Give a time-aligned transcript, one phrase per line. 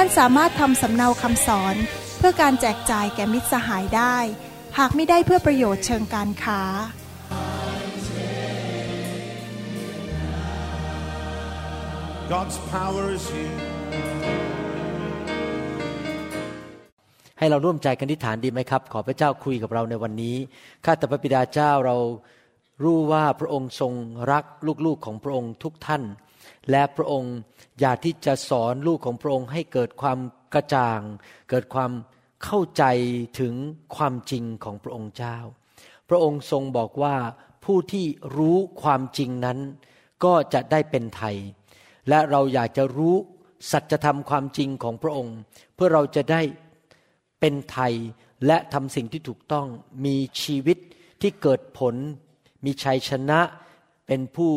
[0.00, 1.76] ท่านสามารถทำสำเนาคำสอน
[2.18, 4.16] เพื่อการแจกจ่ายแก่มิตรสหายได้
[4.78, 6.62] หากไม่ได้เพื่อประโยชน์เชิงการค้า
[12.32, 13.56] God's power is here.
[17.38, 20.36] ให้เราร่วมใจกันทิฏฐานดีไหมครับ ขอพระเจ้าคุยกับเราในวันนี้
[20.84, 21.96] ข้าแต่พระบิดาเจ้าเรา
[22.84, 23.92] รู้ว่าพระองค์ทรง
[24.32, 24.44] รัก
[24.86, 26.02] ลูกๆของพระองค์ทุกท่าน
[26.70, 27.34] และพระองค์
[27.80, 30.18] อยากที่จะสอนลูกของพระองค์ให้เกิดความ
[30.54, 31.00] กระจ่าง
[31.50, 31.92] เกิดความ
[32.44, 32.84] เข้าใจ
[33.40, 33.54] ถึง
[33.96, 35.38] ความจริงของพระองค์เจ้า
[36.08, 37.16] พระองค์ทรงบอกว่า
[37.64, 39.58] ผู้ที่รู้ความจริงนั้น
[40.24, 41.36] ก็จะได้เป็นไทย
[42.08, 43.14] และเราอยากจะรู้
[43.70, 45.36] สัจธรรมความจริงของพระองค์
[45.74, 46.42] เพื่อเราจะได้
[47.40, 47.94] เป็นไทย
[48.46, 49.66] และทำสิ่งที่ถูกต้อง
[50.04, 50.78] มีชีวิต
[51.20, 51.94] ที่เกิดผล
[52.64, 53.40] มีชัยชนะ
[54.06, 54.50] เป็นผู้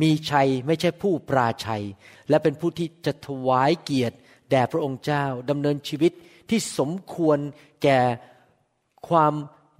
[0.00, 1.84] มีชัยไม่ใช่ผู้ปราชัย
[2.28, 4.16] และเป็นผู้ที่จะถวายเกียรติ
[4.50, 6.12] แด่พระองค์เจ้าดำเนินชีวิต
[6.50, 7.38] ที่สมควร
[7.82, 8.00] แก่
[9.08, 9.32] ความ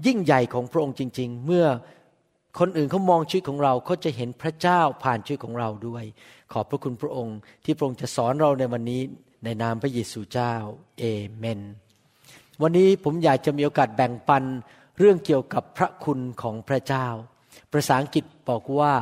[0.07, 1.67] ยิ่งใหญ่ของพระองค์จริง ๆ เมื่อ
[2.59, 6.05] คนอื่นเขามองชีวิตของเราเขาจะเห็นพระเจ้าผ่านชีวิตของเราด้วย
[6.53, 9.03] ขอบพระคุณพระองค์ที่พระองค์จะสอนเราในวันนี้
[9.45, 10.55] ในนามพระเยซูเจ้า
[10.99, 11.05] เอ
[11.37, 11.61] เมน
[12.62, 14.45] วันนี้ผมอยากจะมีโอกาสแบ่งปัน
[14.99, 17.07] เรื่องเกี่ยวกับพระคุณของพระเจ้า
[17.71, 18.93] ภาษาอังกฤษบอกว่า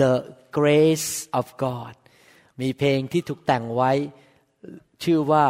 [0.00, 0.12] the
[0.56, 1.94] grace of God
[2.60, 3.92] มีเพลงที่ถูกแต่งไว้
[5.04, 5.44] ชื่อว่า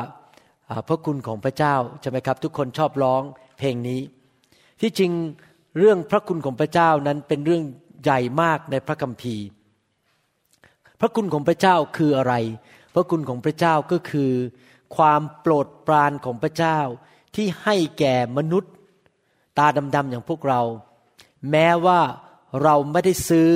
[0.88, 3.22] พระคุณของพระเจ้าใช่ไหมครับ ทุกคนชอบร้อง
[3.58, 4.00] เพลงนี้
[4.80, 5.12] ที่จริง
[5.78, 7.62] เรื่องพระคุณของพระเจ้านั้นเป็นเรื่อง
[8.02, 9.44] ใหญ่มากในพระคัมภีร์
[11.00, 12.34] พระคุณของพระเจ้าคืออะไร
[12.94, 14.32] พระคุณของพระเจ้าก็คือ
[14.96, 16.78] ความโปรดปรานของพระเจ้า
[17.34, 18.72] ที่ให้แก่มนุษย์
[19.58, 20.62] ตาดำๆอย่างพวกเรา
[21.50, 22.00] แม้ว่า
[22.62, 23.50] เราไม่ได้ซื้อ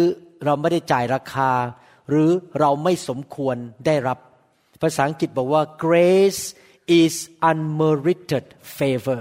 [0.44, 1.50] เราไม่ได้จ่ายราคา
[2.08, 2.30] หรือ
[2.60, 4.18] เราไม่สมควรได้รับ
[4.82, 6.42] ภาษาอังกฤษบอกว่า grace
[7.00, 7.14] is
[7.50, 8.44] unmerited
[8.78, 9.20] favor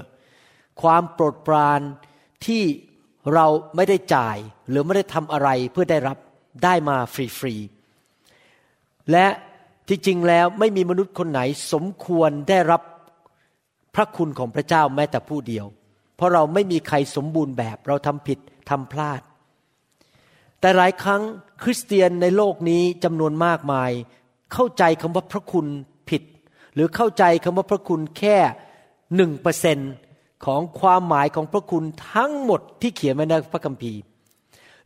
[0.82, 1.82] ความโปรดปราน
[2.46, 2.64] ที่
[3.34, 4.38] เราไม่ได้จ่าย
[4.70, 6.18] หรือไม่ได้ทำอะไรเพื่อได้รับ
[6.64, 9.28] ได้มาฟรีๆ และ
[9.88, 11.42] ที่จริงแล้วไม่มีมนุษย์คนไหน
[11.74, 12.82] สมควรได้รับ
[13.96, 15.66] พระคุณของพระเจ้าแม้แต่ผู้เดียว
[16.16, 18.40] เพราะเราไม่มีใครสมบูรณ์แบบเราทำผิด
[18.70, 19.22] ทำพลาด
[20.62, 21.22] แต่หลายครั้ง
[21.64, 23.92] คริสเตียนในโลกนี้จำนวนมากมาย
[24.54, 25.68] เข้าใจคำว่าพระคุณ
[26.10, 26.24] ผิด
[26.74, 28.38] หรือเข้าใจคำว่าพระคุณแค่
[29.16, 29.78] หนึ่งเปอร์เซน
[30.46, 31.84] ของความหมายของพระคุณ
[32.14, 34.00] ทั้งหมดที่เขียนไว้ในพระคัมภีร์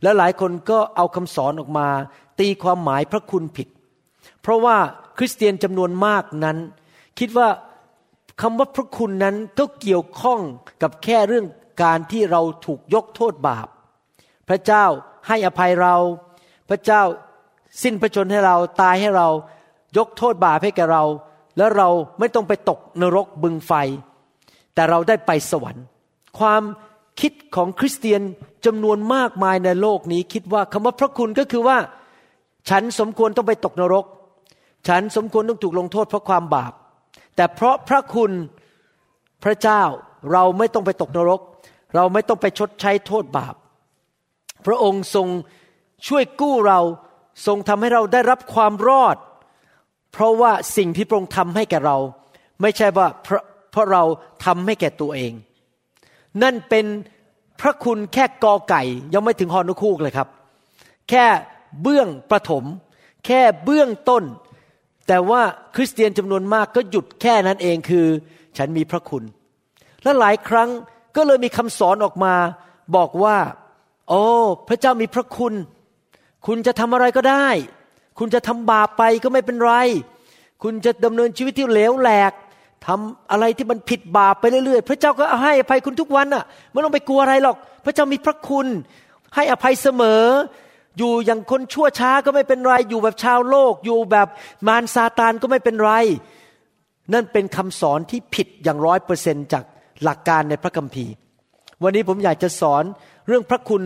[0.02, 1.88] และหลายคนก็เอาคำสอนออกมา
[2.40, 3.68] ตีความหมายพระคุณผิด
[4.42, 4.76] เพราะว่า
[5.18, 6.58] คริสเตียนจำนวนมากนั้น
[7.18, 7.48] คิดว่า
[8.40, 10.40] คำว่าพระคุณนั้นก็เกี่ยวข้อง
[10.82, 11.46] กับแค่เรื่อง
[11.82, 13.68] การที่เราถูกยกโทษบาป
[14.48, 14.84] พระเจ้า
[15.28, 15.94] ให้อภัยเรา
[16.68, 17.02] พระเจ้า
[17.82, 19.28] สิ้นพระชนให้เราตายให้เรา
[19.96, 21.04] ยกโทษบาปให้แก่เรา
[21.56, 21.88] แล้วเรา
[22.18, 23.72] ไม่ต้องไปตกนรกบึงไฟ
[24.74, 25.84] แต่เราได้ไปสวรรค์
[26.38, 26.62] ความ
[27.20, 28.20] คิดของคริสเตียน
[28.66, 31.78] จำนวนมากมายในโลกนี้ คิดว่าคำว่าพระคุณก็คือว่า
[32.70, 34.04] ฉันสมควรต้องไปตกนรก
[34.88, 36.72] ฉันสมควรต้องถูกลงโทษเพราะความบาป
[37.36, 38.32] แต่เพราะพระคุณ
[39.44, 39.82] พระเจ้า
[40.32, 41.40] เราไม่ต้องไปตกนรก
[41.94, 43.54] เราไม่ต้องไปชดใช้โทษบาป
[44.66, 45.28] พระองค์ทรง
[46.08, 46.80] ช่วยกู้เรา
[47.46, 49.16] ทรงทำให้เราได้รับความรอด
[50.12, 51.96] เพราะว่าสิ่งที่พระองค์ทำให้แก่เรา
[52.62, 54.02] ไม่ใช่ว่าเพราะเพราะเรา
[54.44, 55.32] ทำให้แก่ตัวเอง
[56.42, 56.86] นั่นเป็น
[57.60, 58.82] พระคุณแค่กอไก่
[59.14, 60.28] ยังไม่ถึงฮอนุคูกเลยครับ
[61.10, 61.26] แค่
[61.82, 62.64] เบื้องประถม
[63.26, 64.24] แค่เบื้องต้น
[65.08, 65.42] แต่ว่า
[65.74, 68.06] คริสเตียนจำนวนมากก็หยุดแค่นั้นเองคือ
[68.56, 69.24] ฉันมีพระคุณ
[70.02, 70.68] และหลายครั้ง
[71.16, 72.34] ก็เลยมีคำสอนออกมา
[72.96, 73.36] บอกว่า
[74.08, 74.22] โอ้
[74.68, 75.54] พระเจ้ามีพระคุณ
[76.46, 77.46] คุณจะทำอะไรก็ได้
[78.18, 79.72] คุณจะทำบาปไปก็ไม่เป็นไร
[80.62, 82.32] คุณจะดำเนินชีวิตที่เหลวแหลก
[82.86, 88.66] ทำอะไรที่มันผิดบาปไปเรื่อยๆ พระเจ้าก็ให้อภัยคุณทุกวันอะไม่ต้องไปกลัวอะไรหรอก พระเจ้ามีพระคุณ
[89.34, 90.24] ให้อภัยเสมอ
[90.98, 94.28] อยู่อย่างคนชั่วช้าก็ไม่เป็นไร อยู่แบบชาวโลก อยู่แบบ
[94.66, 95.92] มารซาตานก็ไม่เป็นไร
[97.12, 99.64] นั่นเป็นคำสอนที่ผิดอย่างร้อยเปอร์เซนจาก
[100.02, 101.12] หลักการในพระคัมภีร์
[101.82, 102.84] วันนี้ผมอยากจะสอน
[103.26, 103.82] เรื่องพระคุณ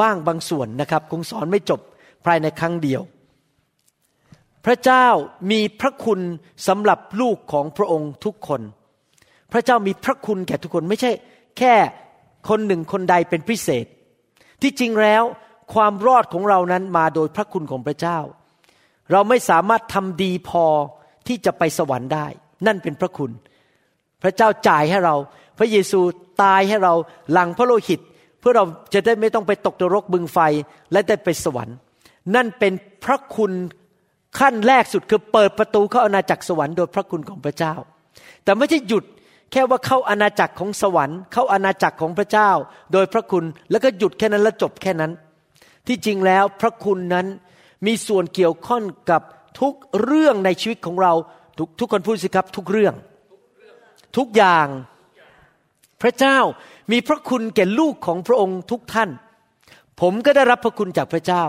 [0.00, 1.80] บ้างบางส่วนนะครับ คงสอนไม่จบ
[2.24, 3.02] ภายในครั้งเดียว
[4.64, 5.06] พระเจ้า
[5.50, 6.20] มีพระคุณ
[6.68, 8.60] สำหรับลูกของพระองค์ทุกคน
[9.52, 11.10] พระเจ้ามีพระคุณแก่ทุกคนไม่ใช่
[11.58, 11.74] แค่
[12.48, 13.86] คนหนึ่งคนใดเป็นพิเศษ
[14.62, 15.22] ที่จริงแล้ว
[15.74, 18.18] ความรอดของเรานั้นมาโดยพระคุณของพระเจ้า
[19.12, 20.64] เราไม่สามารถทำดีพอ
[21.26, 22.26] ที่จะไปสวรรค์ได้
[22.66, 23.30] นั่นเป็นพระคุณ
[24.22, 25.14] พระเจ้าจ่ายให้เรา
[25.58, 26.00] พระเยซู
[26.42, 26.94] ตายให้เรา
[27.32, 28.00] หลังพระโลหิต
[28.40, 28.64] เพื่อเรา
[28.94, 30.38] จะได้ไม่ต้องไปตกนรกบึงไฟ
[30.92, 31.76] และได้ไปสวรรค์
[32.34, 32.72] นั่นเป็น
[33.04, 33.52] พระคุณ
[34.38, 37.74] ขั้นแรกสุดคือเปิดประตูเข้าอาณาจักรสวรรค์โดยพระคุณของพระเจ้า
[38.44, 39.04] แต่ไม่ใช่หยุด
[39.52, 42.50] แค่ว่าเข้าอาณาจักรของสวรรค์เข้าอาณาจักรของพระเจ้า
[42.92, 45.12] โดยพระคุณแล้วก็หยุดแค่นั้นแล้วจบแค่นั้น
[45.86, 47.26] ที่จริงแล้วพระคุณนั้น
[47.86, 49.22] มีส่วนเกี่ยวข้องกับ
[49.60, 51.12] ทุกเรื่องในชีวิตของเรา
[51.58, 52.94] ทุกทุกคนพูดสิครับทุกเรื่อง
[54.16, 54.66] ทุกอย่าง
[56.02, 56.38] พระเจ้า
[56.92, 59.10] มีพระคุณแก่ลูกของพระองค์ทุกท่าน
[60.00, 61.44] ผมก็ได้รับพระคุณจากพระเจ้า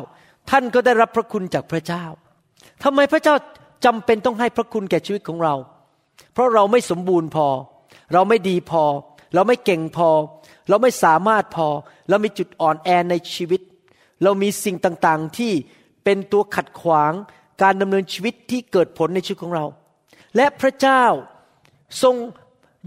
[0.50, 2.04] ท่านก็ได้รับพระคุณจากพระเจ้า
[2.84, 3.36] ทำไมพระเจ้า
[3.86, 5.56] จำเป็นต้องให้พระคุณแก่ชีวิตของเรา
[6.34, 7.48] เพราะเราไม่สมบูรณ์พอ
[8.14, 8.84] เราไม่ดีพอ
[9.34, 10.10] เราไม่เก่งพอ
[10.70, 11.68] เราไม่สามารถพอ
[12.10, 13.62] เรามีจุดอ่อนแอในชีวิต
[14.24, 15.52] เรามีสิ่งต่างๆที่
[16.04, 17.14] เป็นตัวขัดขวาง
[17.62, 19.66] การดำเนินชีวิตที่เกิดผลในชีวิตของเรา
[20.36, 21.04] และพระเจ้า
[22.04, 22.16] ทรง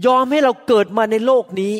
[0.05, 1.73] ยอมให้เราเกิดมาในโลกนี้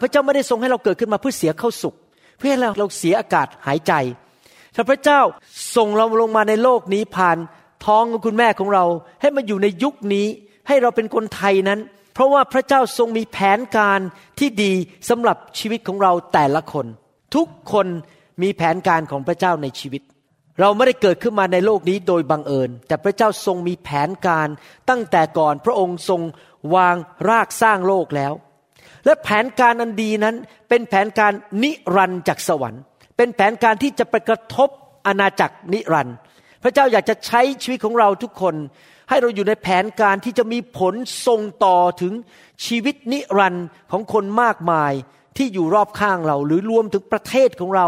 [0.00, 1.94] พระเจ้าไม่ได้ทรงให้เราเกิดขึ้นมาเพื่อเสียเข้าสุข
[2.38, 3.92] เพื่อให้เราเราเสียอากาศหายใจ
[4.74, 5.20] ถ้าพระเจ้า
[5.76, 7.38] ส่งเราลงมาในโลกนี้ผ่าน
[7.86, 8.84] ท้องของคุณแม่ของเรา
[9.20, 10.26] ให้มาอยู่ในยุคนี้
[10.68, 11.80] ให้เราเป็นคนไทยนั้น
[12.14, 14.00] เพราะว่าพระเจ้าทรงมีแผนการ
[14.38, 14.72] ที่ดี
[15.08, 16.86] สำหรับชีวิตของเราแต่ละคน
[17.34, 17.86] ทุกคน
[18.42, 20.02] มีแผนการของพระเจ้าในชีวิต
[20.60, 24.48] เราไม่ได้เกิดขึ้นมาในโลกนี้โดยบังเอิญ แต่พระเจ้าทรงมีแผนการ
[24.88, 26.20] ตั้งแต่ก่อนพระองค์ทรง
[26.74, 26.96] วาง
[27.28, 28.32] รากสร้างโลกแล้ว
[29.06, 30.36] และแผนการอันดีนั้น
[30.68, 31.32] เป็นแผนการ
[31.62, 32.82] นิรันดร์จากสวรรค์
[33.16, 34.68] เป็นแผนการที่จะไปกระทบ
[35.06, 36.16] อาณาจักรนิรันดร์
[36.62, 38.54] พระเจ้าอยากจะใช้ชีวิตของเราทุกคน
[39.08, 40.94] ให้เราอยู่ในแผนการที่จะมีผล
[41.26, 42.12] ส่งต่อถึง
[42.66, 44.92] ชีวิตนิรันดร์ของคนมากมาย
[45.36, 47.86] ที่อยู่รอบข้างเรา หรือรวมถึงประเทศของเรา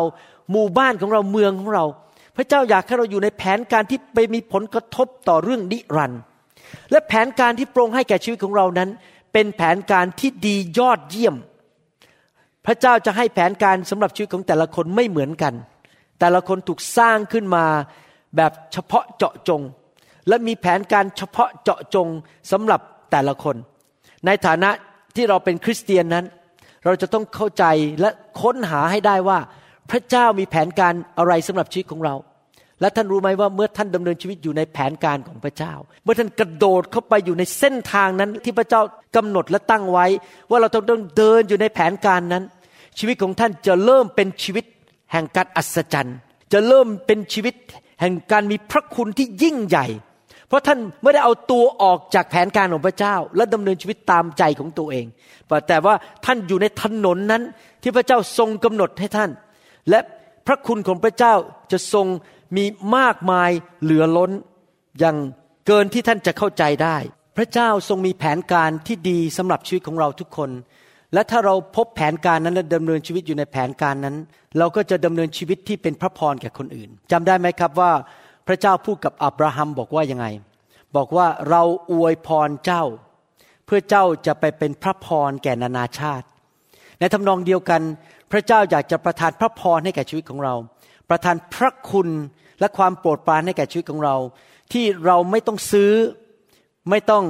[0.53, 1.85] หมู่บ้านของเราเมืองของเรา
[2.37, 6.21] พระเจ้าอยากให้เราอยู่ในแผนการที่ไปมีผลกระทบต่อเรื่องนิรันดร์
[6.91, 8.89] และแผนการที่โปรงให้แก่ชีวิตของเรานั้น
[9.39, 11.37] เป็นแผนการที่ดียอดเยี่ยม
[12.67, 15.55] พระเจ้าจะให้แผนการสำหรับชีวิตของแต่ละคนไม่เหมือนกัน
[16.21, 17.65] แต่ละคนถูกสร้างขึ้นมา
[18.37, 19.63] แบบเฉพาะเจาะจง
[20.29, 22.09] และมีแผนการเฉพาะเจาะจง
[22.53, 22.81] สำหรับ
[23.13, 23.57] แต่ละคน
[24.27, 24.71] ในฐานะ
[25.17, 26.25] ที่เราเป็นคริสเตียนนั้น
[26.85, 27.65] เราจะต้องเข้าใจ
[28.01, 28.11] และ
[28.43, 29.39] ค้นหาให้ได้ว่า
[29.91, 32.15] พระเจ้ามีแผนการอะไรสำหรับชีวิตของเรา
[32.81, 38.81] และท่านรู้ไหมว่าเมื่อท่านดำเนินชีวิตอยู่ในแผนการของพระเจ้า เมื่อท่านกระโดดเข้าไปอยู่ในเส้นทางนั้นที่พระเจ้า
[39.17, 40.07] กำหนดและตั้งไว้
[40.51, 42.45] ว่าเราต้องเดินอยู่ในแผนการนั้น
[42.99, 44.65] ชีวิตของท่านจะเริ่มเป็นชีวิต
[45.13, 46.17] แห่งการอัศจรรย์
[46.53, 47.55] จะเริ่มเป็นชีวิต
[48.01, 49.87] แห่งการมีพระคุณที่ยิ่งใหญ่
[50.49, 55.07] เพราะท่านไม่ได้เอาตัวออกจากแผนการของพระเจ้า และดำเนินชีวิตตามใจของตัวเอง
[55.69, 57.43] แต่ว่าท่านอยู่ในถนนนั้น
[57.83, 59.31] ที่พระเจ้าทรงกำหนดให้ท่าน
[59.91, 60.01] และ
[60.47, 61.35] พระคุณของพระเจ้า
[61.73, 62.07] จะทรง
[62.57, 62.65] มี
[62.97, 63.51] มากมาย
[63.83, 64.31] เหลือล้น
[64.99, 65.17] อย่าง
[65.67, 66.97] เกินที่ท่านจะเข้าใจได้
[67.37, 70.51] พระเจ้าทรงมีแผนการที่ดีสำหรับชีวิตของเราทุกคน
[71.15, 74.17] และถ้าเราพบแผนการนั้นและดำเนินชีวิตอยู่ในแผนการนั้น
[74.59, 77.93] เราก็จะดำเนินชีวิตที่เป็นพระพรแก่คนอื่นจำได้ไหมครับว่า
[78.47, 80.27] พระเจ้าพูดกับอับราฮัมบอกว่ายังไง
[80.97, 81.63] บอกว่าเรา
[81.93, 82.85] อวยพรเจ้า
[83.67, 86.27] เพื่อเจ้าจะไปเป็นพระพรแก่นานาชาติ
[86.99, 87.83] ในทำนองเดียวกัน
[88.33, 90.55] พระเจ้าอยากจะประทานพระพรให้แก่ชีวิตของเรา
[91.11, 92.09] ประทานพระคุณ
[92.61, 94.17] และความโปรดปรานให้แก่ชีวิตของเรา
[94.73, 95.93] ที่เราไม่ต้องซื้อ
[96.91, 97.25] ไม่ต้อง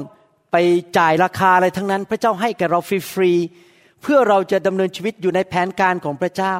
[0.52, 0.56] ไป
[0.99, 2.80] จ่ายราคาอะไรทั้งนั้น พระเจ้าให้แก่เรา
[3.12, 6.54] ฟรีๆเพื่อเราจะดำเนินชีวิตอยู่ในแผนการของพระเจ้า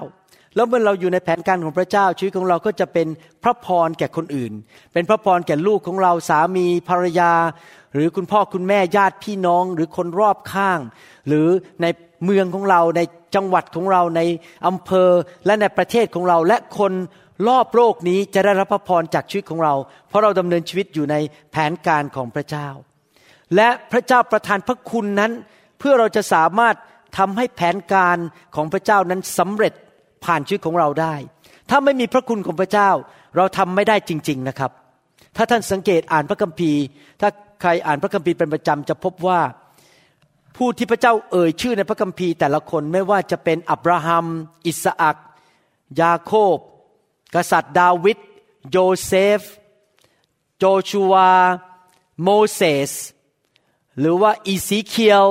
[0.54, 3.08] แล้วเมื่อเราอยู่ในแผนการของพระเจ้า ชีวิตของเราก็จะเป็น
[3.42, 4.52] พระพรแก่คนอื่น
[4.92, 7.32] เป็นพระพรแก่ลูกของเราสามีภรรยา
[7.94, 10.80] หรือคุณพ่อคุณแม่ญาติพี่น้อง หรือคนรอบข้าง
[11.28, 11.46] หรือ
[11.82, 11.87] ใน
[12.25, 13.00] เมืองของเราใน
[13.34, 14.20] จังหวัดของเราใน
[14.66, 15.10] อำเภอ
[15.46, 16.92] และในประเทศของเรา และคน
[17.48, 19.75] รอบโลกนี้จะได้รับพระพรจากชีวิตของเรา
[20.08, 21.16] เพราะเราดำเนินชีวิตอยู่ใน
[21.52, 22.68] แผนการของพระเจ้า
[23.56, 25.32] และพระเจ้าประทานพระคุณนั้น
[25.78, 26.76] เพื่อเราจะสามารถ
[27.18, 28.16] ทำให้แผนการ
[28.56, 29.72] ของพระเจ้านั้นสำเร็จ
[30.25, 31.14] ผ่านชีวิตของเราได้
[31.70, 32.90] ถ้าไม่มีพระคุณของพระเจ้า
[33.37, 34.70] เราทำไม่ได้จริง ๆนะครับ
[35.37, 36.82] ถ้าท่านสังเกตอ่านพระคัมภีร์
[37.20, 37.28] ถ้า
[37.60, 39.40] ใครอ่านพระคัมภีร์เป็นประจำจะพบว่า
[40.58, 44.26] ผู้ที่พระเจ้าเอ่ยชื่อในพระคัมภีร์แต่ละคนไม่ว่าจะเป็นอับราฮัม
[44.66, 45.16] อิสอัก
[46.00, 46.56] ยาโคบ
[47.34, 48.18] กษัตริย์ดาวิด
[48.70, 49.40] โยเซฟ
[50.58, 51.14] โยชูวา
[52.22, 52.60] โมเส
[52.90, 52.92] ส
[53.98, 55.25] หรือว่าเอเสเคียล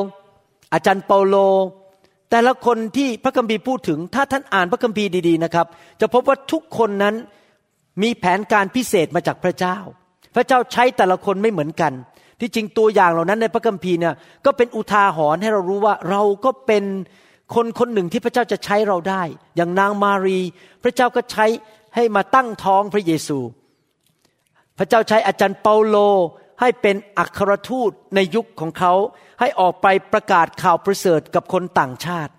[0.74, 1.36] อาจารย์เปาโล
[2.29, 5.67] แต่ละคนที่พระคัมภีร์พูดถึง ถ้าท่านอ่านพระคัมภีร์ดีๆนะครับ
[6.01, 7.15] จะพบว่าทุกคนนั้น
[8.01, 9.77] มีแผนการพิเศษมาจากพระเจ้า
[10.36, 11.93] พระเจ้าใช้แต่ละคนไม่เหมือนกัน
[12.39, 14.15] ที่จริงตัวอย่างเหล่านั้นในพระคัมภีร์เนี่ย
[14.46, 16.84] ก็เป็นอุทาหรณ์ให้เรารู้ว่าเราก็เป็น
[17.56, 19.24] คนคนหนึ่งที่พระเจ้าจะใช้เราได้
[19.56, 20.39] อย่างนางมารี
[20.84, 21.46] พระเจ้าก็ใช้
[21.96, 23.39] ให้มาตั้งท้องพระเยซู
[24.77, 25.98] พระเจ้าใช้อาจารย์เปาโล
[26.62, 28.94] ให้เป็นอัครทูตในยุคของเขา
[29.39, 32.34] ให้ออกไปประกาศข่าวประเสริฐกับคนต่างชาติ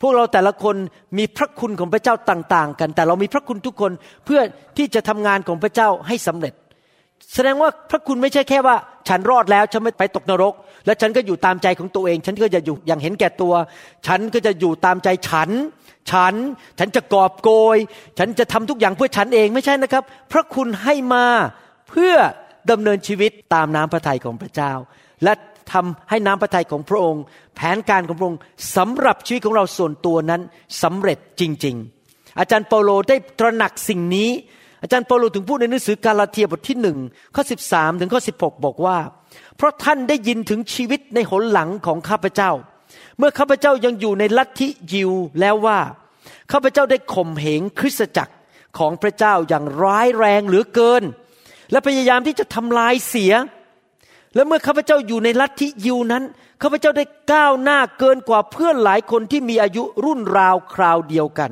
[0.00, 0.76] พวกเราแต่ละคน
[1.18, 3.92] มีพระคุณของพระเจ้าต่าง ๆ กัน แต่เรามีพระคุณทุกคน
[4.24, 4.40] เพื่อ
[4.76, 6.54] ที่จะทำงานของพระเจ้าให้สำเร็จ
[7.34, 8.76] แสดงว่าพระคุณไม่ใช่แค่ว่า
[9.08, 10.54] ฉันรอดแล้วฉันไม่ไปตกนรก
[10.86, 13.54] แล้วฉันก็อยู่ตามใจของตัวเอง ฉันก็จะอยู่อย่างเห็นแก่ตัว
[14.06, 15.50] ฉันก็จะอยู่ตามใจฉัน
[16.10, 16.34] ฉัน
[16.78, 17.78] ฉันจะกอบโกย
[18.18, 21.26] ฉันจะทำทุกอย่างเพื่อฉันเองไม่ใช่นะครับ พระคุณให้มา
[21.88, 22.14] เพื่อ
[22.70, 24.72] ดำเนินชีวิตตามน้ำพระทัยของพระเจ้า
[25.24, 25.32] และ
[25.72, 27.22] ทำให้น้ำพระทัยของพระองค์
[27.56, 28.40] แผนการของพระองค์
[28.76, 30.40] สำหรับชีวิตของเราส่วนตัวนั้น
[30.82, 31.76] สำเร็จจริง
[32.06, 34.30] ๆ อาจารย์เปาโลได้ตระหนักสิ่งนี้
[34.82, 36.98] อาจารย์เปาโลถึงพูดในหนังสือกาลาเทียบทที่หนึ่ง
[37.34, 38.98] ข้อ13ถึงข้อ16บอกว่า
[39.56, 42.50] เพราะท่านได้ยินถึงชีวิตในหนหลังของข้าพเจ้า
[43.18, 45.10] เมื่อข้าพเจ้ายังอยู่ในลัทธิยิว
[45.40, 45.78] แล้วว่า
[46.52, 48.34] ข้าพเจ้าได้ข่มเหงคริสตจักร
[48.78, 51.02] ของพระเจ้าอย่างร้ายแรงเหลือเกิน
[51.70, 53.32] และพยายามที่จะทำลายเสีย
[54.34, 56.24] และเมื่อข้าพเจ้าอยู่ในลัทธิยิวนั้น
[56.62, 61.50] ข้าพเจ้าได้ก้าวหน้าเกินกว่าเพื่อนหลายคนที่มีอายุรุ่นราวคราวเดียวกัน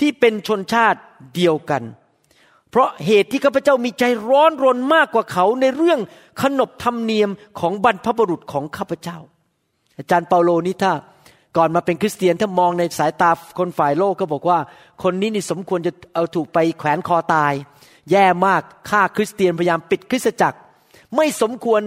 [0.00, 1.00] ที่เป็นชนชาติ
[1.34, 1.82] เดียวกัน
[2.76, 6.00] เพราะเหตุที่ข้าพเจ้ามีใจร้อนรนมากกว่าเขาในเรื่อง
[6.42, 7.30] ขนบธรรมเนียม
[7.60, 9.18] ของบรรพบุรุษของข้าพเจ้า
[9.98, 10.92] อาจารย์เปาโลนี่ถ้า
[11.56, 14.58] ก่อนมาเป็นคริสเตียนถ้ามองในสายตาคนฝ่ายโลกก็บอกว่า
[15.02, 17.52] คนนี้นี่สมควรจะเอาถูกไปแขวนคอตาย
[18.10, 20.58] แย่มากฆ่าคริสเตียนพยายามปิดคริสตจักร
[21.16, 21.80] ไม่สมควร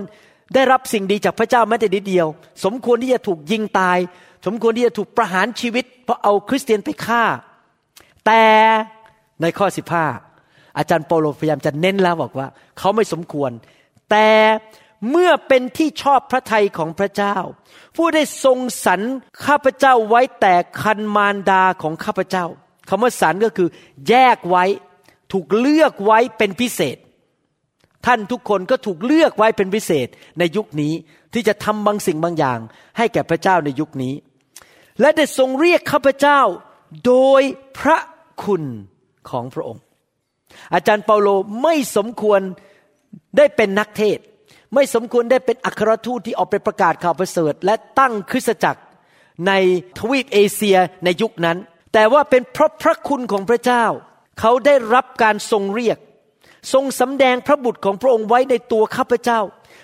[0.53, 2.27] ได้รับสิ่งดีจากพระเจ้าแม้แต่นิดเดียว
[2.65, 3.97] สมควรที่จะถูกยิงตาย
[4.45, 7.23] สมควรที่จะถูกประหารชีวิต เพราะเอาคริสเตียนไปฆ่า
[8.25, 8.43] แต่
[9.41, 10.28] ในข้อ15
[10.77, 12.47] อาจารย์เปโลพยายามจะเน้นแล้วบอกว่า
[12.77, 13.51] เขาไม่สมควร
[14.11, 14.29] แต่
[15.09, 17.35] เมื่อเป็นที่ชอบพระทัยของพระเจ้า
[17.95, 19.01] ผู้ได้ทรงสรร
[19.45, 22.45] ข้าพเจ้าไว้แต่คันมารดาของข้าพเจ้า
[22.89, 23.69] คำว่าสรรก็คือ
[24.09, 24.65] แยกไว้
[25.31, 26.97] ถูกเลือกไว้เป็นพิเศษ
[28.05, 30.07] ท่านทุกคนก็ถูกเลือกไว้เป็นพิเศษ
[30.39, 30.93] ในยุคนี้
[31.33, 32.59] ที่จะทำบางสิ่งบางอย่าง
[32.97, 34.13] ให้แก่พระเจ้าในยุคนี้
[35.01, 36.39] และได้ทรงเรียกข้าพเจ้า
[37.05, 37.41] โดย
[37.79, 37.99] พระ
[38.43, 38.63] คุณ
[39.29, 39.81] ของพระองค์
[40.73, 41.29] อาจารย์เปาโล
[41.63, 42.41] ไม่สมควร
[43.37, 44.19] ได้เป็นนักเทศ
[44.73, 48.81] ไม่สมควรได้เป็นอัครทูตที่ออกไปประกาศข่าวประเสริฐ และตั้งคริสตจักร
[49.47, 49.53] ใน
[49.97, 51.57] ทวีปเอเชียในยุคนั้น
[51.93, 53.85] แต่ว่าเป็นเพราะพระคุณของพระเจ้า
[54.39, 55.97] เขาได้รับการทรงเรียก
[56.73, 59.39] ทรงสำแดงพระบุตรของพระองค์ไว้ในตัวข้าพเจ้า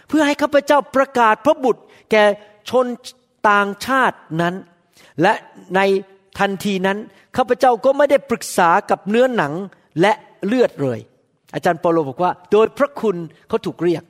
[0.08, 2.24] เพื่อให้ข้าพเจ้าประกาศพระบุตรแก่
[2.70, 2.86] ชน
[3.50, 4.56] ต่างชาตินั้น
[5.22, 5.34] และ
[5.76, 5.80] ใน
[6.40, 6.98] ทันทีนั้น
[7.38, 9.54] ข้าพเจ้าก็ไม่ได้ปรึกษากับเนื้อหนัง
[10.02, 10.14] และ
[10.48, 11.00] เลือดเลย
[11.56, 13.16] อาจารย์เปโลบอกว่า โดยพระคุณ
[13.50, 14.04] เขาถูกเรียก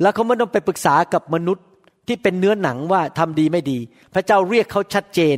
[0.00, 1.66] แล้วเขาไม่ต้องไปปรึกษากับมนุษย์
[2.08, 3.78] ที่เป็นเนื้อหนังว่าทำดีไม่ดี
[4.14, 5.36] พระเจ้าเรียกเขาชัดเจน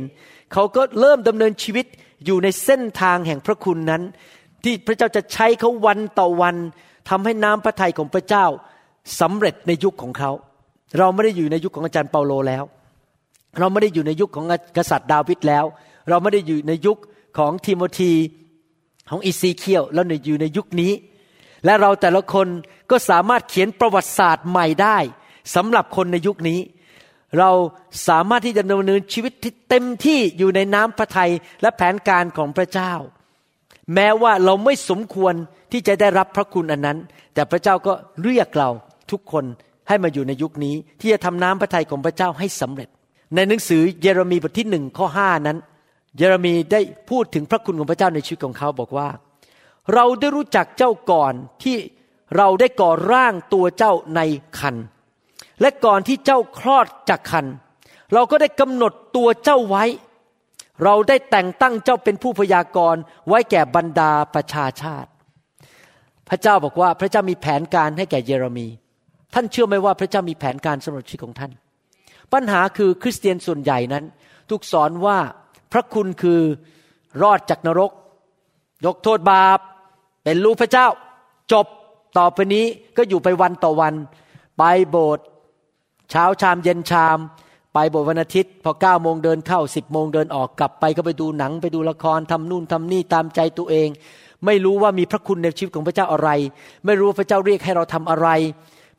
[0.53, 1.85] เขาก็เริ่มดำเนินชีวิต
[2.25, 4.01] อยู่ในเส้นทางแห่งพระคุณนั้น
[4.63, 6.55] ที่พระเจ้าจะใช้เขาวันต่อวัน
[7.09, 8.45] ทำให้น้ำพระทัยของพระเจ้า
[9.19, 10.31] สำเร็จในยุคของเขา
[10.97, 12.63] เราไม่ได้อยู่ในยุคของอาจารย์เปาโลแล้ว
[13.59, 14.45] เราไม่ได้อยู่ในยุคของ
[14.77, 15.65] กษัตริย์ดาวิดแล้ว
[16.09, 16.97] เราไม่ได้อยู่ในยุค
[17.37, 18.11] ของทิโมธี
[19.09, 20.91] ของอิซีเคียวเราอยู่ในยุคนี้
[21.65, 22.47] และเราแต่ละคน
[22.91, 24.97] ก็สามารถเขียนประวัติศาสตร์ใหม่ได้
[25.55, 26.59] สำหรับคนในยุคนี้
[27.39, 27.51] เรา
[28.07, 31.31] สามารถที่จะดำเนินชีวิตที่เต็มที่อยู่ในน้ำพระทัย
[31.61, 32.93] และแผนการของพระเจ้า
[33.93, 35.33] แม้ว่าเราไม่สมควร
[35.71, 36.97] ที่จะได้รับพระคุณอันนั้น
[37.33, 37.93] แต่พระเจ้าก็
[38.23, 38.69] เรียกเรา
[39.11, 39.45] ทุกคน
[39.87, 42.89] ให้มาอยู่ในยุคนี้ ที่จะทำน้ำพระทัยของพระเจ้าให้สำเร็จ
[43.35, 45.57] ในหนังสือเยเรมีบทที่หนึ่งข้อห้านั้น
[46.17, 49.09] เยเรมีได้พูดถึงพระคุณของพระเจ้าในชีวิตของเขาบอกว่า
[49.93, 51.77] เราได้รู้จักเจ้าก่อนที่
[52.37, 54.21] เราได้ก่อร่างตัวเจ้าใน
[54.57, 54.75] คัน
[55.61, 57.45] และก่อนที่เจ้าคลอดจากคัน
[58.13, 59.83] เราก็ได้กำหนดตัวเจ้าไว้
[60.83, 65.09] เราได้แต่งตั้งเจ้าเป็นผู้พยากรณ์ไว้แก่บรรดาประชาชาติ
[66.29, 68.67] พระเจ้าบอกว่าพระเจ้ามีแผนการให้แก่เยเรมี
[69.33, 71.51] ท่านเชื่อไหมว่าพระเจ้ามีแผนการสำหรับชีวิตของท่าน
[72.33, 74.03] ปัญหาคือคริสเตียนส่วนใหญ่นั้น
[74.49, 75.17] ถูกสอนว่า
[75.75, 76.41] ระคุณคือ
[77.21, 77.91] รอดจากนรก
[78.85, 79.59] ยกโทษบาป
[80.23, 80.87] เป็นลูกพระเจ้า
[81.51, 81.65] จบ
[82.17, 82.65] ต่อไปนี้
[82.97, 83.93] ก็อยู่ไปวันต่อวัน
[84.57, 85.25] ไปโบสถ์
[86.11, 87.17] เช้าชามเย็นชาม
[87.73, 93.89] ไปโบสถ์วันอาทิตย์ พอเก้าโมงเดินเข้าสิบโมงเดินออกกลับไปก็ไปดูหนังไปดูละครทำนู่นทำนี่ตามใจตัวเอง
[94.45, 96.29] ไม่รู้ว่ามีพระคุณในชีวิตของพระเจ้าอะไร
[96.85, 98.27] ไม่รู้ว่าพระเจ้าเรียกให้เราทำอะไร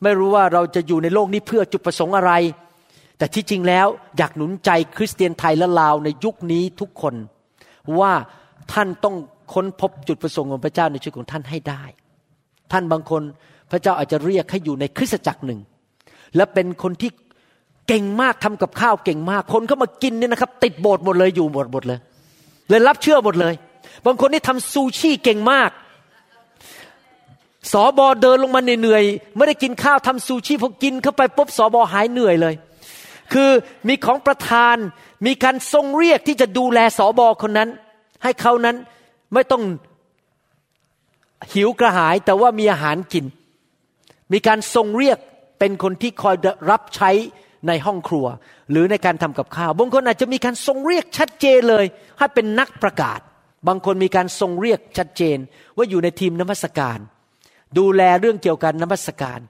[0.03, 2.33] ไม่รู้ว่าเราจะอยู่ในโลกนี้เพื่อจุดประสงค์อะไร
[3.19, 3.87] แต่ที่จริงแล้ว
[4.19, 7.15] อยากหนุนใจคริสเตียนไทยและลาวในยุคนี้ทุกคน
[7.99, 8.13] ว่า
[8.73, 9.17] ท่านต้อง
[9.55, 11.83] ค้นพบจุดประสงค์ของพระเจ้าในชีวิตของท่านให้ได้
[12.73, 13.23] ท่านบางคน
[13.71, 15.61] พระเจ้าอาจจะเรียกให้อยู่ในคริสตจักรหนึ่ง
[16.37, 17.11] และเป็นคนที่
[17.89, 21.99] เก่งมากทำกับข้าวเก่งมาก คนเข้ามากินเนี่ยนะครับ ติดโบสถ์หมดเลยอยู่หมดหมดเลย
[22.69, 23.55] เลยรับเชื่อหมดเลย
[24.07, 25.71] บางคนที่ทำซูชิเก่งมาก
[27.73, 29.05] สอบอเดินลงมาเหนื่อย
[29.37, 32.55] ไม่ได้กินข้าวทำซูชิพอกินเข้าไปปุ๊บสอบอหายเหนื่อยเลย
[33.33, 33.51] คือ
[33.89, 34.77] มีของประทาน
[35.27, 37.69] มีการทรงเรียกที่จะดูแลสอบอคนนั้น
[38.23, 38.77] ให้เขานั้น
[39.35, 39.63] ไม่ต้อง
[41.53, 43.25] หิวกระหายแต่ว่ามีอาหารกิน
[44.33, 45.19] มีการทรงเรียก
[45.59, 46.37] เป็นคนที่คอย
[46.71, 47.11] รับใช้
[47.69, 48.27] ในห้องครัว
[48.71, 51.85] หรือในการทำกับข้าวบางคนอาจจะมีการทรงเรียกชัดเจนเลย
[52.19, 53.21] ให้เป็นนักประกาศ
[53.69, 55.39] บางคนมีการทรงเรียกชัดเจน
[55.77, 56.99] ว่าอยู่ในทีมนมัสการ
[57.79, 59.41] ดูแลเรื่องเกี่ยวกับนมัสการ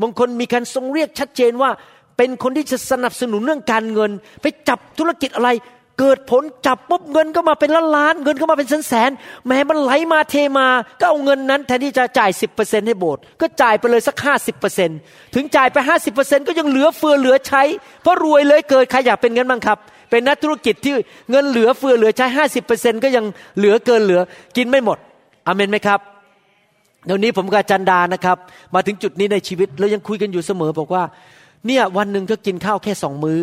[0.00, 1.70] บางคนมีการทรงเรียกชัดเจนว่า
[2.18, 4.10] เป็นคนที่จะสนับสนุนเรื่องการเงิน
[4.42, 5.50] ไปจับธุรกิจอะไร
[5.98, 9.10] เกิดผลจับปุ๊บเงินก็มาเป็นล้านล้านเงินก็มาเป็นแสนแสน
[9.46, 10.66] แม้มันไหลมาเทมา
[11.00, 14.90] ก็เอาเงินนั้นแทนที่จะจ่ายสิบเปอร์เซ็นให้โบสถ์ก็จ่ายไปเลยสักห้าสิบเปอร์เซ็น
[15.34, 17.62] ถึงจ่ายไปห้าสิบเปอร์เซ็นก็ยังเหลือเฟือเหลือใช้
[18.02, 19.78] เพราะรวยเลยเกิดใครอยากเป็นเงินบ้างครับ
[20.10, 20.94] เป็นนักธุรกิจที่
[21.30, 23.24] เงินเหลือเฟือเหลือใช้ห้าสิบเปอร์เซ็นก็ยัง
[23.58, 24.20] เหลือเกินเหลือ
[24.56, 24.98] กินไม่หมด
[25.46, 26.00] อเมนไหมครับ
[27.06, 28.36] เดี๋ยวนี้ผมกับจันดานะครับ
[28.74, 31.02] มาถึงจุดนี้ในชีวิตแล้วยังคุยกันอยู่เสมอบอกว่า
[31.66, 33.40] เนี่ยวันหนึ่งก็กินข้าวแค่สองมื้อ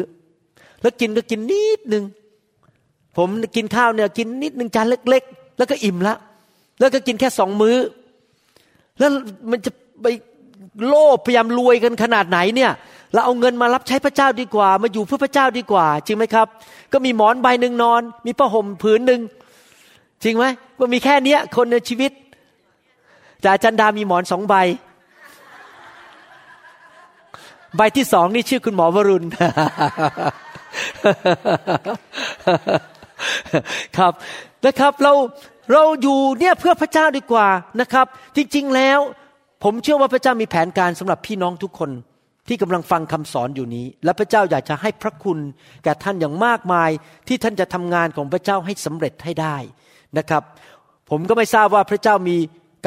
[0.81, 2.03] แล้วกินก็กินนิดหนึ่ง
[3.17, 6.15] ผมกินข้าวเนี่ยกินนิดหนึ่งจานเล็ก ๆ แล้วก็อิ่มละ
[6.79, 7.77] แล้วก็กินแค่สองมื้อ
[8.99, 9.11] แล้ว
[9.51, 10.07] มันจะไป
[10.87, 12.71] โลภพยายามรวยกันขนาดไหนเนี่ย
[13.13, 16.47] เราเอาเงินมารับใช้พระเจ้าดีกว่า มาอยู่เพื่อพระเจ้าดีกว่า จริงไหมครับ
[16.93, 19.21] ก็มีหมอนใบหนึ่งนอน มีผ้าห่มผืนหนึ่ง
[20.23, 20.45] จริงไหม
[20.77, 22.11] ว่ามีแค่เนี้ยคนในชีวิต
[23.41, 24.55] แต่จันดามีหมอนสองใบ
[27.77, 29.27] ใบที่สองนี่ชื่อคุณหมอวรุณ
[33.97, 34.13] ครับ
[34.65, 35.13] นะครับเรา
[35.71, 37.47] เราอยู่เนี่ยเพื่อพระเจ้าดีกว่า
[37.81, 38.99] นะครับ จริงๆแล้ว
[39.63, 41.91] ผมเชื่อว่าพระเจ้ามีแผนการสำหรับพี่น้องทุกคน
[42.47, 45.39] ที่กำลังฟังคำสอนอยู่นี้ และพระเจ้าอยากจะให้พระคุณ
[45.83, 46.89] แก่ท่านอย่างมากมาย
[47.27, 49.57] ที่ท่านจะทำงานของพระเจ้าให้สำเร็จให้ได้
[50.17, 50.43] นะครับ
[51.09, 52.37] ผมก็ไม่ทราบว่าพระเจ้ามี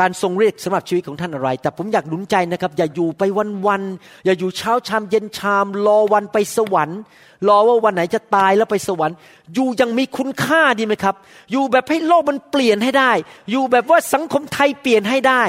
[0.01, 3.23] การทรงเรียกสำหรับชีวิตของท่านอะไร แต่ผมอยากหนุนใจนะครับ อย่าอยู่ไป
[3.67, 7.01] วันๆอย่าอยู่เช้าชามเย็นชาม รอวันไปสวรรค์
[7.49, 9.17] รอว่าวันไหนจะตายแล้วไปสวรรค์
[9.55, 11.15] อยู่ยังมีคุณค่าดีไหมครับ
[11.53, 13.13] อยู่แบบให้โลกมันเปลี่ยนให้ได้
[13.51, 15.43] อยู่แบบว่าสังคมไทยเปลี่ยนให้ได้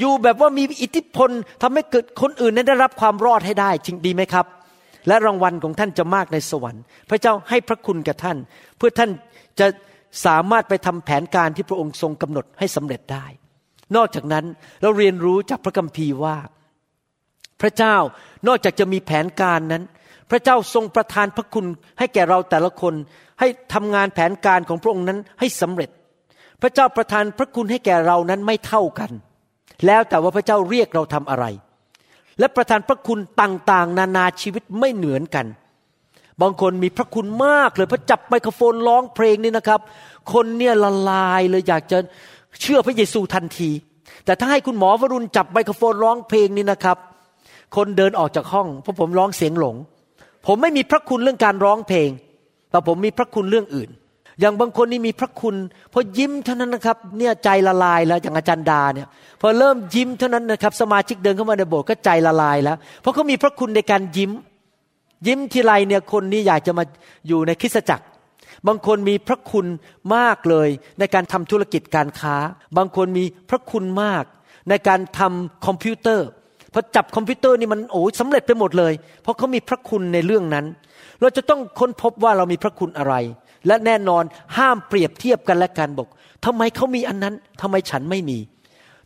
[0.00, 1.30] อยู่แบบว่ามีอิทธิพล
[1.62, 4.46] ทำให้เกิดคนอื่นนั้นได้รับความรอดให้ได้จริงดีไหมครับ
[5.08, 8.36] และรางวัลของท่านจะมากในสวรรค์ พระเจ้าให้พระคุณกับท่าน
[8.76, 9.10] เพื่อท่าน
[9.60, 9.66] จะ
[10.26, 13.26] สามารถไปทำแผนการที่พระองค์ทรงกำหนดให้สำเร็จได้
[13.96, 14.44] นอกจากนั้น
[14.82, 16.36] เราเรียนรู้จากพระคัมภีร์ว่า
[17.60, 17.96] พระเจ้า
[18.46, 19.82] นอกจากจะมีแผนการนั้น
[20.30, 21.66] พระเจ้าทรงประทานพระคุณ
[21.98, 22.94] ให้แก่เราแต่ละคน
[23.40, 25.90] ให้ทำงานแผนการของพระองค์นั้นให้สำเร็จ
[26.62, 29.10] พระเจ้าประทานพระคุณให้แก่เรานั้นไม่เท่ากัน
[29.86, 31.44] แล้วแต่ว่าพระเจ้าเรียกเราทำอะไร
[32.38, 35.46] และประทานพระคุณต่างๆ นานาชีวิตไม่เหมือนกัน
[36.42, 39.80] บางคนมีพระคุณมากเลยพระจับไมโครโฟนร้องเพลงนี่นะครับ
[40.32, 41.98] คนเนี่ยละลายเลยอยากจะ
[42.60, 43.70] เชื่อพระเยซูทันที
[44.24, 46.98] แต่ถ้าให้คุณหมอวรุณจับไมโครโฟนร้องเพลงนี่นะครับ
[47.76, 49.76] คนเดินออกจากห้องเพราะผมร้องเสียงหลง
[50.46, 52.10] ผมไม่มีพระคุณเรื่องการร้องเพลง
[52.70, 53.90] แต่ผมมีพระคุณเรื่องอื่น
[54.40, 55.56] อย่างบางคนนี่มีพระคุณ
[55.92, 59.08] พอยิ้มเท่านั้นนะครับเนี่ยใจละลายแล้วอย่างอาจารย์ดาเนี่ย
[59.40, 64.32] พอเริ่มยิ้มเท่านั้นนะครับสมาชิกเดินเข้ามาในโบสถ์ก็ใจละลายแล้ว เพราะเขามีพระคุณในการยิ้ม
[65.26, 66.84] ยิ้มทีไรเนี่ยคนนี้อยากจะมา
[67.28, 68.04] อยู่ในคริสตจักร
[68.68, 69.66] บางคนมีพระคุณ
[70.16, 72.36] มากเลยในการทำธุรกิจการค้า
[72.76, 74.24] บางคนมีพระคุณมาก
[74.70, 76.26] ในการทำคอมพิวเตอร์
[76.72, 78.92] พอจับคอมพิวเตอร์นี่มันโอ้สำเร็จไปหมดเลย
[79.22, 80.66] เพราะเขามีพระคุณในเรื่องนั้น
[81.20, 83.14] เราจะต้องค้นพบว่าเรามีพระคุณอะไร
[83.66, 84.24] และแน่นอน
[84.56, 86.08] ห้ามเปรียบเทียบกันและกันบอก
[86.44, 88.38] ทำไมเขามีอันนั้นทำไมฉันไม่มี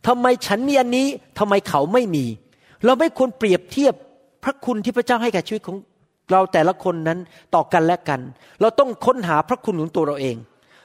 [0.07, 1.07] ทำไมฉันมีอันนี้
[1.39, 2.25] ทำไมเขาไม่มี
[2.85, 3.93] เราไม่ควรเปรียบเทียบ
[4.43, 5.77] พระคุณที่พระเจ้าให้แก่ชีวิตของ
[6.31, 7.19] เราแต่ละคนนั้น
[7.55, 8.19] ต่อกันและกัน
[8.61, 10.37] เราต้องค้นหาพระคุณของตัวเราเอง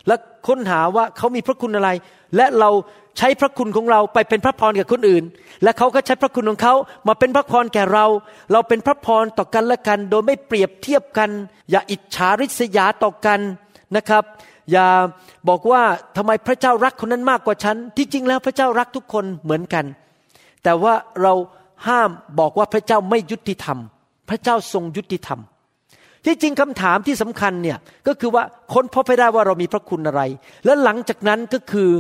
[0.07, 1.91] และค้นหาว่าเขามีพระคุณอะไร
[2.37, 2.71] และเรา
[3.19, 5.25] ใช้พระคุณของเราไปเป็นพระพรแก่คนอื่น
[5.63, 6.75] และเขาก็ใช้พระคุณของเขา
[7.09, 8.07] มาเป็นพระพรแก่เรา
[8.53, 11.31] เราเป็นพระพรต่อกันและกัน โดยไม่เปรียบเทียบกัน
[11.71, 13.41] อย่าอิจฉาริษยาต่อกัน
[13.97, 14.25] นะครับ
[14.73, 14.89] อย่า
[15.49, 15.83] บอกว่า
[16.17, 19.85] ทำไมพระเจ้ารักคนนั้นมากกว่าฉัน ที่จริงแล้วพระเจ้ารักทุกคนเหมือนกัน
[20.65, 21.33] แต่ว่าเรา
[21.89, 23.79] ห้ามบอกว่าพระเจ้าไม่ยุติธรรม
[24.29, 25.41] พระเจ้าทรงยุติธรรม
[26.25, 30.23] ที่จริงคำถามที่สำคัญเนี่ยก็คือว่าค้นพบให้ได้ว่าเรามีพระคุณอะไร
[30.65, 31.91] และหลังจากนั้นก็คือ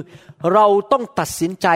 [0.55, 1.69] เราต้องตัดสินใจ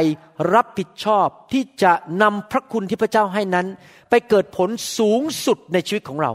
[0.55, 3.67] รับผิดชอบที่จะนำพระคุณที่พระเจ้าให้นั้น
[4.11, 6.33] ไปเกิดผลสูงสุดในชีวิตของเรา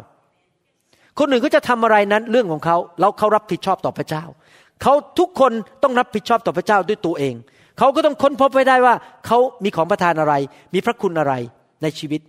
[1.20, 4.24] คนอื่นเขาจะทำอะไรนั้นเรื่องของเขาเราเขารับผิดชอบต่อพระเจ้า
[4.82, 5.52] เขาทุกคน
[5.84, 7.34] ต้องรับผิดชอบต่อพระเจ้าด้วยตัวเอง
[7.78, 10.34] เขาก็ต้องค้นพบไปได้ว่า เขามีของประทานอะไร
[10.74, 11.34] มีพระคุณอะไร
[11.82, 12.22] ในชีวิต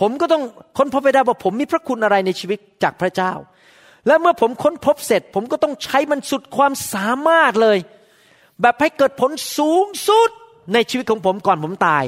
[0.00, 0.42] ผมก็ต้อง
[0.78, 3.32] ค้นพบไปได้ว่าผมมีพระคุณอะไรในชีวิตจากพระเจ้า
[4.06, 7.78] และเมื่อผมค้นพบเสร็จ ผมก็ต้องใช้มันสุดความสามารถเลย
[8.60, 10.30] แบบให้เกิดผลสูงสุด
[10.72, 12.04] ในชีวิตของผมก่อนผมตาย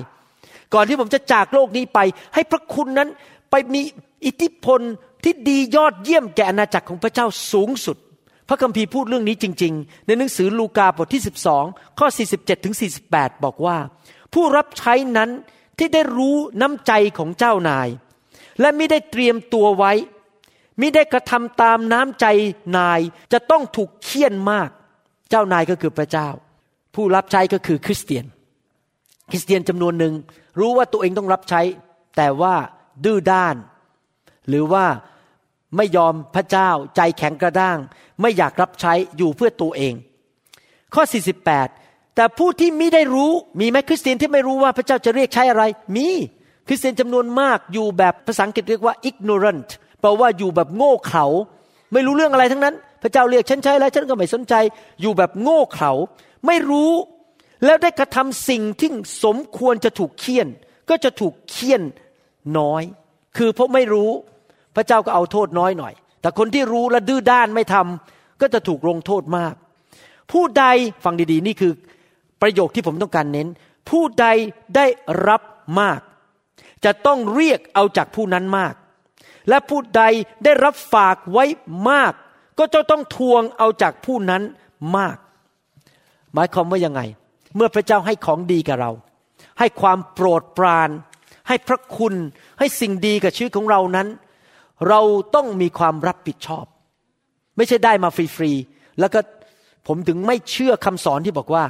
[0.75, 1.99] ก่อนที่ผมจะจากโลกนี้ไป
[2.35, 3.09] ให้พระคุณนั้น
[3.51, 3.81] ไปมี
[4.27, 4.81] อิทธิพล
[5.25, 7.97] ที่ดียอดเยี่ยมแก่อาณาจักรของพระเจ้าสูงสุด
[8.49, 11.23] พระคัมภีร์พูดเรื่องนี้จริง ๆ ในหนังสือลูกาบทที่
[11.59, 12.75] 12 ข้อ 47ถึง
[13.09, 13.77] 48 บอกว่า
[14.33, 15.31] ผู้รับใช้นั้น
[15.79, 17.89] ที่ได้รู้น้ำใจของเจ้านาย
[18.61, 19.93] และไม่ได้เตรียมตัวไว้
[20.81, 22.27] มิได้กระทำตามน้ำใจ
[22.79, 23.01] นาย
[23.33, 24.71] จะต้องถูกเคี่ยนมาก
[25.31, 26.29] เจ้านายก็คือพระเจ้า
[26.95, 28.25] ผู้รับใช้ก็คือคริสเตียน
[29.31, 30.15] คริสเตียนจำนวนหนึ่ง
[30.59, 31.61] รู้ว่าตัวเองต้องรับใช้
[32.17, 32.55] แต่ว่า
[33.05, 33.57] ดื้อด้าน
[34.49, 34.87] หรือว่า
[35.77, 37.79] ไม่ยอมพระเจ้าใจแข็งกระด้าง
[38.21, 39.95] ไม่อยากรับใช้อยู่เพื่อตัวเอง
[40.95, 41.03] ข้อ
[41.49, 41.86] 48
[42.17, 45.65] แต่ผู้ที่ไม่ได้รู้มีไหมคริสเตียนที่ไม่รู้ว่าพระเจ้าจะเรียกใช้อะไร
[45.97, 46.09] มี
[46.67, 49.69] คริสเตียนจำนวนมากอยู่แบบภาษาอังกฤษเรียกว่า ignorant
[50.01, 51.25] แปลว่าอยู่แบบโง่เขลา
[51.93, 54.55] ไม่รู้เรื่องอะไรทั้งนั้น พระเจ้าเรียกฉันใช้แล้วฉันก็ไม่สนใจ
[55.01, 55.93] อยู่แบบโง่เขลา
[56.47, 56.93] ไม่รู้
[57.65, 58.91] แล้วได้กระทำสิ่งที่
[59.25, 60.49] สมควรจะถูกเคี่ยน
[60.91, 61.83] ก็จะถูกเคี่ยน
[62.59, 62.83] น้อย
[63.37, 64.11] คือเพราะไม่รู้
[64.77, 69.55] พระเจ้าก็เอาโทษน้อยหน่อย แต่คนที่รู้และดื้อด้านไม่ทำก็จะถูกลงโทษมาก
[70.33, 70.65] ผู้ใด
[71.05, 71.73] ฟังดีๆ นี่คือ
[72.47, 73.49] ประโยคที่ผมต้องการเน้น
[73.91, 74.27] ผู้ใด
[74.77, 74.87] ได้
[75.29, 75.43] รับ
[75.81, 76.01] มาก
[76.85, 78.75] จะต้องเรียกเอาจากผู้นั้นมาก
[79.49, 80.03] และผู้ใด
[80.45, 81.45] ได้รับฝากไว้
[81.91, 82.13] มาก
[82.59, 84.43] ก็จะต้องทวงเอาจากผู้นั้น
[84.97, 85.17] มาก
[86.35, 87.01] หมายความว่ายังไง
[87.57, 88.93] เมื่อพระเจ้าให้ของดีกับเรา
[89.59, 90.91] ให้ความโปรดปราน
[91.49, 92.15] ให้พระคุณ
[92.59, 94.09] ให้สิ่งดีกับชีวิตของเรานั้น
[94.89, 95.01] เรา
[95.35, 96.67] ต้องมีความรับผิดชอบ
[97.57, 99.21] ไม่ใช่ได้มาฟรีๆแล้วก็
[99.87, 101.65] ผมถึงไม่เชื่อคำสอนที่บอกว่า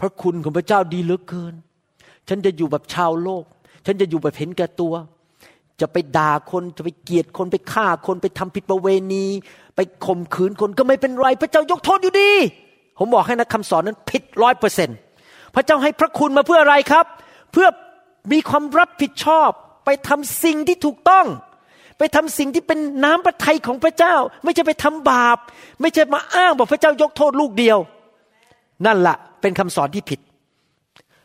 [0.00, 1.54] พระคุณของพระเจ้าดีเหลือเกิน
[2.28, 3.44] ฉันจะอยู่แบบชาวโลก
[3.86, 4.94] ฉันจะอยู่แบบเห็นแก่ตัว
[5.80, 9.26] จะไปด่าคนจะไปเกลียดคนไปฆ่าคนไปทำผิดประเวณี
[9.76, 12.32] ไปข่มขืนคนก็ไม่เป็นไร พระเจ้ายกโทษอยู่ดี
[12.98, 14.88] ผมบอกให้นะคำสอนนั้นผิดร้อยเปอร์เซ็น
[15.54, 17.06] พระเจ้าให้พระคุณมาเพื่ออะไรครับ
[17.52, 17.68] เพื่อ
[18.32, 19.50] มีความรับผิดชอบ
[19.84, 21.26] ไปทำสิ่งที่ถูกต้อง
[21.98, 25.38] ไปทำสิ่งที่เป็นน้ำพระทัยของพระเจ้า ไม่ใช่ไปทำบาป
[25.80, 27.78] ไม่ใช่มาอ้างบอกพระเจ้ายกโทษลูกเดียว
[28.86, 30.20] นั่นละ่ะ เป็นคำสอนที่ผิด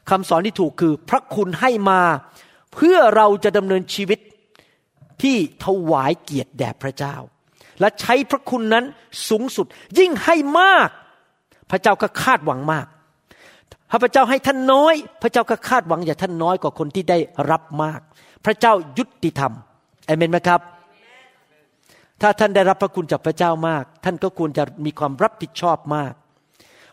[0.09, 2.01] คำสอนที่ถูกคือพระคุณให้มา
[2.73, 4.19] เพื่อเราจะดำเนินชีวิต
[5.21, 7.15] ที่ถวายเกียรติแด่พระเจ้า
[7.79, 8.85] และใช้พระคุณนั้น
[9.29, 9.65] สูงสุด
[9.99, 10.89] ยิ่งให้มาก
[11.71, 12.87] พระเจ้าก็คาดหวังมาก
[13.89, 17.17] ถ้าพระเจ้าให้ท่านน้อย พระเจ้าก็คาดหวังอย่าท่านน้อยกว่าคนที่ได้
[17.51, 17.99] รับมาก
[18.45, 19.53] พระเจ้ายุติธรรม
[20.05, 20.61] เอเมนไหมครับ
[22.21, 26.13] ถ้าท่านได้รับพระคุณจากพระเจ้ามาก ท่านก็ควรจะมีความรับผิดชอบมาก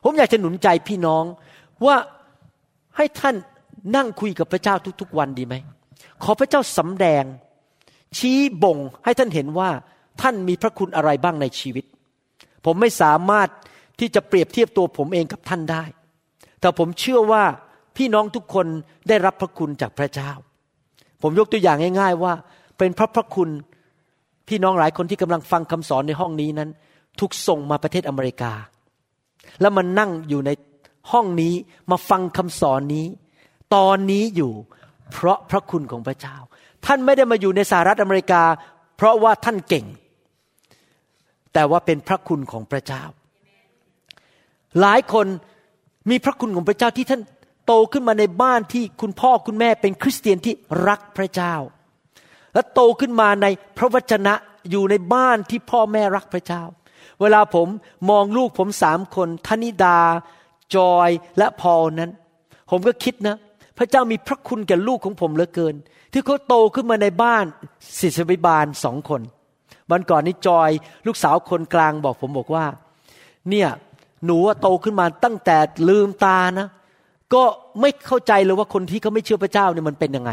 [0.03, 1.25] ผมอยากจะหนุนใจพี่น้อง
[1.87, 1.97] ว่า
[2.97, 3.37] ให้ท่าน
[3.97, 5.55] นั่งคุยกับพระเจ้าทุกๆวันดีไหม
[6.23, 7.25] ขอพระเจ้าสำแดง
[8.19, 9.71] ชี้บ่งให้ท่านเห็นว่า
[10.21, 11.85] ท่านมีพระคุณอะไรบ้างในชีวิต
[12.65, 13.49] ผมไม่สามารถ
[14.01, 15.85] ที่จะเปรียบเทียบตัวผมเองกับท่านได้
[16.61, 17.43] แต่ผมเชื่อว่า
[17.97, 18.67] พี่น้องทุกคน
[19.09, 20.31] ได้รับพระคุณจากพระเจ้า
[21.23, 22.33] ผมยกตัวอย่างง่าย ๆว่า
[22.79, 23.51] เป็นพระพระคุณ
[24.49, 26.71] พี่น้องหลายคนที่กำลังฟังคำสอนในห้องนี้นั้น
[27.19, 28.53] ถูกส่งมาประเทศอเมริกา
[29.61, 30.51] แล้วมันนั่งอยู่ใน
[31.13, 31.55] ห้องนี้
[31.91, 33.07] มาฟังคำสอนนี้
[33.75, 34.53] ตอนนี้อยู่
[35.13, 36.37] เพราะพระคุณของพระเจ้า
[36.87, 38.43] ท่านไม่ได้มาอยู่ในสหรัฐอเมริกา
[38.97, 39.87] เพราะว่าท่านเก่ง
[41.53, 43.03] แต่ว่าเป็นพระคุณของพระเจ้า
[44.81, 45.27] หลายคน
[46.11, 47.23] มีพระคุณของพระเจ้าที่ท่าน
[47.67, 50.55] โตขึ้นมาในบ้านที่คุณพ่อคุณแม่เป็นคริสเตียนที่
[50.89, 51.55] รักพระเจ้า
[52.55, 53.47] และโตขึ้นมาใน
[53.79, 54.35] พระวจนะ
[54.71, 56.63] อยู่ในบ้านที่พ่อแม่รักพระเจ้า
[57.21, 57.69] เวลาผม
[58.11, 59.99] มองลูกผมสามคนธนิดา
[60.77, 62.11] จอยและพอลนั้น
[62.71, 63.37] ผมก็คิดนะ
[63.79, 65.75] พระเจ้ามีพระคุณแก่ลูกของผมเหลือเกิน
[66.13, 67.45] ที่เขาโตขึ้นมาในบ้าน
[67.99, 69.21] ศิษยิบาลสองคน
[69.91, 70.71] วันก่อนนี้จอย
[71.07, 72.65] ลูกสาวคนกลางบอกผมบอกว่า
[73.51, 73.69] เนี่ย
[74.27, 75.57] หนูโตขึ้นมาตั้งแต่
[75.89, 76.69] ลืมตานะ
[77.35, 77.43] ก็
[77.81, 80.31] ไม่เข้าใจเลยว่าคนที่เขาไม่เชื่อพระเจ้าเนี่ยมันเป็นยังไง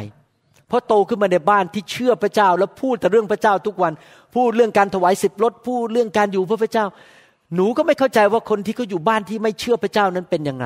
[0.67, 3.93] เพราะโตขึ้นมาในบ้านที่เชื่อพระเจ้า แล้วพูดแต่เรื่องพระเจ้าทุกวัน
[4.36, 6.86] พูดเรื่องการถวายสิบรถพูดเรื่องการอยู่เพื่อพระเจ้า
[7.56, 10.65] หนูก็ไม่เข้าใจว่าคนที่เขาอยู่บ้านที่ไม่เชื่อพระเจ้านั้นเป็นยังไง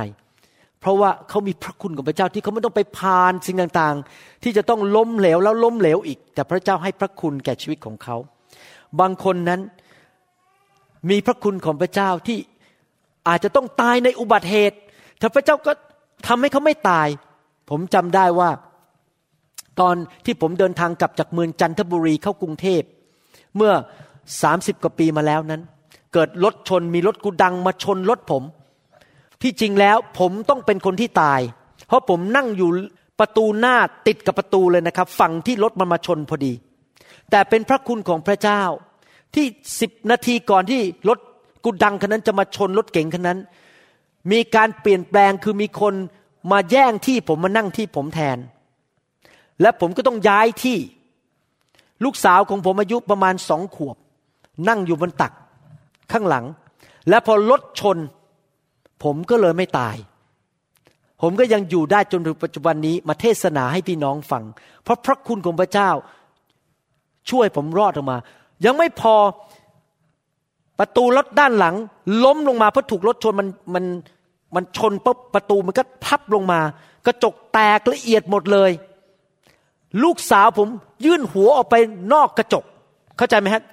[0.79, 8.15] เพราะว่าเขามีพระคุณของพระเจ้าที่เขาไม่ต้องไปผ่านสิ่งต่างๆ ที่จะต้องล้มเหลวแล้วล้มเหลวอีก แต่พระเจ้าให้พระคุณแก่ชีวิตของเขา
[8.99, 9.61] บางคนนั้น
[11.09, 12.37] มีพระคุณของพระเจ้าที่
[13.27, 14.77] อาจจะต้องตายในอุบัติเหตุ
[15.19, 15.71] แต่พระเจ้าก็
[16.27, 17.07] ทำให้เขาไม่ตาย
[17.69, 18.49] ผมจำได้ว่า
[19.81, 22.81] ตอนที่ผมเดินทางกลับจากเมืองจันทบุรีเข้ากรุงเทพ
[23.55, 23.73] เมื่อ
[24.41, 25.61] สามสิบกว่าปีมาแล้วนั้น
[26.13, 28.43] เกิดรถชนมีรถกูดังมาชนรถผม
[29.41, 31.41] ที่จริงแล้วผมต้องเป็นคนที่ตาย
[31.87, 32.69] เพราะผมนั่งอยู่
[33.19, 33.75] ประตูหน้า
[34.07, 36.53] ติดกับประตูเลยนะครับ ฝั่งที่รถมันมาชนพอดี
[37.31, 38.61] แต่เป็นพระคุณของพระเจ้า
[39.35, 39.45] ที่
[39.79, 41.19] สิบนาทีก่อนที่รถ
[41.63, 43.39] กุดังคันนั้นจะมาชนรถเก๋งคันนั้น
[44.31, 45.93] มีการเปลี่ยนแปลงคือมีคน
[46.51, 48.37] มาแย่งที่ผมมานั่งที่ผมแทน
[49.61, 50.77] และผมก็ต้องย้ายที่
[52.03, 53.97] ลูกสาวของผมอายุประมาณสองขวบ
[54.67, 55.33] นั่งอยู่บนตัก
[56.11, 56.45] ข้างหลัง
[57.09, 57.97] และพอรถชน
[59.03, 59.95] ผมก็เลยไม่ตาย
[61.21, 64.43] ผมก็ยังอยู่ได้จนถึงปัจจุบันนี้มาเทศนาให้พี่น้องฟัง
[64.83, 65.89] เพราะพระคุณของพระเจ้า
[67.29, 68.17] ช่วยผมรอดออกมา
[68.65, 69.15] ยังไม่พอ
[70.79, 71.75] ประตูรถด้านหลัง
[72.23, 73.85] ล้มลงมาเพราะถูกรถชนมันมัน
[74.55, 76.59] มันชนปุ๊บประตูมันก็พับลงมา
[77.05, 78.71] กระจกแตกละเอียดหมดเลย
[80.03, 80.67] ลูกสาวผม
[81.05, 81.75] ยื่นหัวออกไป
[82.13, 82.63] นอกกระจก
[83.17, 83.63] เข้าใจไหมฮะ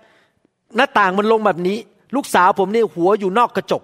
[0.77, 1.79] หน้าต่างมันลงแบบนี้
[2.15, 3.83] ลูกสาวผมเนี่ยหัวอยู่นอกกระจก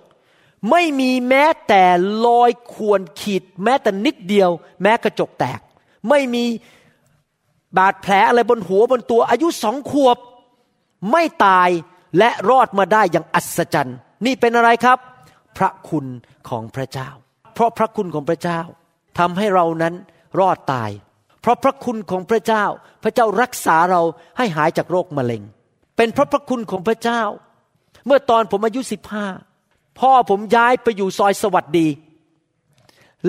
[0.71, 1.83] ไม่มีแม้แต่
[2.27, 4.51] รอยขวนขีด แม้แต่นิดเดียว
[4.83, 5.61] แม้กระจกแตก
[6.09, 6.45] ไม่มี
[7.77, 10.19] บาดแผลอะไรบนหัวบนตัว อายุสองขวบ
[11.11, 11.69] ไม่ตาย
[12.19, 14.99] และรอดมาได้อย่างอัศจรรย์นี่เป็นอะไรครับ
[15.59, 16.07] พระคุณ
[16.49, 17.09] ของพระเจ้า
[17.55, 18.61] เพราะพระคุณของพระเจ้า
[19.19, 19.95] ทำให้เรานั้น
[20.39, 20.91] รอดตาย
[21.45, 22.65] เพราะพระคุณของพระเจ้า
[23.03, 24.03] พระเจ้ารักษาเรา
[24.39, 25.43] ให้หายจากโรคมะเร็ง
[25.97, 27.23] เป็นเพราะพระคุณของพระเจ้า
[28.07, 29.27] เมื่อตอนผมอายุสิบห้า
[30.01, 31.89] พ่อผมย้ายไปอยู่ซอยสวัสดี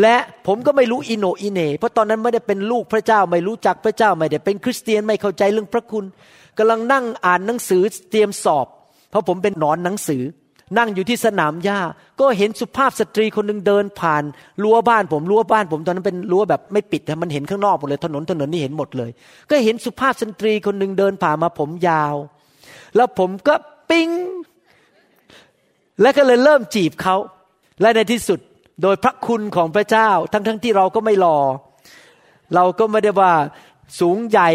[0.01, 6.06] และผมก็ไม่รู้อิโนอิเน เพราะตอนนั้นไม่ได้เป็นลูกพระเจ้า ไม่รู้จักพระเจ้าไม่ได้เป็นคริสเตียนไม่เข้าใจเรื่องพระคุณ
[6.58, 8.67] กำลังนั่งอ่านหนังสือเตรียมสอบ
[9.10, 10.23] เพราะผมเป็นหนอนหนังสือ
[10.78, 11.80] นั่งอยู่ที่สนามหญ้า
[12.19, 14.23] ก็เห็นสุภาพสตรีคนหนึ่งเดินผ่าน
[14.63, 19.12] รั้วบ้านผมรั้วบ้านผมตอนนั้นเป็นรั้วแบบไม่ปิดแต่มันเห็นข้างนอกหมดเลยถนนถนนนี่เห็นหมดเลย
[19.49, 22.15] ก็เห็นสุภาพสตรีคนหนึ่งเดินผ่านมาผมยาว
[22.95, 23.56] แล้วผมก็
[23.89, 24.10] ปิ๊ง
[26.01, 27.15] และก็เลยเริ่มจีบเขา
[27.82, 28.39] และในที่สุด
[28.82, 31.38] โดยพระคุณของพระเจ้า ทั้งๆทที่เราก็ไม่รอ
[32.56, 33.34] เราก็ไม่ได้ว่า
[33.99, 34.49] สูงใหญ่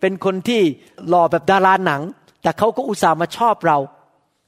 [0.00, 0.60] เป็นคนที่
[1.08, 2.02] หล่อแบบดาราหนัง
[2.42, 3.78] แต่เขาก็อุตส่าห์มาชอบเรา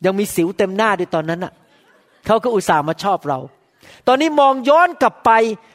[0.04, 1.52] ยังมีสิวเต็มหน้าด้วยตอนนั้นอะ
[2.26, 3.38] เขาก็อุตส่าห์มาชอบเรา
[4.08, 5.30] ตอนนี้มองย้อนกลับไป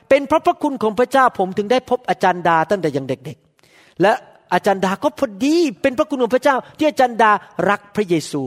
[0.10, 3.38] เป็นเพราะพระคุณของพระเจ้าผมถึงได้พบอาจารย์ดาตั้งแต่ยังเด็ก
[3.70, 4.12] ๆ และ
[4.54, 7.32] อาจารย์ดาก็พอดีเป็นพระคุณของพระเจ้า ที่อาจารย์ดา
[7.70, 8.44] รักพระเยซู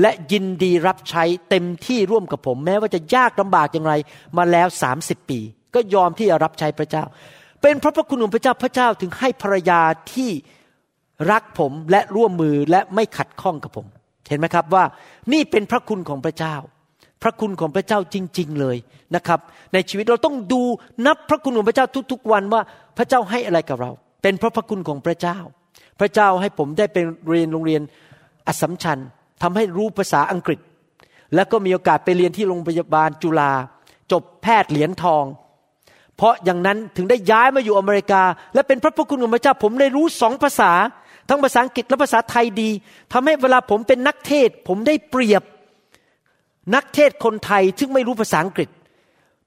[0.00, 3.94] และยินดีรับใช้เต็มที่ร่วมกับผม แม้ว่าจะยากลำบากอย่างไร
[4.36, 5.40] มาแล้วสามสิบปี
[5.74, 7.04] ก็ยอมที่จะรับใช้พระเจ้า
[7.62, 9.80] เป็นเพราะพระคุณของพระเจ้าพระเจ้าถึงให้ภรรยา
[10.14, 10.30] ที่
[11.30, 13.86] รักผมและร่วมมือและไม่ขัดข้องกับผม
[14.28, 14.84] เห็นไหมครับว่า
[15.32, 16.54] นี่เป็นพระคุณของพระเจ้า
[17.22, 18.76] พระคุณของพระเจ้าจริง ๆเลย
[19.14, 19.40] นะครับ
[19.72, 20.62] ในชีวิตเราต้องดู
[21.06, 22.62] นับพระคุณของพระเจ้าทุกๆวันว่า
[22.96, 23.90] พระเจ้าให้อะไรกับเรา
[24.22, 25.38] เป็นเพราะพระคุณของพระเจ้า
[26.00, 26.96] พระเจ้าให้ผมได้ไป
[27.28, 27.82] เรียนโรงเรียน
[28.46, 28.98] อัสมชัญ
[29.42, 30.60] ทำให้รู้ภาษาอังกฤษ
[31.34, 33.52] แล้วก็มีโอกาสไปเรียนที่โรงพยาบาลจุฬา
[34.12, 35.24] จบแพทย์เหรียญทอง
[36.16, 38.22] เพราะอย่างนั้นถึงได้ย้ายมาอยู่อเมริกา
[38.54, 40.72] และเป็นพระพระคุณของพระเจ้าผมได้รู้สองภาษา
[41.28, 42.70] ทั้งภาษาอังกฤษและภาษาไทยดี
[43.12, 45.42] ทำให้เวลาผมเป็นนักเทศ ผมได้เปรียบ
[46.74, 48.68] นักเทศคนไทยซึ่งไม่รู้ภาษาอังกฤษ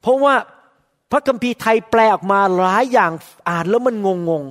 [0.02, 0.34] เพราะว่า
[1.12, 3.12] พระคัมภีร์ไทยแปลออกมาหลายอย่าง
[3.50, 4.44] อ่านแล้วมันงงง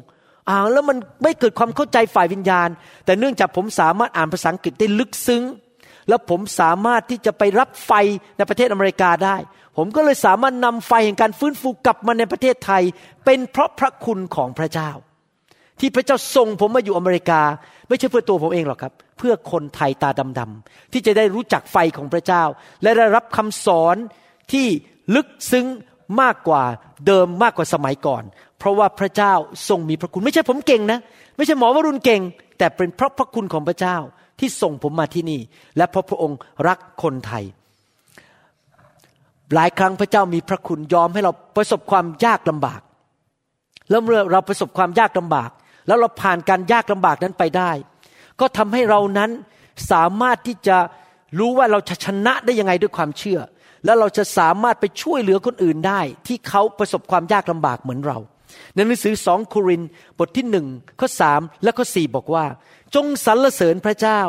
[0.51, 2.69] อ่านแล้วมันไม่เกิดความเข้าใจฝ่ายวิญญาณ
[3.05, 5.43] แต่เนื่องจากผมสามารถอ่านภาษาอังกฤษได้ลึกซึ้ง
[6.09, 7.93] แล้วผมสามารถที่จะไปรับไฟ
[8.37, 9.37] ในประเทศอเมริกาได้
[9.77, 12.83] ผมก็เลยสามารถนำไฟแห่งการฟื้นฟูกลับมาในประเทศไทย
[13.25, 14.91] เป็นเพราะพระคุณของพระเจ้า
[15.81, 17.41] ที่พระเจ้าส่งผมมาอยู่อเมริกา
[17.89, 22.43] ไม่ใช่เพื่อตัวผมเองหรอกครับ เพื่อคนไทยตาดำๆที่จะได้รู้จักไฟของพระเจ้า
[22.83, 23.97] และได้รับคำสอน
[24.53, 24.67] ที่
[25.15, 25.67] ลึกซึ้ง
[26.21, 26.63] มากกว่า
[27.07, 28.23] เดิมมากกว่าสมัยก่อน
[28.59, 29.33] เพราะว่าพระเจ้า
[29.69, 30.99] ทรงมีพระคุณ ไม่ใช่ผมเก่งนะ
[31.37, 32.21] ไม่ใช่หมอวรุณเก่ง
[32.59, 33.97] แต่เป็นเพราะพระคุณของพระเจ้า
[34.41, 35.41] ที่ส่งผมมาที่นี่
[35.77, 36.39] และเพราะพระองค์
[36.69, 37.45] รักคนไทย
[39.55, 42.81] หลายครั้งพระเจ้ามีพระคุณยอมให้เราประสบความยากลำบาก
[43.91, 45.51] แล้วเมื่อเราประสบความยากลำบาก
[45.89, 47.71] แล้วเราผ่านการยากลำบากนั้นไปได้
[48.41, 49.31] ก็ทำให้เรานั้น
[49.91, 50.77] สามารถที่จะ
[51.39, 53.41] รู้ว่าเราจะชนะได้ยังไงด้วยความเชื่อ
[53.85, 58.19] แล้วเราจะสามารถไปช่วยเหลือคนอื่นได้ ที่เขาประสบความยากลำบากเหมือนเรา
[58.75, 59.83] ในหนังสือสองโคริน
[60.19, 60.67] บทที่หนึ่ง
[61.01, 62.45] ข้อสามและข้อสี่บอกว่า
[62.95, 64.21] จงสรรเสริญพระเจ้า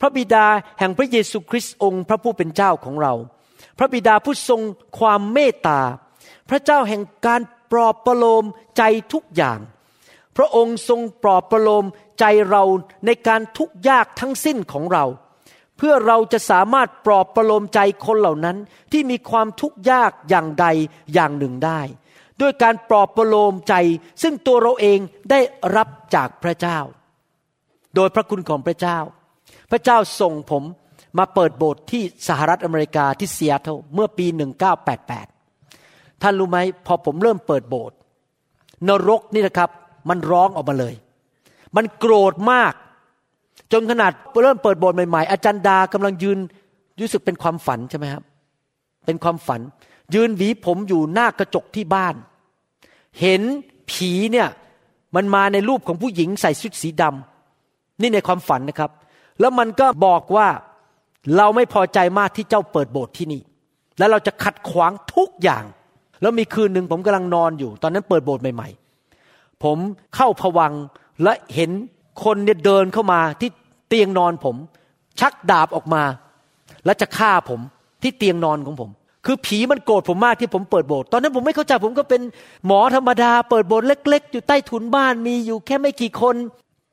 [0.00, 0.46] พระบิดา
[0.78, 3.14] แห่งพระเยซูคริสต์องค์พระผู้เป็นเจ้าของเรา
[3.78, 4.60] พระบิดาผู้ทรง
[4.98, 5.80] ความเมตตา
[6.50, 7.40] พระเจ้าแห่งการ
[7.72, 8.44] ปลอบประโลม
[8.76, 9.58] ใจทุกอย่าง
[10.36, 11.84] พระองค์ทรงปลอบประโลม
[12.20, 12.62] ใจเรา
[13.06, 15.04] ในการทุกยากทั้งสิ้นของเรา
[15.76, 18.56] เพื่อเราจะสามารถปลอบประโลมใจคนเหล่านั้น
[18.92, 20.66] ที่มีความทุกข์ยากอย่างใด
[21.14, 21.80] อย่างหนึ่งได้
[22.40, 23.74] ด้วยการปลอบประโลมใจ
[24.22, 24.98] ซึ่งตัวเราเอง
[25.30, 25.40] ได้
[25.76, 26.78] รับจากพระเจ้า
[27.94, 28.98] โดยพระคุณของพระเจ้า
[29.70, 30.62] พระเจ้าส่งผม
[31.18, 34.26] มาเปิดโบสถ์ที่สหรัฐอเมริกาที่เซียโตรเมื่อปี
[35.44, 37.96] 1988 ท่านรู้ไหมพอผมเริ่มเปิดโบสถ์
[38.88, 39.70] นรกนี่นะครับ
[40.08, 40.94] มันร้องออกมาเลย
[41.76, 42.72] มันโกรธมาก
[43.72, 46.38] จนขนาดเริ่มเปิดโบสถ์ใหม่ๆอาจารย์ดากำลังยืน
[47.00, 48.22] รู้สึกเป็นความฝันใช่ไหมครับ
[49.06, 49.60] เป็นความฝัน
[50.14, 52.14] ยืนหวีผมอยู่หน้ากระจกที่บ้าน
[53.20, 53.42] เห็น
[53.90, 54.48] ผีเนี่ย
[55.16, 58.90] มันมาในรูปของผู้หญิงใส่ชุดสีดำนี่ในความฝันนะครับ
[59.40, 60.48] แล้วมันก็บอกว่า
[61.36, 63.42] เราไม่พอใจมากที่เจ้าเปิดโบสถ์ที่นี่
[63.98, 65.64] แล้วเราจะขัดขวางทุกอย่าง
[66.22, 68.85] แล้วมีคืนหนึ่งผมกำลังนอนอยู่ ตอนนั้นเปิดโบสถ์ใหม่ๆ
[69.64, 69.78] ผม
[70.16, 70.72] เข้าผวัง
[71.22, 71.70] และเห็น
[72.24, 73.50] คนเนี่ยเดินเข้ามาที่
[73.88, 74.56] เตียงนอนผม
[75.20, 76.02] ชักดาบออกมา
[76.84, 77.60] แล้วจะฆ่าผม
[78.02, 78.90] ที่เตียงนอนของผม
[79.26, 82.20] คือผีมันโกรธผมมากที่ผมเปิดโบสถ์ตอนนั้นผมไม่เข้าใจผมก็เป็น
[82.66, 86.36] หมอธรรมดา เปิดโบสถ์เล็ก ๆ อยู่ใต้ถุนบ้านมีอยู่แค่ไม่กี่คน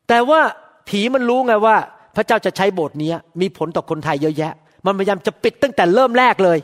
[0.10, 0.41] แต่ว่า
[0.89, 1.76] ผีมันรู้ไงว่า
[2.15, 4.54] พระเจ้าจะใช้โบสถ์นี้มีผลต่อคนไทยเยอะแยะ
[4.86, 6.58] มันพยายามจะปิดตั้งแต่เริ่มแรกเลย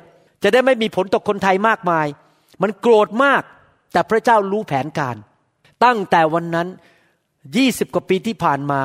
[0.43, 2.07] จะได้ไม่มีผลต่อคนไทยมากมาย
[2.61, 3.41] มันโกรธมาก
[3.93, 5.15] แต่พระเจ้ารู้แผนการ
[5.83, 6.67] ตั้งแต่วันนั้น
[7.55, 8.81] ยี่สิบกว่าปีที่ผ่านมา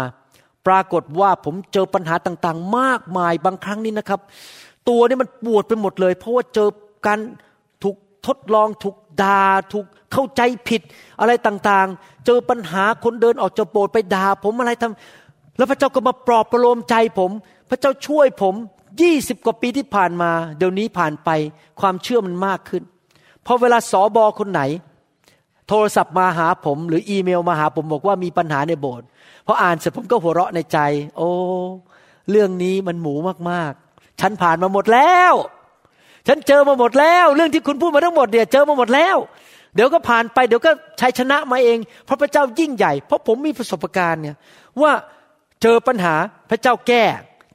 [0.67, 4.21] ปรากฏว่าผมเจอปัญหาต่างๆ มากมายบางครั้งนี้นะครับ
[4.89, 6.69] ตัวนี่มันปวดไปหมดเลย เพราะว่าเจอ
[7.07, 7.19] การ
[7.83, 9.41] ถูกทดลองถูกดา่า
[9.73, 10.83] ถูกเข้าใจผิด
[11.21, 17.31] อะไรต่างๆ เจอปัญหาคนเดินออกจากโบสถ์ไปด่าผมอะไรทำแล้วพระเจ้าก็มาปลอบประโลมใจผม
[17.71, 18.55] พระเจ้าช่วยผม
[19.01, 21.31] ยี่สิบกว่าปีที่ผ่านมา เดี๋ยวนี้ผ่านไป
[21.81, 22.83] ความเชื่อมันมากขึ้น
[23.47, 24.63] พอเวลาสอบอคนไหน
[25.69, 29.07] โทรศัพท์มาหาผม หรืออีเมลมาหาผมบอกว่ามีปัญหาในโบสถ์
[29.47, 30.79] พออ่านเสร็จผมก็หัวเราะในใจ
[31.17, 31.29] โอ้
[32.31, 33.15] เรื่องนี้มันหมู
[33.51, 35.33] มากๆ ฉันผ่านมาหมดแล้ว
[36.29, 39.17] ฉันเจอมาหมดแล้ว เรื่องที่คุณพูดมาทั้งหมดเนี่ยเจอมาหมดแล้ว
[39.75, 44.37] เดี๋ยวก็ผ่านไปเดี๋ยวก็ชัยชนะมาเองเพราะพระเจ้ายิ่งใหญ่ เพราะผมมีประสบการณ์เนี่ย
[44.81, 44.93] ว่า
[45.63, 46.15] เจอปัญหา
[46.51, 47.03] พระเจ้าแก้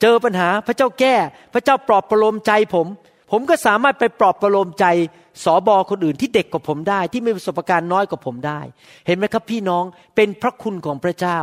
[0.02, 1.15] เจอปัญหาพระเจ้าแก้
[1.54, 2.88] พระเจ้าปลอบประโลมใจผม
[3.32, 4.86] ผมก็สามารถไปปลอบประโลมใจ
[5.43, 8.60] สอบอคนอื่นที่เด็กกว่าผมได้ ที่มีประสบการณ์น้อยกว่าผมได้
[9.08, 9.84] เห็นไหมครับพี่น้อง
[10.15, 11.39] เป็นพระคุณของพระเจ้า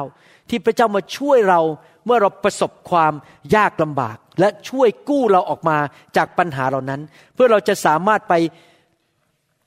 [0.49, 1.61] ที่พระเจ้ามาช่วยเรา
[2.07, 3.13] เมื่อเราประสบความ
[3.57, 5.79] ยากลำบาก และช่วยกู้เราออกมา
[6.17, 7.01] จากปัญหาเหล่านั้น
[7.35, 8.35] เพื่อเราจะสามารถไป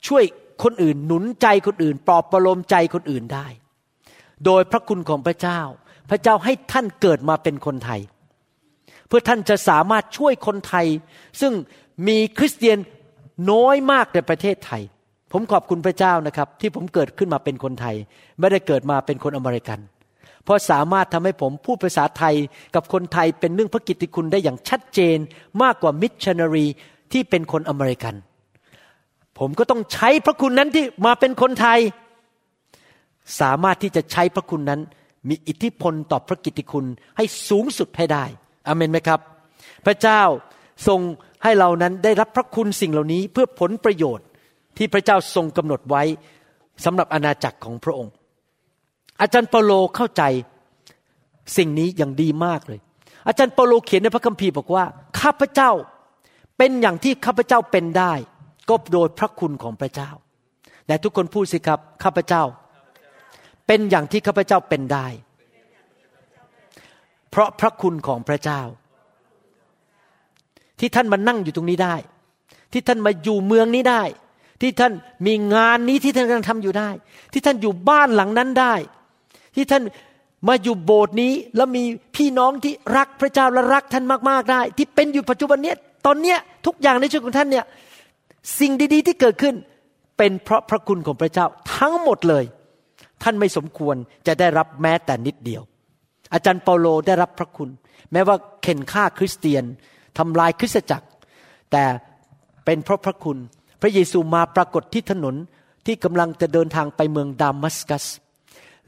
[0.06, 0.24] ช่วย
[0.62, 3.46] คนอื่นหนุนใจคนอื่น ปลอบประโลมใจคนอื่นได้
[4.46, 5.60] โดยพระคุณของพระเจ้า
[6.10, 8.00] พระเจ้าให้ท่านเกิดมาเป็นคนไทย
[9.08, 10.86] เพื่อท่านจะสามารถช่วยคนไทย
[11.40, 11.52] ซึ่ง
[12.08, 12.78] มีคริสเตียน
[13.50, 14.82] น้อยมากในประเทศไทย
[15.32, 17.96] ผมขอบคุณพระเจ้านะครับ ที่ผมเกิดขึ้นมาเป็นคนไทย
[18.38, 19.78] ไม่ได้เกิดมาเป็นคนอเมริกัน
[20.44, 22.34] เพราะสามารถทำให้ผมพูดภาษาไทย
[22.74, 25.18] กับคนไทยเป็นเรื่องพระกิตติคุณได้อย่างชัดเจน
[25.62, 26.66] มากกว่ามิชชันนารี
[27.12, 28.14] ที่เป็นคนอเมริกัน
[29.38, 31.78] ผมก็ต้องใช้พระคุณนั้นที่มาเป็นคนไทย
[33.40, 34.80] สามารถที่จะใช้พระคุณนั้น
[35.28, 38.24] มีอิทธิพลต่อพระกิตติคุณให้สูงสุดให้ได้
[38.66, 39.20] อเมนไหมครับ
[39.86, 40.22] พระเจ้า
[40.86, 41.00] ทรง
[41.42, 44.26] ให้เรานั้นได้รับพระคุณสิ่งเหล่านี้เพื่อผลประโยชน์
[44.76, 46.02] ที่พระเจ้าทรงกำหนดไว้
[46.84, 48.12] สำหรับอาณาจักรของพระองค์
[49.20, 50.22] อาจารย์เปโลเข้าใจ
[51.56, 52.80] สิ่งนี้อย่างดีมากเลย
[53.28, 54.84] อาจารย์เปโลเขียนในพระคัมภีร์บอกว่า
[55.20, 55.70] ข้าพเจ้า
[56.58, 58.12] เป็นอย่างที่ข้าพเจ้าเป็นได้
[58.68, 60.10] ก็โดยพระคุณของพระเจ้า
[60.86, 62.42] แต่ทุกคนพูดสิครับข้าพเจ้า
[63.66, 65.06] เป็นอย่างที่ข้าพเจ้าเป็นได้
[67.30, 68.60] เพราะพระคุณของพระเจ้า
[70.80, 71.94] ที่ท่านมานั่งอยู่ตรงนี้ได้
[72.72, 74.02] ที่ท่านมาอยู่เมืองนี้ได้
[74.60, 74.92] ที่ท่าน
[75.26, 76.90] มีงานนี้ที่ท่านกำลังทำอยู่ได้
[77.32, 78.74] ที่ท่านอยู่บ้านหลังนั้นได้
[79.56, 79.82] ที่ท่าน
[80.48, 81.82] มาอยู่โบสถ์นี้แล้วมี
[82.16, 87.64] พี่น้องที่รักพระเจ้าและรักท่านมากๆได้ ที่เป็นอยู่ปัจจุบันเนี้ยตอนเนี้ยทุกอย่างในชีวิตของท่านเนี่ย
[88.58, 89.54] สิ่งดีๆที่เกิดขึ้น
[90.18, 92.44] เป็นเพราะพระคุณของพระเจ้าทั้งหมดเลย
[93.22, 95.62] ท่านไม่สมควรจะได้รับแม้แต่นิดเดียว
[96.32, 97.70] อาจารย์เปาโลได้รับพระคุณ
[98.12, 99.64] แม้ว่าเข็นฆ่าคริสเตียน
[100.18, 101.06] ทำลายคริสตจักร
[101.72, 101.84] แต่
[102.64, 103.38] เป็นเพราะพระคุณ
[103.80, 105.34] พระเยซูมาปรากฏที่ถนน
[105.86, 108.04] ที่กำลังจะเดินทางไปเมืองดามัสกัส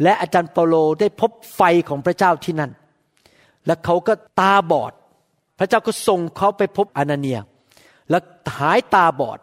[0.02, 2.72] และอาจารย์เปาโลได้พบไฟของพระเจ้าที่นั่น
[3.66, 4.92] และเขาก็ตาบอด
[5.58, 7.38] พระเจ้าก็ส่งเขาไปพบอานาเนีย
[8.10, 8.18] และ
[8.58, 9.38] หายตาบอด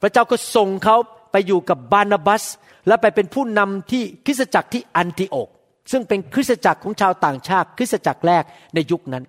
[0.00, 0.96] พระเจ้าก็ส่งเขา
[1.30, 2.44] ไปอยู่กับบานาบัส
[2.86, 5.48] และไปเป็นผู้นำที่คริสตจักรที่อันติโอก
[5.92, 9.24] ซึ่งเป็นคริสตจักรของชาวต่างชาติ คริสตจักรแรกในยุคนั้น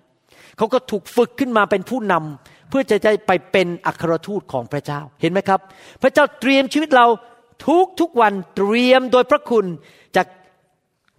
[0.56, 5.60] เขาก็ถูกฝึกขึ้นมาเป็นผู้นำเพื่อจะได้ไปเป็นอัครทูตของพระเจ้าเห็นไหมครับ
[6.02, 7.06] พระเจ้าเตรียมชีวิตเรา
[7.66, 9.66] ทุกทุกวันเตรียมโดยพระคุณ
[10.16, 10.26] จาก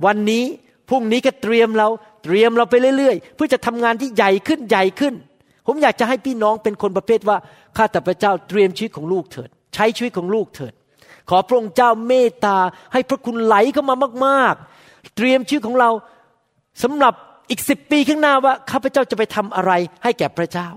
[0.06, 0.44] วันนี้
[0.90, 1.88] พรุ่งนี้ก็เตรียมเรา
[2.24, 5.14] เตรียมเราไปเรื่อยๆ เพื่อจะทำงานที่ใหญ่ขึ้นใหญ่ขึ้น
[5.68, 7.38] ผมอยากจะให้พี่น้องเป็นคนประเภทว่า
[7.78, 10.74] ข้าแต่พระเจ้าเตรียมชีวิตของลูกเถิด ใช้ชีวิตของลูกเถิด
[11.30, 12.58] ขอพระองค์เจ้าเมตตา
[12.94, 13.96] ให้พระคุณไหลเข้ามา
[14.26, 14.56] มาก
[14.86, 15.90] ๆ เตรียมชีวิตของเรา
[16.84, 17.14] สำหรับ
[17.50, 19.72] อีกสิบปีข้างหน้าว่าข้าพเจ้าจะไปทำอะไร
[20.04, 20.70] ให้แก่พระเจ้า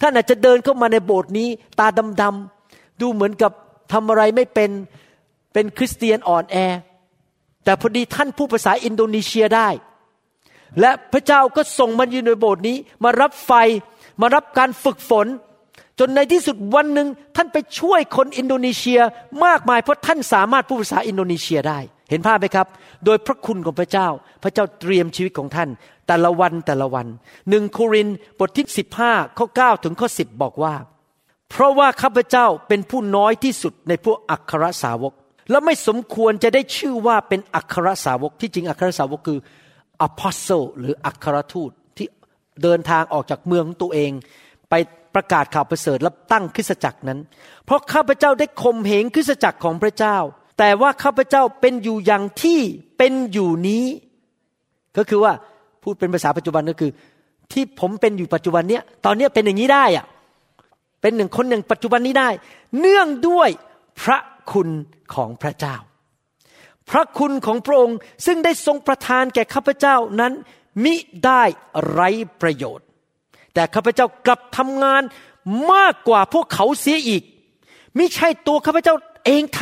[0.00, 1.48] ท่านอาจจะเดินเข้ามาในโบสถ์นี้
[1.78, 1.86] ตา
[2.22, 3.52] ดำๆดูเหมือนกับ
[3.92, 4.70] ทำอะไรไม่เป็น
[5.52, 6.56] เป็นคริสเตียนอ่อนแอ
[7.64, 9.68] แต่พอดีท่านผู้ภาษาอินโดนีเซียได้
[10.80, 13.52] และพระเจ้าก็ส่งมันอยู่ในโบสถ์นี้ มารับไฟ
[14.20, 15.26] มารับการฝึกฝน
[15.98, 19.00] จนในที่สุดวันหนึ่งท่านไปช่วยคนอินโดนีเซีย
[19.44, 21.78] มากมายเพราะท่านสามารถพูดภาษาอินโดนีเซียได้
[22.10, 22.66] เห็นภาพไหมครับ
[23.04, 24.08] โดยพระคุณของพระเจ้า
[24.42, 25.68] พระเจ้าเตรียมชีวิตของท่าน
[26.12, 27.06] แต่ละวันแต่ละวัน
[27.50, 28.08] หนึ่งโคริน
[28.38, 28.66] บทที่
[29.02, 30.74] 15 ข้อ 9 ถึงข้อ 10 บอกว่า
[31.50, 35.12] เพราะว่าข้าพเจ้าเป็นผู้น้อยที่สุดในพวกอัครสาวก
[35.50, 39.38] และไม่สมควรจะได้ชื่อว่าเป็นอัครสาวกที่จริงอัครสาวกคือ
[40.06, 42.08] apostle หรืออัครทูตที่
[42.62, 44.10] เดินทางออกจากเมืองตัวเอง
[44.70, 44.74] ไป
[45.14, 47.18] ประกาศข่าวประเสริฐและตั้งคริสจักรนั้น
[47.64, 50.16] เพราะข้าพเจ้าได้ข่มเหงคริสจักรของพระเจ้า
[50.58, 52.60] แต่ว่าข้าพเจ้าเป็นอยู่อย่างที่
[52.98, 53.86] เป็นอยู่นี้
[54.98, 55.34] ก็คือว่า
[55.82, 56.90] พูดเป็นภาษาปัจจุบันก็คือ
[57.52, 60.06] ที่ผมเป็นอยู่ปัจจุบันเนี้ยตอนเนี้ยเป็นอย่างนี้ได้อะ
[61.00, 62.28] เป็นหนึ่งคนอย่างปัจจุบันนี้ได้
[62.80, 63.48] เนื่องด้วย
[64.02, 64.18] พระ
[64.52, 64.68] คุณ
[65.14, 65.76] ของพระเจ้า
[66.90, 70.32] พระคุณของพระองค์ซึ่งได้ทรงประทานแก่ข้าพเจ้านั้น
[70.84, 71.42] มิได้
[71.92, 72.00] ไร
[72.40, 72.86] ประโยชน์
[73.54, 75.02] แต่ข้าพเจ้ากลับทำงาน
[75.72, 77.22] มากกว่าพวกเขาเสียอีก
[77.98, 78.94] มิใช่ตัวข้าพเจ้า
[79.26, 79.60] เองท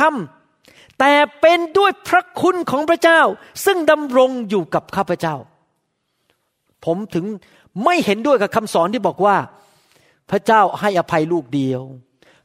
[0.49, 3.21] ำแต่เป็นด้วยพระคุณของพระเจ้า
[3.65, 5.35] ซึ่งดำรงอยู่กับข้าพเจ้า
[6.85, 7.25] ผมถึง
[7.83, 9.35] ไม่เห็นด้วยกับคำสอนที่บอกว่า
[10.31, 11.81] พระเจ้าให้อภัยลูกเดียว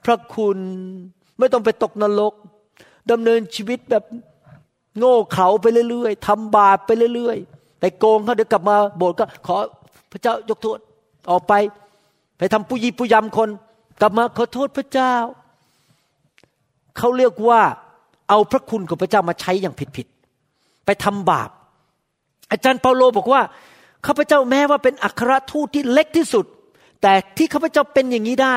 [0.04, 0.58] พระคุณ
[1.38, 2.34] ไม่ต้องไปตกนรก
[3.10, 4.04] ดำเนินชีวิตแบบ
[4.98, 9.56] โง่เขลาไปเรื่อยๆทำบาปไปเรื่อยๆไปโกงเขาเดี๋ยวกลับมาโบสถ์ก็ขอ
[10.12, 10.78] พระเจ้ายกโทษ
[11.30, 11.52] ออกไป
[12.38, 13.48] ไปทำผู้ยีผู้ยำคน
[14.00, 15.14] กลับมาขอโทษพระเจ้า
[16.98, 17.60] เขาเรียกว่า
[18.28, 21.50] เอาพระคุณของพระเจ้ามาใช้อย่างผิดๆไปทำบาป
[22.50, 23.40] อาจารย์เปาโลบอกว่า
[24.06, 26.46] ข้าพเจ้าแม้ว่าเป็นอัครทูตที่เล็กที่สุด
[27.02, 28.56] แต่ที่ข้าพเจ้าเป็นอย่างนี้ได้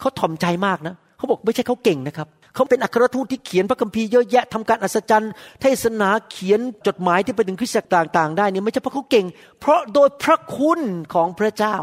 [0.00, 9.26] เขาถ่อมใจมากนะเขาบอกไม่ใช่เขาเก่งนะครับเขาเป็นอัครทูตที่เขียนพระคัมภีร์เยอะแยะทำการอัศจรรย์เทศนาเขียนจดหมายที่ไปถึงคริสตจักรต่างๆ ได้เนี่ยไม่ใช่เพราะเขาเก่ง
[9.60, 10.80] เพราะโดยพระคุณ
[11.14, 11.76] ของพระเจ้า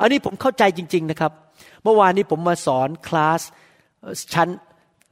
[0.00, 1.32] อันนี้ผมเข้าใจจริง ๆนะครับ
[1.84, 3.40] เมื่อวานนี้ผมมาสอนคลาส
[4.34, 4.48] ชั้น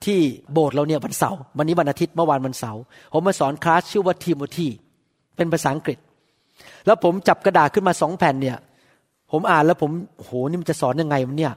[0.05, 0.21] ที่
[0.53, 2.81] โบสถ์เราเนี่ยวันเสาร์วันนี้วันอาทิตย์เมื่อวานวันเสาร์
[3.13, 4.69] ผมมาสอนคลาสชื่อว่าทีโมธี
[5.37, 5.99] เป็นภาษาอังกฤษ
[6.87, 8.59] แล้วผมจับกระดาษขึ้นมาสองแผ่นเนี่ย
[9.33, 9.91] ผมอ่านแล้วผม
[10.23, 11.55] โหนี่มันจะสอนยังไงมันเนี่ย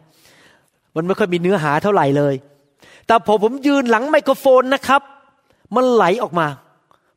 [0.96, 2.36] มันไม่ค่อยมีเนื้อหาเท่าไหร่เลย
[3.08, 5.02] แต่พอผมยืนหลังไมโครโฟนนะครับ
[5.76, 6.48] มันไหลออกมา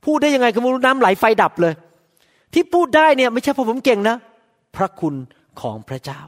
[0.05, 1.75] พูดได้ยังไงก็ไม่รู้น้ำไหลไฟดับเลย
[2.53, 4.17] ที่พูดได้เนี่ยไม่ใช่เพราะผมเก่งนะ
[4.77, 5.15] พระคุณ
[5.61, 6.21] ของพระเจ้า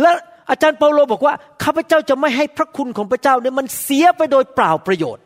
[0.00, 0.10] และ
[0.50, 5.24] อาจารย์เปาโลบอกว่าข้าพเจ้าจะไม่ให้พระคุณของพระเจ้าเนี่ยมันเสียไปโดยเปล่าประโยชน์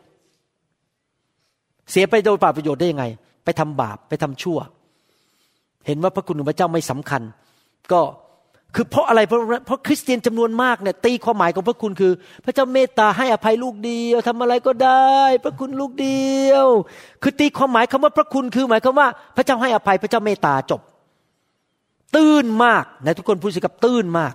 [1.91, 3.05] เสียไปโดยเปล่าประโยชน์ได้ยังไง
[3.43, 4.59] ไปทำบาปไปทำชั่ว
[5.85, 7.21] เห็นว่าพระคุณของพระเจ้าไม่สำคัญ
[7.91, 8.01] ก็
[8.75, 12.11] คือเพราะอะไรเพราะเพราะคริสเตียนจำนวนมากเนี่ยตีความหมายของพระคุณคือ
[12.45, 16.65] พระเจ้าเมตตาให้อภัยลูกเดียวทำอะไรก็ได้ พระคุณลูกเดียว
[17.23, 20.81] คือตีความหมายคำว่าพระคุณคือหมายความว่า พระเจ้าให้อภัยพระเจ้าเมตตาจบ
[22.15, 24.33] ตื้นมากนะทุกคนพูดสิกับตื้นมาก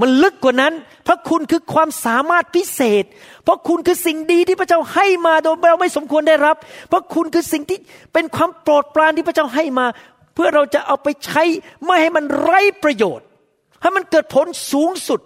[0.00, 0.72] มันลึกกว่านั้น
[1.06, 3.04] พระคุณคือความสามารถพิเศษ
[3.44, 6.56] เพราะคุณคือสิ่งดีที่พระเจ้าให้มาโดยเราไม่สมควรได้รับ
[6.88, 7.78] เพราะคุณคือสิ่งที่
[8.12, 9.86] เป็นความโปรดปรานที่พระเจ้าให้มา
[10.34, 11.42] เพื่อเราจะเอาไปใช้
[11.84, 13.26] ไม่ให้มันไร้ประโยชน์
[13.82, 15.20] ให้มันเกิดผลสูงสุด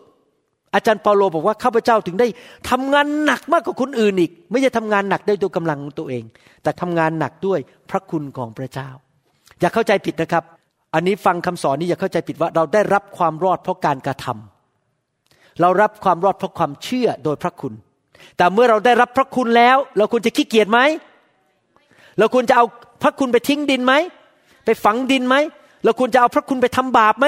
[0.75, 2.29] อาจารย์เปาโลบอกว่าข้าพเจ้าถึงได้
[2.71, 6.25] ทำงานหนักมากกว่าคนอื่นอีก ไม่ใช่ทำงานหนักด้ด้วยกำลังของตัวเอง
[6.63, 7.59] แต่ทำงานหนักด้วย
[7.91, 8.89] พระคุณของพระเจ้า
[9.61, 10.45] อย่าเข้าใจผิดนะครับ
[10.95, 17.73] อันนี้ฟังคำสอนนี้อย่าเข้าใจผิดว่าเราได้รับความรอดเพราะการกระทำเรารับความรอดเพราะความเชื่อโดยพระคุณ
[18.37, 20.81] แต่เมื่อเราได้รับพระคุณแล้ว เราควรจะขี้เกียจไหม
[22.19, 22.65] เราควรจะเอา
[23.03, 23.95] พระคุณไปทิ้งดินไหม
[24.69, 25.37] ไปฝังดินไหม
[25.85, 27.27] เราควรจะเอาพระคุณไปทำบาปไหม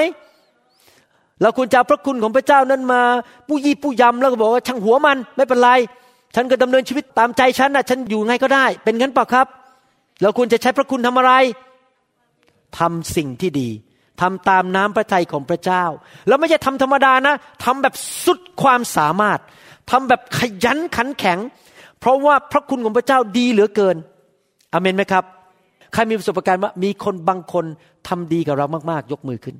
[1.41, 3.01] เราควรจะเอาพระคุณของพระเจ้านั้นมา
[3.47, 5.69] ปู้ยี่ปู้ยำแล้วก็บอกว่าช่างหัวมันไม่เป็นไร
[6.35, 9.47] ฉันก็ดำเนินชีวิตตามใจฉันนะฉันอยู่ไงก็ได้ เป็นงั้นเปล่าครับ
[10.21, 11.33] เราควรจะใช้พระคุณทำอะไร
[12.79, 13.69] ทำสิ่งที่ดี
[14.21, 15.83] ทำตามน้ำพระทัยของพระเจ้า
[16.27, 17.35] แล้วไม่ใช่ทำธรรมดานะ
[17.65, 17.93] ทำแบบ
[18.25, 19.39] สุดความสามารถ
[19.91, 21.39] ทำแบบขยันขันแข็ง
[21.99, 23.97] เพราะว่าพระคุณของพระเจ้าดีเหลือเกิน
[24.73, 25.25] อเมนไหมครับ
[25.93, 27.65] ใครมีประสบการณ์ว่ามีคนบางคน
[28.07, 29.55] ทำดีกับเรามากๆ ยกมือขึ้น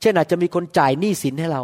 [0.00, 1.62] เช่นอาจจะมีคนจ่ายหนี้สินให้เรา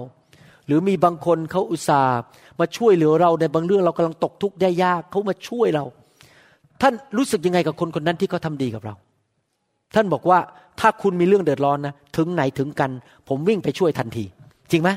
[0.67, 2.19] หรือมีบางคนเขาอุตส่าห์
[2.61, 5.85] มาช่วยเหลือเราในบางเรื่องเรากำลังตกทุกข์ได้ยากเขามาช่วยเรา
[6.83, 8.95] ท่านรู้สึกยังไงกับคนคนนั้นที่เขาทาดีกับเรา
[9.95, 10.39] ท่านบอกว่า
[10.81, 12.91] ถ้าคุณมีเรื่องเดือดร้อนนะถึงไหนถึงกัน
[13.29, 14.25] ผมวิ่งไปช่วยทันที
[14.71, 14.91] จริงไหม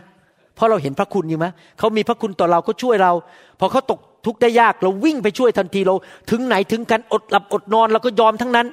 [0.55, 1.47] เพราะเราเห็นพระคุณจริงไหม
[1.79, 3.11] เขามีพระคุณต่อเราก็ช่วยเรา
[3.59, 5.95] พอเขาตก ทุกข์ได้ยากเราวิ่งไปช่วยทันทีเรา
[6.31, 8.67] ถึงไหนถึงกันอดหลับอดนอนเราก็ยอมทั้งนั้น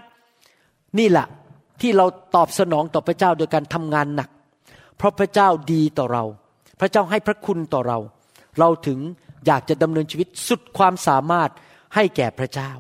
[0.99, 1.27] นี่แหละ
[1.81, 4.31] ที่เราตอบสนองต่อพระเจ้าโดยการทำงานหนัก
[4.97, 6.25] เพราะพระเจ้าดีต่อเรา
[6.81, 7.99] พระเจ้าให้พระคุณต่อเรา
[8.59, 8.99] เราถึง
[9.47, 11.51] อยากจะดำเนินชีวิตสุดความสามารถ
[11.95, 12.71] ให้แก่พระเจ้า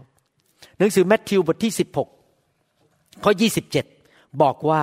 [0.78, 1.72] หนังสือแมทธิวบทที่
[2.48, 3.32] 16ข้อ
[3.86, 4.82] 27 บอกว่า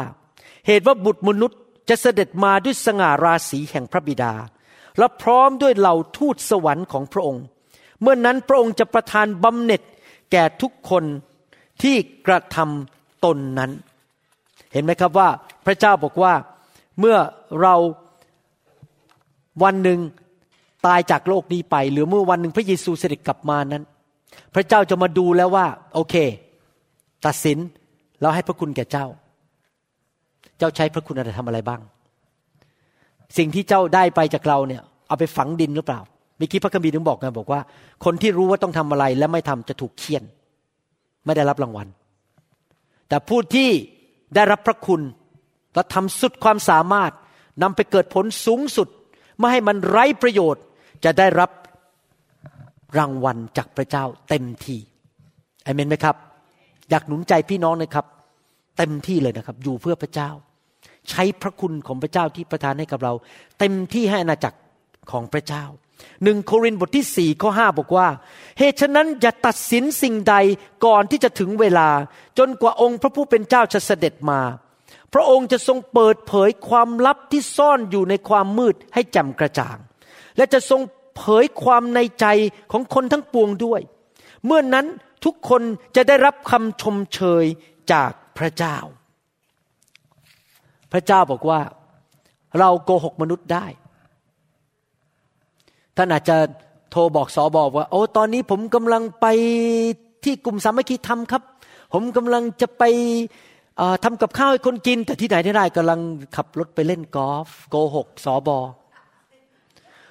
[0.68, 4.34] เหตุว่าบุตรมนุษย์จะเสด็จมาด้วยสง่าราศีแห่งพระบิดา
[4.98, 7.44] และพร้อมด้วยเหล่าทูตสวรรค์ของพระองค์
[8.02, 9.82] เมื่อนนั้นพระองค์จะประทานบำเหน็จ
[10.32, 11.04] แก่ทุกคน
[11.82, 11.96] ที่
[12.28, 13.72] กระทำตนนั้น
[14.74, 15.30] เห็นไหมครับว่า
[15.66, 16.34] พระเจ้าบอกว่า
[17.00, 17.18] เมื่อ
[17.62, 17.76] เรา
[19.64, 20.00] วันหนึ่ง
[20.86, 23.84] ตายจากโลกนี้ไป หรือเมื่อวันหนึ่งพระเยซูเสด็จกลับมานั้น
[24.56, 26.16] พระเจ้าจะมาดูแล้วว่า โอเค
[27.26, 27.58] ตัดสิน
[28.20, 29.06] แล้วให้พระคุณแก่เจ้า
[30.58, 31.82] เจ้าใช้พระคุณอะไรทำอะไรบ้าง
[33.38, 36.00] สิ่งที่เจ้าได้ไปจากเราเนี่ย เอาไปฝังดินหรือเปล่า
[36.42, 37.62] มื่อกี้พระคัมภีร์ถึงบอกไงบอกว่า
[38.06, 40.24] คนที่รู้ว่าต้องทำอะไรและไม่ทำจะถูกเคี่ยน
[41.26, 41.88] ไม่ได้รับรางวัล
[43.10, 43.70] แต่ผู้ที่
[44.36, 45.02] ได้รับพระคุณ
[45.76, 47.12] และทำสุดความสามารถ
[47.64, 48.88] นำไปเกิดผลสูงสุด
[49.38, 50.64] ไม่ให้มันไร้ประโยชน์
[51.06, 51.52] จะได้รับ
[52.98, 54.80] รางวัลจากพระเจ้าเต็มที่
[55.66, 56.16] อเมนไหมครับ
[56.90, 58.06] อยากหนุนใจพี่น้องนะครับ
[58.78, 60.30] เต็มที่เลยนะครับ อยู่เพื่อพระเจ้า
[61.10, 63.14] ใช้พระคุณของพระเจ้าที่ประทานให้กับเรา
[63.60, 64.60] เต็มที่ให้อาณาจักร
[65.12, 65.64] ของพระเจ้า
[66.24, 68.08] หนึ่งโครินธ์บทที่สี่ข้อห้าบอกว่า
[68.60, 70.36] เหตุฉะนั้นอย่าตัดสินสิ่งใด
[70.86, 71.90] ก่อนที่จะถึงเวลา
[72.38, 74.42] จนกว่าองค์พระผู้เป็นเจ้าจะเสด็จมา
[75.14, 79.78] พระองค์จะทรงเปิดเผยความลับที่ซ่อนอยู่ในความมืดให้แจ่มกระจ่าง
[80.38, 80.82] และจะทรง
[81.16, 82.26] เผยความในใจ
[82.72, 83.82] ของคนทั้งปวงด้วย
[84.46, 84.86] เมื่อนนั้น
[85.26, 85.62] ทุกคน
[85.96, 87.46] จะได้รับคำชมเชย
[87.92, 88.78] จากพระเจ้า
[90.92, 91.62] พระเจ้าบอกว่า
[92.60, 93.66] เราโกหกมนุษย์ได้
[95.98, 96.38] ท่านอาจจะ
[96.92, 99.26] โทรบอกสอบอกว่า โอ้ตอนนี้ผมกำลังไป
[100.24, 101.42] ที่กลุ่มสามัคคีธรรมครับ
[101.94, 102.84] ผมกำลังจะไป
[104.04, 106.00] ทำกับข้าวให้คนกิน แต่ที่ไหนได้กำลัง
[106.36, 108.58] ขับรถไปเล่นกอล์ฟโกหกสอบอ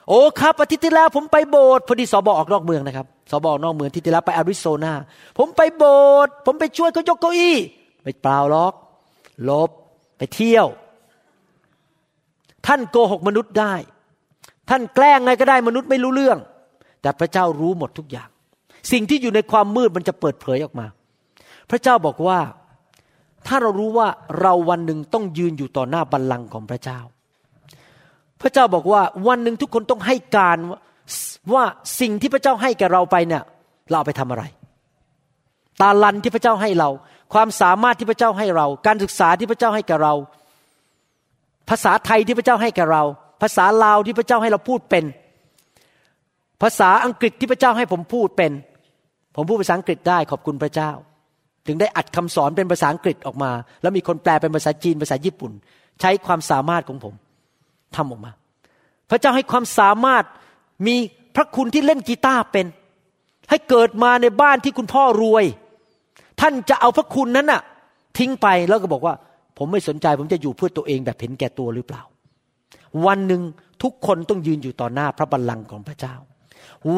[0.09, 4.93] โอ้ครับอาทิตย์ที่แล้วผมไปโบสถ์พอดีสอบอออกนอกเมืองนะครับสอบออกนอกเมืองที่ที่แล้วไปอาริโซนา
[5.39, 5.85] ผมไปโบ
[6.17, 7.57] สถ์ผมไปช่วยเขายกเก้าอี้
[8.03, 8.73] ไม่เปล่าหรอก
[9.49, 9.71] ลบ
[10.19, 10.67] ไปเที่ยว
[12.67, 13.75] ท่านโกหกมนุษย์ได้
[14.71, 16.39] ท่านแกล้งไงก็ได้มนุษย์ไม่รู้เรื่อง
[17.03, 18.29] แต่พระเจ้ารู้หมดทุกอย่าง
[18.93, 20.87] สิ่งที่อยู่ในความมืดมันจะเปิดเผยออกมา
[21.71, 22.39] พระเจ้าบอกว่า
[23.47, 24.09] ถ้าเรารู้ว่า
[24.41, 27.01] เราวันหนึ่งต้องยืนอยู่ต่อหน้าบัลลังก์ของพระเจ้า
[28.41, 30.59] พระเจ้าบอกว่าวันหนึ่งทุกคนต้องให้การ
[31.53, 31.65] ว่า
[32.01, 33.43] สิ่งที่พระเจ้าให้แก่เราไปเนี่ย
[33.89, 34.45] เราเอาไปทำอะไร
[35.81, 36.89] ตาลันที่พระเจ้าให้เรา
[37.35, 40.15] ความสามารถที่พระเจ้าให้เรา การศึกษาที่พระเจ้าให้แก่เรา
[41.69, 43.03] ภาษาไทยที่พระเจ้าให้แก่เรา
[43.43, 45.05] ภาษาลาวที่พระเจ้าให้เราพูดเป็น
[46.63, 48.53] ภาษาอังกฤษที่พระเจ้าให้ผมพูดเป็น
[49.37, 50.91] ผมพูดภาษาอังกฤษได้ขอบคุณพระเจ้า
[51.67, 53.51] ถึงได้อัดคำสอนเป็นภาษาอังกฤษออกมา
[53.83, 55.53] แล้วมีคนแปลเป็นภาษาจีนภาษาญี่ปุ่น
[56.01, 57.15] ใช้ความสามารถของผม
[57.97, 58.33] ทำออกมา
[59.11, 60.25] พระเจ้าให้ความสามารถ
[60.87, 60.97] มี
[61.37, 62.67] พระคุณที่เล่นกีตาร์เป็น
[63.51, 65.45] ให้เกิดมาในบ้านที่คุณพ่อรวย
[66.41, 67.63] ท่านจะเอาพระคุณนั้นน่ะ
[68.19, 69.15] ทิ้งไปแล้วก็บอกว่า
[69.59, 72.03] ผมไม่สนใจผมจะอยู่เพื่อตัวเองแบบเห็นแก่ตัวหรือเปล่า
[73.07, 73.43] วันหนึ่ง
[73.83, 76.15] ทุกคนต้องยืนอยู่ต่อหน้าพระบัลลังก์ของพระเจ้า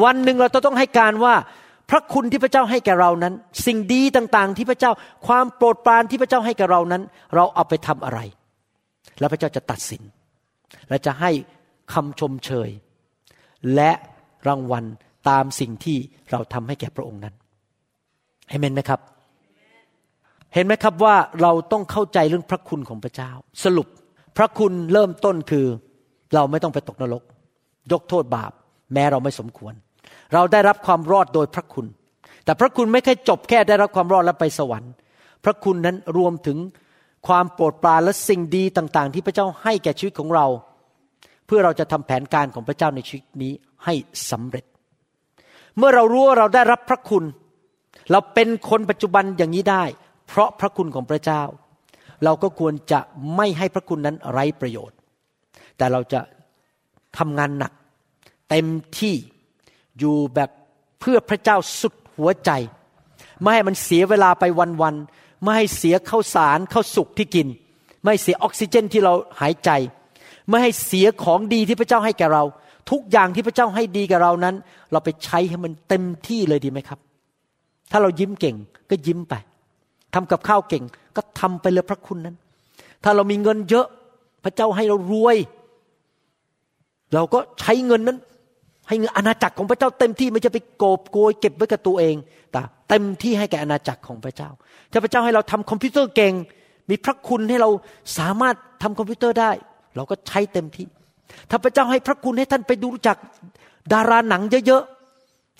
[0.03, 1.35] วันหนึ่งเราต้องให้การว่า
[1.89, 3.33] พระคุณที่พระเจ้าให้แก่เรานั้น
[3.65, 4.91] สิ่งดีต่างๆ ที่พระเจ้า
[5.27, 7.03] ความโปรดปรานที่พระเจ้าให้แก่เรานั้น
[7.35, 8.19] เราเอาไปทำอะไร
[9.19, 10.03] แล้วพระเจ้าจะตัดสิน
[10.89, 11.31] และจะให้
[11.93, 12.69] คำชมเชย
[13.75, 13.91] และ
[14.47, 14.85] รางวัล
[15.29, 15.97] ตามสิ่งที่
[16.31, 17.35] เราทำให้แก่พระองค์นั้น
[18.49, 18.99] เห็นไหมครับ
[20.53, 23.31] เห็นไหมครับว่าเราต้องเข้าใจเรื่องพระคุณของพระเจ้า
[23.63, 23.87] สรุป
[24.37, 25.65] พระคุณเริ่มต้นคือ
[26.33, 27.23] เราไม่ต้องไปตกนรก
[27.91, 28.51] ยกโทษบาป
[28.93, 29.73] แม้เราไม่สมควร
[30.33, 31.85] เราได้รับความรอดโดยพระคุณ
[32.45, 34.91] แต่พระคุณไม่แค่จบแค่ได้รับความรอดแล้วไปสวรรค์
[35.43, 36.57] พระคุณนั้นรวมถึง
[37.27, 40.45] ความโปรดปรานและสิ่งดีต่าง ๆ ที่พระเจ้าให้แก่ชีวิตของเรา
[41.45, 43.53] เพื่อเราจะทำแผนการของพระเจ้าในชีวิตนี้
[43.85, 43.93] ให้
[44.31, 44.65] สำเร็จ
[45.77, 47.23] เมื่อเรารู้ว่าเราได้รับพระคุณ
[48.11, 49.83] เราเป็นคนปัจจุบันอย่างนี้ได้
[50.27, 51.41] เพราะพระคุณของพระเจ้า
[52.23, 52.99] เราก็ควรจะ
[53.35, 54.97] ไม่ให้พระคุณนั้นไร้ประโยชน์
[55.77, 56.19] แต่เราจะ
[57.17, 57.71] ทำงานหนัก
[58.49, 58.67] เต็ม
[58.99, 59.15] ที่
[59.99, 60.49] อยู่แบบ
[60.99, 62.51] เพื่อพระเจ้าสุดหัวใจ
[63.41, 64.43] ไม่ให้มันเสียเวลาไป
[64.81, 67.47] วันๆไม่ให้เสียข้าวสารข้าวสุกที่กิน
[68.03, 69.69] ไม่เสียออกซิเจนที่เราหายใจ
[70.49, 72.43] ไม่ให้เสียของดีที่พระเจ้าให้แก่เรา
[72.91, 74.55] ทุกอย่างที่พระเจ้าให้ดีกับเรานั้น
[74.91, 76.99] เราไปใช้ให้มันเต็มที่เลยดีไหมครับ
[77.91, 78.55] ถ้าเรายิ้มเก่ง
[78.89, 79.33] ก็ยิ้มไป
[80.13, 80.83] ทำกับข้าวเก่ง
[81.15, 82.35] ก็ทำไปเลยพระคุณนั้น
[83.03, 83.87] ถ้าเรามีเงินเยอะ
[84.43, 85.37] พระเจ้าให้เรารวย
[87.13, 88.17] เราก็ใช้เงินนั้น
[88.87, 92.15] ให้อาณาจักรของพระเจ้าเต็มที่ไม่จะไปโกบโกยเก็บไว้กับตัวเอง
[92.51, 94.49] แต่เต็มที่ให้แก่อาณาจักรของพระเจ้า
[94.91, 96.33] ถ้าพระเจ้าให้เราทำคอมพิวเตอร์เก่ง
[96.89, 97.69] มีพระคุณให้เรา
[98.17, 99.51] สามารถทำคอมพิวเตอร์ได้
[99.95, 100.87] เราก็ใช้เต็มที่
[101.49, 103.17] ถ้าพระเจ้าให้พระคุณให้ท่านไปดูจัก
[103.93, 104.83] ดาราหนังเยอะ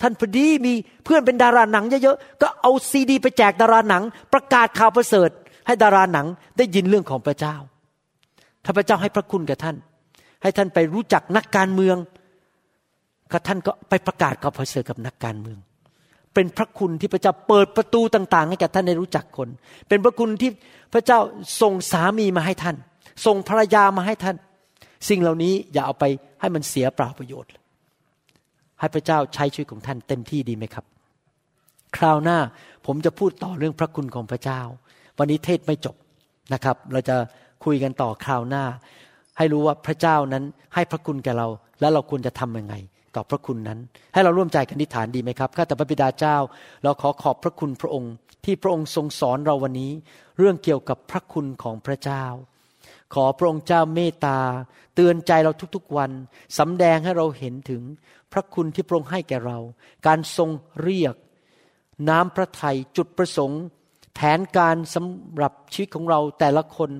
[0.02, 0.72] ท่านพอดีมี
[1.04, 5.30] เพื่อนเป็นดาราหนังเยอะๆ ก็เอาซีดี ไปแจกดาราหนัง ประกาศข่าวประเสริฐ
[5.66, 6.26] ให้ดาราหนัง
[6.56, 7.54] ได้ยินเรื่องของพระเจ้า
[8.64, 9.76] ถ้าพระเจ้าให้พระคุณกับท่าน
[10.42, 11.96] ให้ท่านไปรู้จักนักการเมือง
[13.32, 15.58] ก็ท่านก็ไปประกาศข่าวประเสริฐกับนักการเมือง
[16.34, 19.48] เป็นพระคุณที่พระเจ้าเปิดประตูต่างๆ ให้กับท่านได้รู้จักคน
[19.88, 20.50] เป็นพระคุณที่
[20.92, 21.18] พระเจ้า
[21.60, 22.76] ส่งสามีมาให้ท่าน
[23.26, 24.36] ส่งภรรยามาให้ท่าน
[25.08, 26.04] สิ่งเหล่านี้อย่าเอาไป
[26.40, 27.50] ให้มันเสียเปล่าประโยชน์
[28.80, 30.84] ให้พระเจ้าใช้ชีวิตของท่านเต็มที่ดีไหมครับ
[31.96, 32.38] คราวหน้า
[32.86, 34.60] ผมจะพูดต่อเรื่องพระคุณของพระเจ้า
[35.18, 35.96] วันนี้เทศไม่จบ
[36.52, 37.16] นะครับ เราจะ
[37.64, 38.64] คุยกันต่อคราวหน้า
[39.38, 40.44] ให้รู้ว่าพระเจ้านั้น
[40.74, 41.48] ให้พระคุณแก่เรา
[41.80, 42.74] แล้วเราควรจะทำยังไง
[43.16, 43.78] ต่อพระคุณนั้น
[44.14, 46.36] ให้เราร่วมใจกันนิฐานดีไหมครับข้าแต่พระบิดาเจ้า
[46.84, 48.12] เราขอขอบพระคุณพระองค์
[48.44, 49.92] ที่พระองค์ทรงสอนเราวันนี้
[50.38, 52.24] เรื่องเกี่ยวกับพระคุณของพระเจ้า
[53.14, 54.38] ขอพระองค์เจ้าเมตตา
[54.94, 56.10] เตือนใจเราทุกๆวัน
[56.58, 57.82] สำแดงให้เราเห็นถึง
[58.34, 59.58] พระคุณที่พระองค์ให้แก่เรา
[60.06, 60.50] การทรง
[60.82, 61.14] เรียก
[62.08, 63.62] น้ำพระทัยจุดประสงค์
[64.14, 66.90] แผนการสำหรับชีวิตของเราแต่ละคน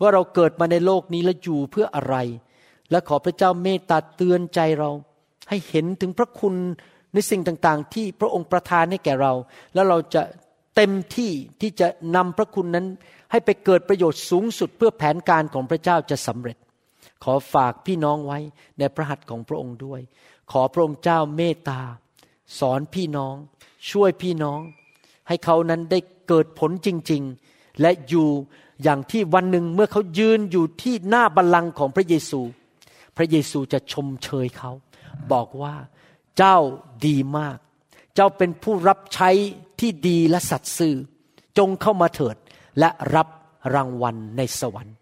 [0.00, 2.16] ว่าเราเกิดมาในโลกนี้และอยู่เพื่ออะไร
[2.90, 4.90] และขอพระเจ้าเมตตาเตือนใจเรา
[5.48, 6.54] ให้เห็นถึงพระคุณ
[7.14, 9.32] ในสิ่งต่างๆ ที่พระองค์ประทานให้แก่เรา
[9.74, 10.22] แล้วเราจะ
[10.76, 12.86] เต็มที่ที่จะนำพระคุณนั้น
[13.30, 16.56] ให้ไปเกิดประโยชน์สูงสุดเพื่อแผนการของพระเจ้าจะสำเร็จ
[17.24, 18.38] ขอฝากพี่น้องไว้
[18.78, 20.00] ในพระหัตถ์ของพระองค์ด้วย
[20.50, 21.80] ขอพระองค์เจ้าเมตตา
[22.58, 23.36] สอนพี่น้อง
[23.90, 24.60] ช่วยพี่น้อง
[25.28, 27.22] ให้เขานั้นได้เกิดผลจริง
[27.52, 28.28] ๆ และอยู่
[28.82, 32.40] อย่างที่วันหนึ่งเมื่อเขายืนอยู่ที่หน้าบัลลังก์ของพระเยซู
[33.16, 34.70] พระเยซูจะชมเชยเขา
[35.32, 35.74] บอกว่า
[36.38, 36.58] เจ้า
[37.06, 37.58] ดีมาก
[38.14, 39.30] เจ้าเป็นผู้รับใช้
[39.80, 40.94] ที่ดีและสัตย์ซื่อ
[41.58, 42.36] จงเข้ามาเถิด
[42.78, 43.28] และรับ
[43.74, 44.96] รางวัลในสวรรค์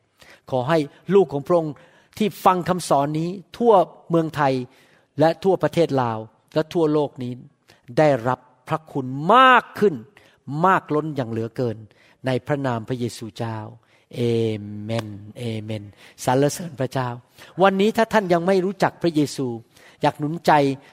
[0.51, 0.79] ขอให้
[1.15, 1.75] ลูกของพระองค์
[2.19, 3.73] ที่ฟังคำสอนนี้ทั่ว
[4.11, 4.55] เมืองไทย
[5.21, 6.19] และทั่วประเทศลาว
[6.55, 7.33] และทั่วโลกนี้
[7.99, 9.95] ได้รับพระคุณมากขึ้น
[10.67, 11.77] มากล้นอย่างเหลือเกิน
[12.27, 13.59] ในพระนามพระเยซูเจ้า
[14.17, 14.21] เอ
[14.83, 15.07] เมน
[15.39, 15.85] เอเมน
[16.25, 17.09] สรรเสริญพระเจ้า
[17.63, 19.47] วันนี้ถ้าท่านยังไม่รู้จักพระเยซู
[20.03, 20.53] อยากหนุนใจ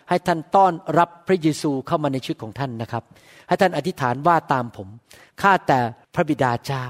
[0.09, 3.03] ให้ท่านต้อนรับพระเยซูเข้ามาในชีวิตของท่านนะครับ
[3.47, 4.87] ให้ท่านอธิษฐานว่าตามผม
[5.41, 5.79] ข้าแต่
[6.13, 6.85] พระบิดาเจ้า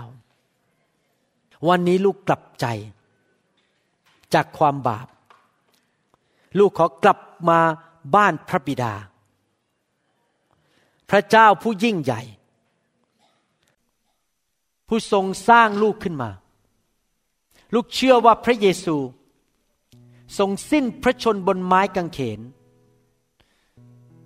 [1.69, 2.65] วันนี้ลูกกลับใจ
[4.33, 5.07] จากความบาป
[6.59, 7.19] ลูกขอกลับ
[7.49, 7.59] มา
[8.15, 8.93] บ้านพระบิดา
[11.09, 12.21] พระเจ้าผู้ยิ่งใหญ่
[14.87, 16.29] ผู้ทรงสร้างลูกขึ้นมา
[17.73, 18.95] ลูกเชื่อว่าพระเยซู
[20.37, 22.39] ทรงสิ้นพระชนบนไม้กางเขน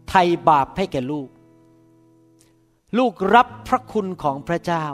[0.10, 1.30] ไทยบาปให้แก่ลูก
[2.98, 4.86] ลูกรับพระคุณของพระเจ้า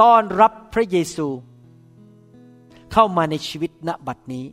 [0.00, 1.28] ต้อนรับพระเยซู
[2.92, 4.44] เข้ามาในชีวิตณบัดนี้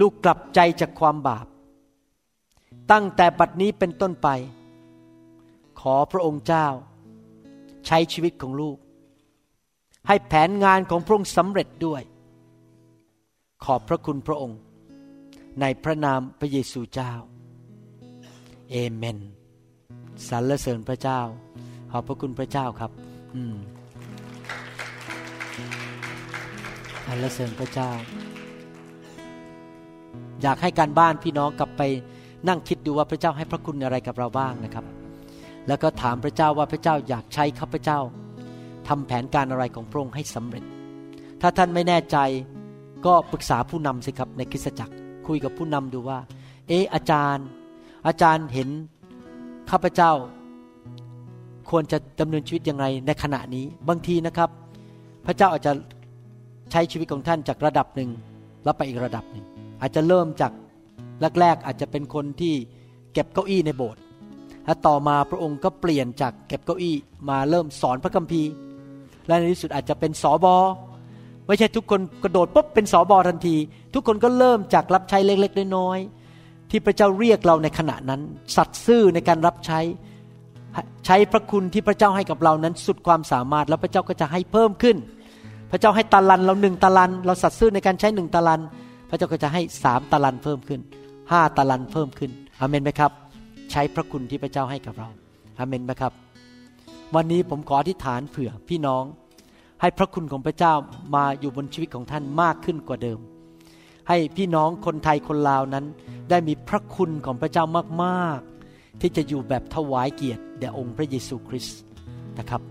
[0.00, 1.46] ลูกกลับใจจากความบาป
[2.92, 4.28] ตั้งแต่บัดนี้เป็นต้นไป
[5.80, 6.66] ขอพระองค์เจ้า
[7.86, 8.76] ใช้ชีวิตของลูก
[10.06, 12.02] ให้แผนงานของพระองค์สำเร็จด้วย
[13.64, 14.58] ขอบพระคุณพระองค์
[15.60, 17.12] ในพระนามพระเยซูเจ้า
[18.70, 19.18] เอเมน
[20.28, 21.20] สรรเสริญพระเจ้า
[21.90, 22.92] ขอบพระคุณพระเจ้าครับ
[23.34, 23.56] อืม
[27.06, 27.90] สรรเสริญพระเจ้า
[30.42, 31.82] อยากให้การบ้านพี่น้องกลับไป
[32.48, 34.84] นั่งคิดดูว่าพระเจ้าให้พระคุณอะไรกับเราบ้างนะครับ
[35.66, 37.98] แล้วก็ถามพระเจ้าว่าพระเจ้าอยากใช้ข้าพเจ้า
[38.88, 40.64] ทำแผนการอะไรของพระองค์ให้สำเร็จ
[41.40, 42.16] ถ้าท่านไม่แน่ใจ
[43.06, 44.94] ก็ปรึกษาผู้นำสิครับในคริสตจักร
[45.26, 46.18] คุยกับผู้นำดูว่า
[46.68, 47.46] เอออาจารย์
[48.06, 48.68] อาจารย์เห็น
[49.70, 50.12] ข้าพเจ้า
[51.70, 54.50] ควรจะดำเนินชีวิตยังไงในขณะนี้ บางทีนะครับ
[55.26, 55.72] พระเจ้าอาจจะ
[56.70, 58.10] ใช้ชีวิตของท่านจากระดับหนึ่ง
[58.64, 59.44] แล้วไปอีกระดับหนึ่ง
[59.80, 60.52] อาจจะเริ่มจาก
[61.40, 62.54] แรกๆอาจจะเป็นคนที่
[63.12, 64.00] เก็บเก้าอี้ในโบสถ์
[64.66, 66.96] และต่อมาพระองค์ก็เปลี่ยนจากเก็บเก้าอี้
[67.28, 68.50] มาเริ่มสอนพระคัมภีร์
[69.26, 70.56] และในที่สุดอาจจะเป็นสอบอ
[71.46, 73.56] ไม่ใช่ทุกคนกระโดดปุ๊บเป็นสอบอทันที
[73.94, 78.20] ทุกคนก็เริ่มจากรับใช้เล็กๆน้อยๆที่พระเจ้าเรียกเราในขณะนั้น
[78.56, 79.80] สัตย์ซื่อในการรับใช้
[81.06, 84.96] ใช้พระคุณที่พระเจ้าให้กับเรานั้นสุดความสามารถ แล้วพระเจ้าก็จะให้เพิ่มขึ้น
[85.70, 88.60] พระเจ้าให้ตาลันเราหนึ่งตาลัน เราสัตย์ซื่อในการใช้หนึ่งตาลัน
[89.08, 90.80] พระเจ้าก็จะให้สามตาลันเพิ่มขึ้น
[91.30, 92.30] ห้าตาลันเพิ่มขึ้น
[92.60, 93.12] อเมนไหมครับ
[93.70, 95.08] ใช้พระคุณที่พระเจ้าให้กับเรา
[95.58, 96.12] อเมนไหมครับ
[97.14, 99.04] วันนี้ผมขออธิษฐานเผื่อพี่น้อง
[99.80, 100.74] ให้พระคุณของพระเจ้า
[101.14, 103.18] มาอยู่บนชีวิตของท่านมากขึ้นกว่าเดิม
[104.08, 105.84] ให้พี่น้องคนไทยคนลาวนั้น
[106.30, 107.64] ได้มีพระคุณของพระเจ้า
[108.04, 111.78] มากๆ ที่จะอยู่แบบถวายเกียรติแด่องค์พระเยซูคริสต์
[112.38, 112.62] นะครับ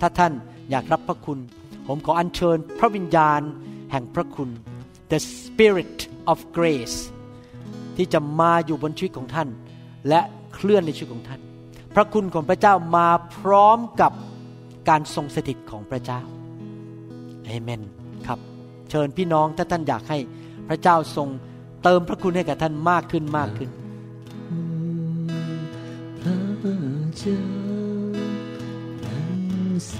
[0.00, 0.32] ถ้าท่าน
[0.70, 1.38] อยากรับพระคุณ
[1.86, 3.40] ผมขออัญเชิญพระวิญญาณ
[3.90, 4.50] แห่งพระคุณ
[5.12, 5.96] the spirit
[6.32, 6.96] of grace
[7.96, 9.48] ที่จะมาอยู่บนชีวิตของท่าน
[10.08, 10.20] และ
[10.54, 11.40] เคลื่อนในชีวิตของท่าน
[11.94, 14.12] พระคุณของพระเจ้ามาพร้อมกับ
[14.88, 16.20] การทรงสถิตของพระเจ้า
[17.46, 17.82] เอเมน
[18.26, 18.38] ครับ
[18.90, 20.18] เชิญพี่น้องถ้าท่านอยากให้
[20.68, 21.28] พระเจ้าทรง
[21.82, 23.70] เติมพระคุณให้กับท่านมากขึ้นมากขึ้น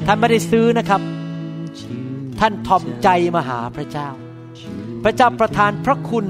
[0.07, 1.01] ท่านไม่ได้ซื้อนะครับ
[2.41, 4.09] ท่านทอมใจมาหาพระเจ้า
[5.09, 6.27] พระเจ้าประทานพระคุณ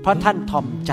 [0.00, 0.92] เพราะท่านทอมใจ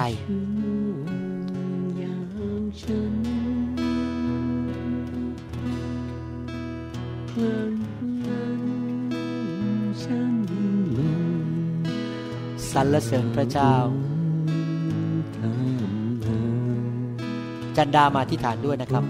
[12.71, 13.73] สรรเสริญพระเจ้า
[17.77, 19.03] จันดามาที่ฐานด้วยนะครับ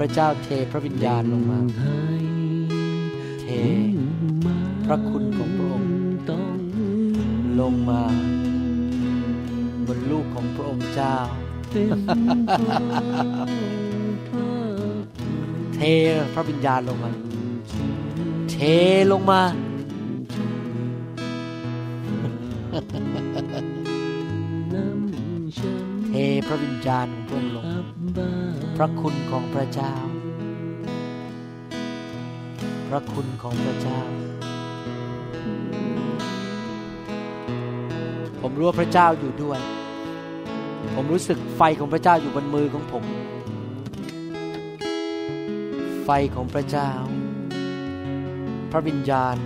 [0.00, 2.00] พระเจ้าเทพระวิญญาณลงมาให้
[3.42, 3.46] เท
[4.84, 5.92] พระคุณของพระองค์
[6.30, 6.54] ต้อง
[7.60, 8.02] ลงมา
[9.86, 11.16] บนลูกของพระองค์เจ้า
[11.70, 12.40] เป็นของ
[14.28, 14.52] พระ
[15.74, 15.80] เท
[16.34, 17.10] พระวิญญาณลงมา
[18.50, 18.56] เท
[19.12, 19.40] ลงมา
[26.52, 27.66] ระวิญญาณของพระองค์ลง
[28.76, 29.94] พระคุณของพระเจ้า
[32.88, 34.00] พระคุณของพระเจ้า
[38.40, 39.60] ผมรู้ว่าพระเจ้าอยู่ด้วย
[40.94, 43.04] ผมรู้สึกไฟของพระเจ้าอยู่บนมือของผม
[46.04, 46.90] ไฟของพระเจ้า
[48.70, 49.36] พระวิญญาณ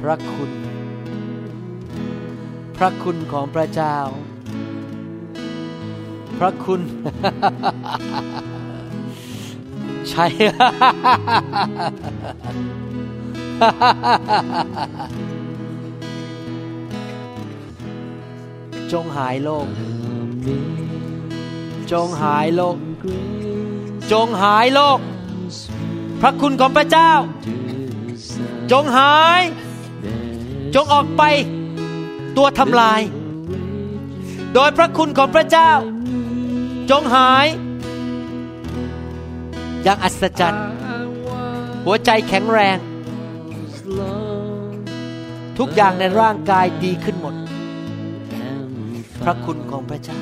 [0.00, 0.67] พระคุณ
[2.78, 3.96] พระคุณของพระเจ้า
[6.38, 6.80] พระคุณ
[10.08, 10.26] ใช่
[18.92, 19.66] จงหายโลก
[21.92, 22.76] จงหายโลก
[24.12, 24.98] จงหายโลก
[26.20, 27.12] พระคุณของพระเจ้า
[28.72, 29.42] จงหาย
[30.74, 31.22] จงออกไป
[32.38, 33.00] ตัวทำลาย
[34.54, 35.70] โดยพระคุณของพระเจ้า
[36.90, 37.46] จงหาย
[39.82, 40.66] อย่างอัศจรรย์
[41.84, 42.78] หัวใจแข็งแรง
[45.58, 47.34] ทุกอย่างในร่างกายดีขึ้นหมด
[49.22, 50.18] พระคุณของพระเจ้า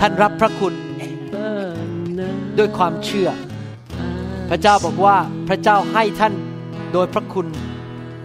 [0.00, 0.74] ท่านรับพระคุณ
[2.58, 3.28] ด้วยความเชื่อ
[4.48, 5.16] พระเจ้าบอกว่า
[5.48, 6.34] พระเจ้าให้ท่าน
[6.92, 7.46] โดยพระคุณ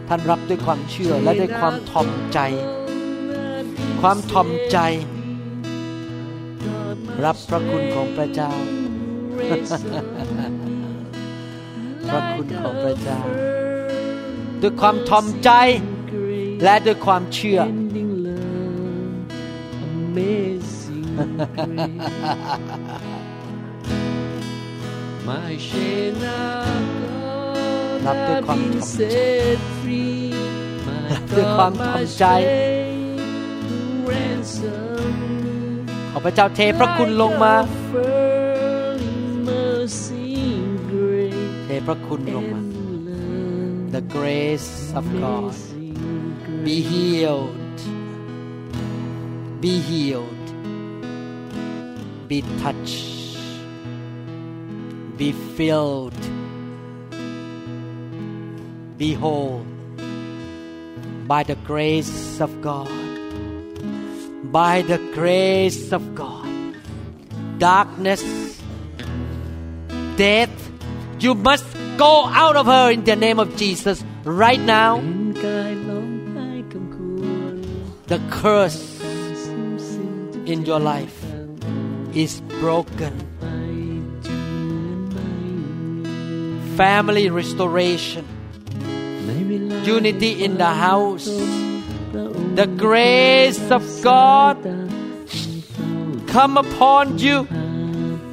[0.07, 2.39] ท่านรับด้วยความเชื่อและด้วยความทอมใจ
[4.01, 4.77] ความทอมใจ
[7.25, 8.51] รับพระคุณของพระเจ้า
[12.09, 13.21] พระคุณของพระเจ้า
[14.61, 15.49] ด้วยความทอมใจ
[16.63, 17.59] และด้วยความเชื่อ
[25.27, 27.12] My shame now
[28.07, 30.31] รับด้วยความทอมใจ set free
[30.87, 30.97] My
[31.37, 32.25] ด้วยความทอมใจ
[34.09, 35.13] ransom
[36.11, 37.55] ขอพระเจ้าเทพระคุณลงมา
[39.47, 40.27] mercy
[40.91, 42.61] great เทพระคุณลงมา
[43.95, 45.55] The grace of God
[46.65, 47.79] be healed
[49.63, 50.45] be healed
[52.29, 53.03] be touched
[55.19, 56.21] be filled
[58.97, 59.65] be whole
[61.27, 62.89] by the grace of God.
[64.51, 66.47] By the grace of God.
[67.57, 68.23] Darkness,
[70.15, 70.71] death,
[71.19, 71.65] you must
[71.97, 74.97] go out of her in the name of Jesus right now.
[78.07, 79.01] The curse
[80.45, 81.23] in your life
[82.13, 83.13] is broken.
[86.75, 88.27] Family restoration
[89.94, 91.28] unity in the house
[92.12, 94.80] พระองค์ the grace of God ตา
[95.72, 95.92] เฝ้า
[96.34, 97.68] come upon you พา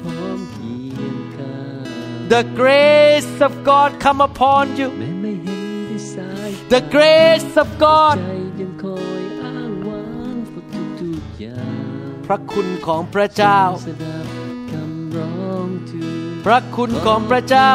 [0.02, 1.86] พร้อมเคียงกาย
[2.34, 8.16] the grace of God come upon you แม้ไม่เห็นด้วยสาย the grace of ใจ God
[8.60, 10.04] ยังคอยอ้างว้า
[10.34, 10.64] งเพราะ
[11.00, 11.78] ทุกๆอย่าง
[12.26, 14.26] พระคุณของพระเจ้า สดับ
[14.70, 17.72] คำร้องทูล พระคุณของพระเจ้า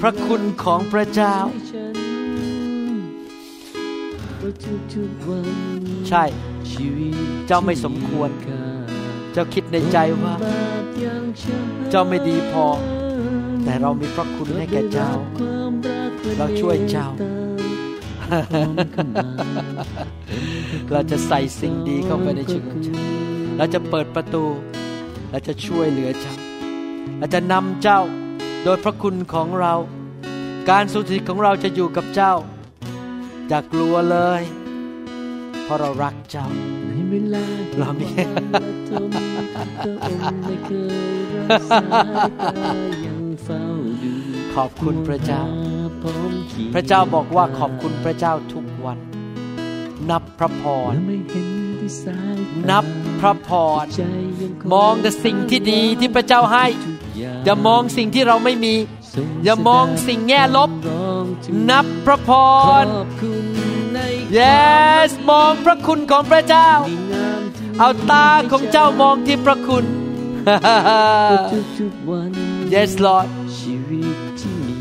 [0.00, 1.94] พระคุณของพระเจ้าให้ฉัน
[4.40, 4.50] ว่า
[4.94, 5.46] ทุกๆวัน
[6.08, 6.24] ใช่
[6.72, 7.14] ชีวิต
[7.48, 8.62] เจ้าไม่สมควรค่า
[9.32, 12.66] เจ้าคิดในใจว่าบาปอย่างฉันเจ้าไม่ดีพอ
[13.64, 19.28] แต่เรามีพระคุณให้แก่เจ้าความรักและเราช่วยเจ้ามตตาพร้อมเข้ามา
[20.92, 22.94] เราจะใส่สิ่งดีเข้าไปในชีวิตของเจ้า
[23.56, 24.44] เราจะเปิดประตู
[25.30, 26.34] เราจะช่วยเหลือเจ้า
[27.18, 28.00] เราจะนำเจ้า
[28.64, 29.74] โดยพระคุณของเรา
[30.70, 32.34] การสุทิตของเราจะอยู่กับเจ้า
[33.48, 34.42] อย่ากลัวเลย
[35.64, 36.46] เพราะเรารักเจ้า
[36.86, 37.44] ในเวลา
[37.78, 39.10] เรามีที่วันละทม
[39.82, 41.18] พระองค์ไม่เคย
[41.50, 41.78] รักษา
[42.62, 42.72] ตา
[43.06, 43.64] ยังเฝ้า
[44.02, 44.12] ดู
[44.54, 45.44] ขอบคุณพระเจ้า
[46.02, 48.98] พร้อมขีดพระเจ้าบอกว่าขอบคุณพระเจ้าทุกวัน
[50.10, 51.48] นับพระพรเมื่อไม่เห็น
[51.80, 52.84] ที่สายตานับ
[53.20, 53.48] พระพ
[53.82, 54.02] รใจ
[54.40, 58.74] ยังคมองแต่สิ่งที่ดีที่พระเจ้าให้ทุก อย่างอย่ามองสิ่งที่เราไม่มี
[59.14, 62.32] ทรงอย่ามองสิ่งแง่ลบร้องถึงนับพระพข
[62.84, 63.44] รอบคุณ
[63.94, 63.98] ใน
[64.38, 69.84] yes มองพระคุณของพระเจ้าดีงามที่เอาตาของเจ้ามองที่พระคุณ
[71.78, 72.30] ทุกๆวัน
[72.74, 74.76] yes Lord ชีวิตที่มี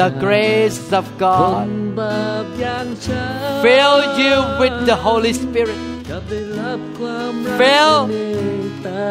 [0.00, 8.14] the grace of ค God นบาปอย่างฉัน fill you with the Holy Spirit กลับได้รับความรัก Fill และเม
[8.68, 9.06] ตตา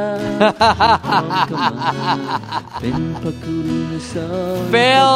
[1.06, 1.96] พร้อมเข้ามา
[2.82, 3.68] เป็นพระคุณ
[4.14, 4.32] สอ
[4.62, 5.16] น fill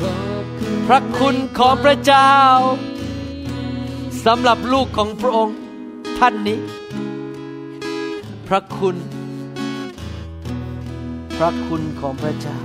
[0.00, 2.34] ขอบคุณพระคุณของพระเจ้า
[4.24, 5.56] สำหรับลูกของพระองค์
[6.18, 6.60] ท่านนี้
[8.48, 8.96] พระคุณ
[11.38, 12.58] พระคุณของพระเจ้า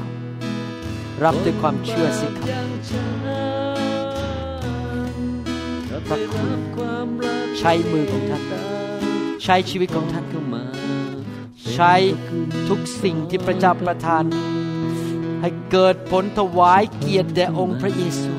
[1.23, 2.61] รับด้วยความเชื่อสิครั
[3.75, 3.76] บ
[6.07, 6.49] พระคุณ
[7.59, 8.43] ใช้มือของท่าน
[9.43, 10.63] ใช้ชีวิตของท่านเข้ามา
[11.73, 11.93] ใช้
[12.67, 14.23] ทุกสิ่งที่พระเจ้าประทาน
[15.41, 18.31] ให้เกิดผลถวายเกียรติแด่องค์พระเยซู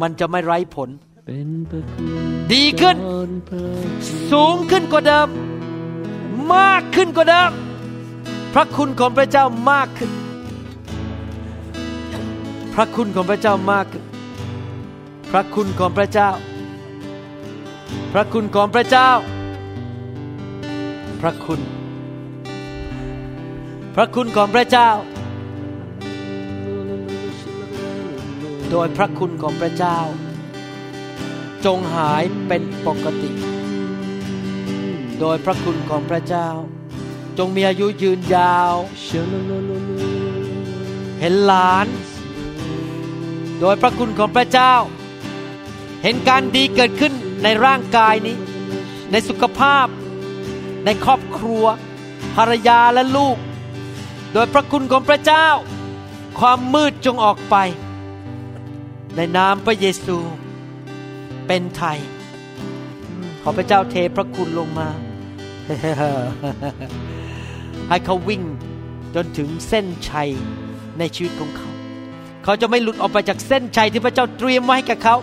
[0.00, 0.88] มันจะไม่ไร้ผล
[2.52, 2.96] ดีขึ้น
[4.32, 5.28] สูงขึ้นกว่าเดิม
[6.54, 7.50] มากขึ้นกว่าเดิม
[8.54, 10.10] พระคุณของพระเจ้ามากขึ้น
[12.74, 14.04] พระคุณของพระเจ้ามากขึ้น
[15.30, 16.30] พระคุณของพระเจ้า
[18.12, 19.10] พระคุณของพระเจ้า
[21.20, 21.60] พระคุณ
[23.94, 24.90] พระคุณของพระเจ้า
[28.70, 29.98] โดยพระคุณของพระเจ้า
[31.64, 33.30] จงหายเป็นปกติ
[35.20, 36.48] โดยพระคุณของพระเจ้า
[37.38, 38.74] จงมีอายุยืนยาว
[41.20, 41.86] เห็นหลาน
[43.60, 44.74] โดยพระคุณของพระเจ้า
[46.02, 48.36] เห็นการดีเกิดขึ้น ในร่างกายนี้
[49.10, 49.86] ในสุขภาพ
[50.84, 51.64] ในครอบครัว
[52.36, 53.36] ภรรยาและลูก
[54.32, 55.46] โดยพระคุณของพระเจ้า
[56.40, 57.56] ความมืดจงออกไป
[59.16, 60.18] ในนามพระเยซู
[61.46, 61.98] เป็นไทย
[63.42, 64.88] ขอพระเจ้าเทพระคุณลงมา
[67.88, 68.42] ให้เขาวิ่ง
[69.14, 70.30] จนถึงเส้นชัย
[70.98, 71.70] ในชีวิตของเขา
[72.44, 75.16] เขาจะไม่หลุดออกไปจากเส้นชัยที่พระเจ้าเตรียมไว้ให้กับเขา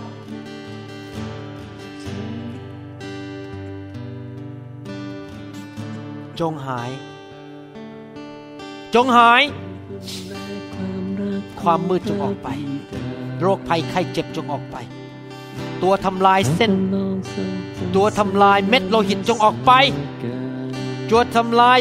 [6.40, 6.92] จงหาย
[8.96, 9.42] จงหาย
[11.62, 12.50] ความมืดจงออกไป
[13.42, 14.78] โรคภัยไข้เจ็บจงออกไป
[15.84, 16.72] ตัวทำลายเส้น
[17.96, 19.72] ตัวทำลายเม็ดโลหิตจงออกไป
[21.10, 21.80] ตัวทำลาย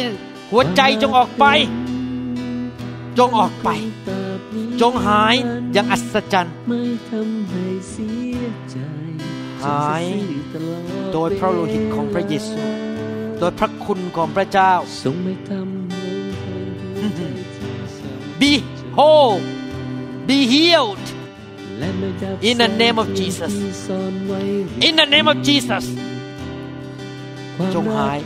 [0.50, 1.44] หัวใจจงออกไป
[3.18, 3.68] จงออกไป
[4.80, 5.34] จงหาย
[5.72, 6.54] อย่างอัศจรรย์
[9.64, 10.04] หาย
[11.12, 12.60] โดยพระโลหิตของพระเยซู
[13.38, 14.72] โดยพระคุณของพระเจ้า
[18.40, 18.52] be
[18.96, 19.40] whole
[20.28, 21.06] be healed
[22.48, 23.52] In the name of Jesus
[24.86, 25.84] in the name of Jesus
[27.74, 28.18] จงหาย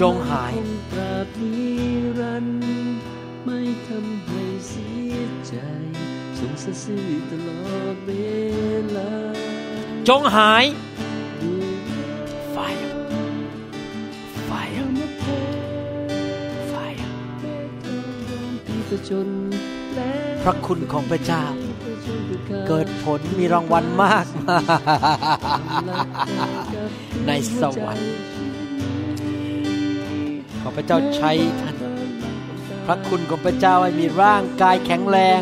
[0.00, 0.52] จงหาย
[3.46, 5.16] ไม่ทำให้เสีย
[5.46, 5.54] ใจ
[6.38, 8.10] ทรงสซื่อตลอดเว
[8.96, 9.12] ลา
[10.08, 10.64] จงหาย
[11.42, 11.72] ด้วย
[12.54, 13.01] fire
[14.52, 14.88] fire
[16.72, 17.08] fire
[20.42, 21.44] พระคุณของพระเจ้า
[22.68, 24.26] เกิดผลมีรางวัลมาก
[27.26, 27.30] ใน
[27.60, 28.12] สวรรค์
[30.60, 31.76] ขอพระเจ้าใช้ท่าน
[32.86, 35.40] พระคุณของพระเจ้าให้มีร่างกายแข็งแรง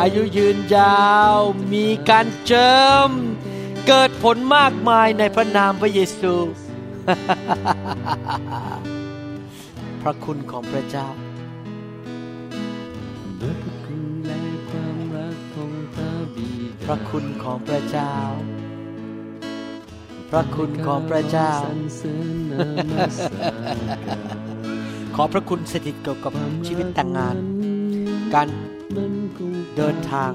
[0.00, 1.36] อายุยืนยาว
[1.72, 2.72] มีการเจิ
[3.08, 3.10] ม
[3.88, 6.34] เกิดผลมากมายในพระนามพระเยซู
[10.02, 11.06] พระคุณของพระเจ้า
[13.40, 14.38] ด้วยพระคุณและ
[14.70, 18.12] ความรักของพระบิดาพระคุณของพระเจ้า
[20.30, 22.58] พระคุณของพระเจ้าสรรเสริญนา
[22.92, 23.78] มัสการ
[25.14, 26.32] ขอพระคุณสถิตเกี่ยวกับ
[26.66, 27.36] ชีวิตแต่างงาน
[28.34, 28.48] การ
[28.94, 30.32] มันคงเดินทาง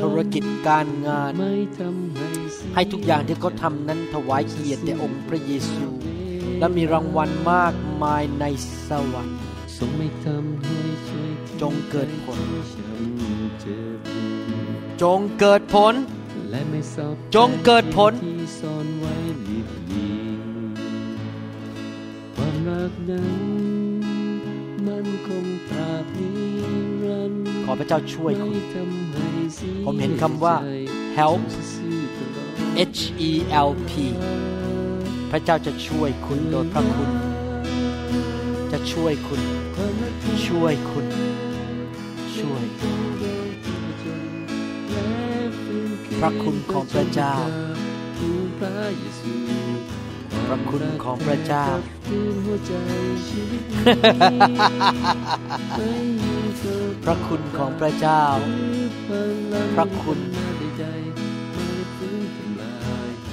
[0.00, 5.86] ธุรกิจการงานไม่ทำให้เสียให้ทุกอย่างที่เขาทำนั้นถวายเกียรติแด่องค์พระเยซู
[6.58, 8.44] และมีรางวัลมากมายใน
[8.88, 9.38] สวรรค์
[9.76, 11.30] ทรงไม่ทำให้ช่วย
[11.60, 12.40] จงเกิดผล
[12.72, 13.98] ช้ำเจ็บ
[15.02, 15.94] จงเกิดผล
[16.50, 19.14] และไม่สอบจงเกิดผลที่ซ่อนไว้
[19.48, 20.10] ลิบลี
[22.34, 23.32] ความรักนั้น
[24.86, 26.30] มันคงตราบนิ
[27.04, 29.29] รันดร์ขอพระเจ้าช่วยคุณ
[29.84, 30.56] ผมเห็นคำว่า
[31.18, 31.40] help
[32.96, 33.30] H E
[33.68, 33.90] L P
[35.30, 37.10] พระเจ้าจะช่วยคุณโดยพระคุณ
[38.72, 39.40] จะช่วยคุณ
[40.46, 41.06] ช่วยคุณ
[42.36, 42.64] ช่วย
[46.20, 47.34] พระคุณของพระเจ้า
[50.52, 51.64] ระคุณของพระเจ้า
[57.04, 58.22] พระคุณของพระเจ้า
[59.74, 60.18] พระคุณ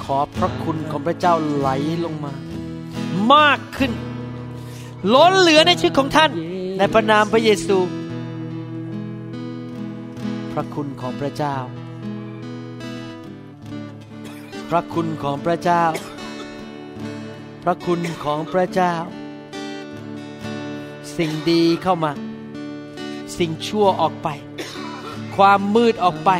[0.04, 1.70] ขอพระคุณของพระเจ้าไหล
[2.06, 2.34] ลงมา
[3.34, 3.92] มากขึ้น
[5.14, 6.32] ล้นเหลือในชีวิตของท่าน
[6.78, 7.78] ในพระนามพระเยซู
[10.54, 11.56] พระคุณของพระเจ้า
[14.70, 15.84] พระคุณของพระเจ้า
[16.17, 16.17] พ
[17.68, 18.96] ระคุณของพระเจ้า
[21.18, 22.12] สิ่งดีเข้ามา
[23.38, 24.28] สิ่งชั่วออกไป
[25.36, 26.32] ความมืดออกไป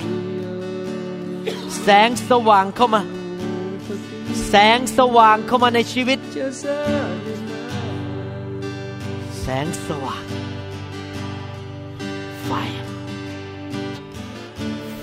[1.82, 3.02] แสงสว่างเข้ามา
[4.50, 6.20] แสงสว่างเข้ามาในชีวิต
[9.42, 10.24] แสงสว่าง
[12.48, 12.86] fire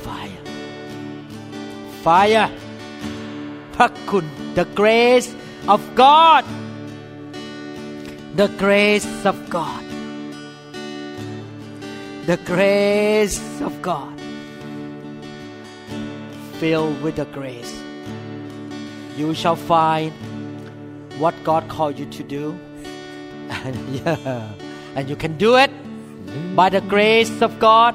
[0.05, 0.43] fire
[2.05, 2.49] fire
[3.75, 4.25] พระคุณ
[4.57, 5.31] the grace
[5.68, 6.44] of God.
[8.34, 9.84] The grace of God.
[12.26, 14.20] The grace of God.
[16.58, 17.72] Filled with the grace.
[19.16, 20.12] You shall find
[21.18, 22.58] what God called you to do.
[23.64, 24.52] And yeah,
[24.96, 25.70] and you can do it.
[26.56, 27.94] By the grace of God.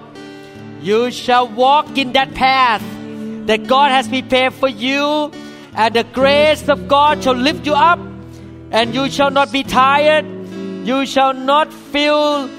[0.82, 2.82] You shall walk in that path
[3.47, 5.32] that God has prepared for you,
[5.74, 7.99] and the grace of God shall lift you up,
[8.72, 10.26] and you shall not be tired.
[10.86, 12.49] You shall not feel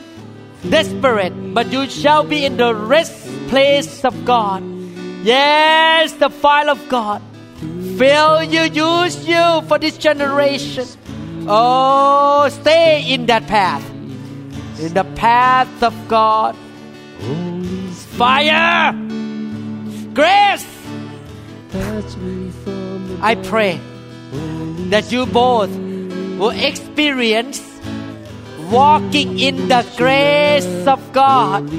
[0.68, 4.62] desperate, but you shall be in the rest place of God.
[5.22, 7.22] Yes, the fire of God
[7.98, 10.86] will you use you for this generation.
[11.46, 13.84] Oh, stay in that path,
[14.80, 16.56] in the path of God.
[18.16, 18.92] Fire,
[20.14, 20.66] grace.
[23.23, 23.81] I pray
[24.91, 25.71] that you both
[26.39, 27.61] will experience
[28.71, 31.71] walking in the grace of God.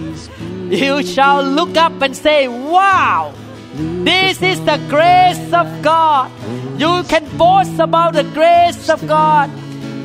[0.71, 3.33] You shall look up and say, Wow,
[3.73, 6.31] this is the grace of God.
[6.77, 9.49] You can boast about the grace of God.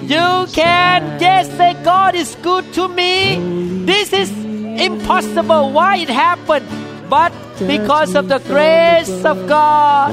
[0.03, 3.84] You can just say, God is good to me.
[3.84, 5.72] This is impossible.
[5.72, 6.66] Why it happened?
[7.09, 7.32] But
[7.66, 10.12] because of the grace of God,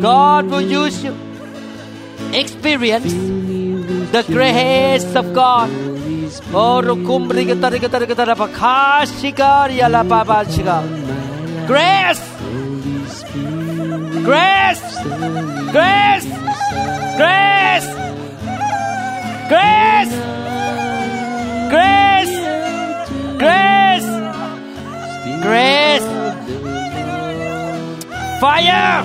[0.00, 1.14] God will use you.
[2.32, 3.12] Experience
[4.12, 5.70] the grace of God.
[6.52, 7.02] Oh.
[11.66, 12.22] Grace,
[14.24, 14.84] grace,
[15.72, 16.28] grace,
[17.18, 17.88] grace,
[19.58, 20.14] grace,
[21.70, 22.34] grace,
[23.38, 23.73] grace,
[25.46, 26.08] grace,
[28.42, 28.98] fire,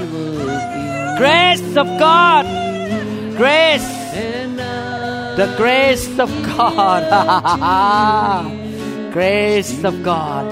[1.22, 2.46] grace of God,
[3.42, 3.90] grace,
[5.40, 7.04] the grace of God,
[9.16, 10.46] grace of God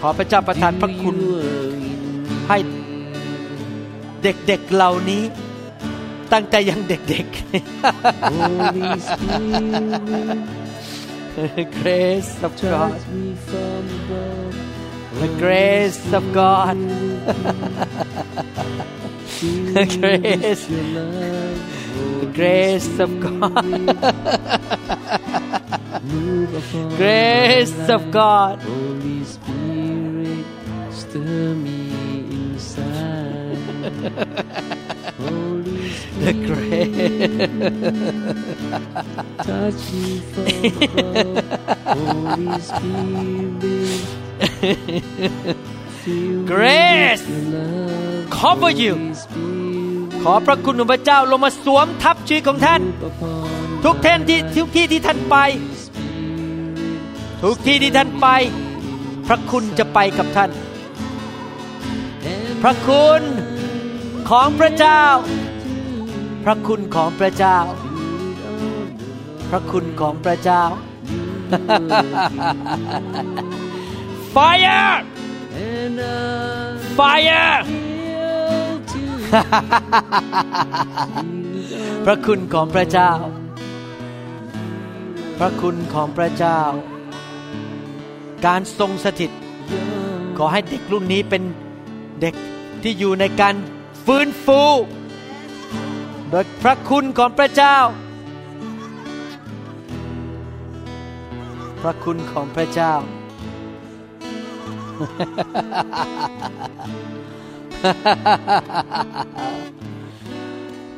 [0.00, 1.16] ขอพระเจ้าประทานพระคุณ
[2.48, 2.58] ให้
[4.22, 5.22] เด็กๆเหล่านี้
[6.32, 7.40] ตั้งแต่ยังเด็กๆ
[11.82, 13.00] grace of God.
[15.14, 16.76] the grace of God.
[19.74, 20.66] the grace.
[22.20, 23.64] the grace of God.
[26.96, 28.58] Grace of God.
[28.60, 30.46] Holy Spirit,
[30.90, 31.90] stir me
[32.30, 33.58] inside.
[36.20, 36.26] Holy Spirit.
[36.26, 37.00] the grace
[39.46, 40.46] touch me from
[40.82, 41.48] above,
[41.98, 44.04] Holy Spirit.
[46.02, 48.94] Fill me Grace with your love, cover you.
[48.94, 49.70] Holy Spirit.
[50.22, 53.48] ขอพระคุณของพระเจ้าลงมาสวมทับชีวิตของท่าน Upon
[53.84, 55.36] ทุกท่านที่ทุกที่ที่ท่านไป
[57.42, 58.26] ทุกที่ที่ท่านไป
[59.26, 60.50] พระคุณจะไปกับท่าน
[62.62, 63.22] พระคุณ
[64.30, 65.02] ของพระเจ้า
[66.44, 67.58] พระคุณของพระเจ้า
[69.50, 70.62] พระคุณของพระเจ้า
[74.34, 74.92] Fire
[75.68, 76.12] and I
[76.98, 79.02] Fire yield to
[82.04, 83.12] พระคุณของพระเจ้า
[85.38, 86.60] พระคุณของพระเจ้า
[88.46, 89.30] การทรงสถิต
[90.36, 91.42] ขอให้เด็กรุ่นนี้เป็น
[92.20, 92.34] เด็ก
[92.82, 93.54] ที่อยู่ในการ
[94.04, 94.60] ฟื้นฟู
[96.30, 97.76] โดยพระคุณของพระเจ้า
[101.82, 102.94] พระคุณของพระเจ้า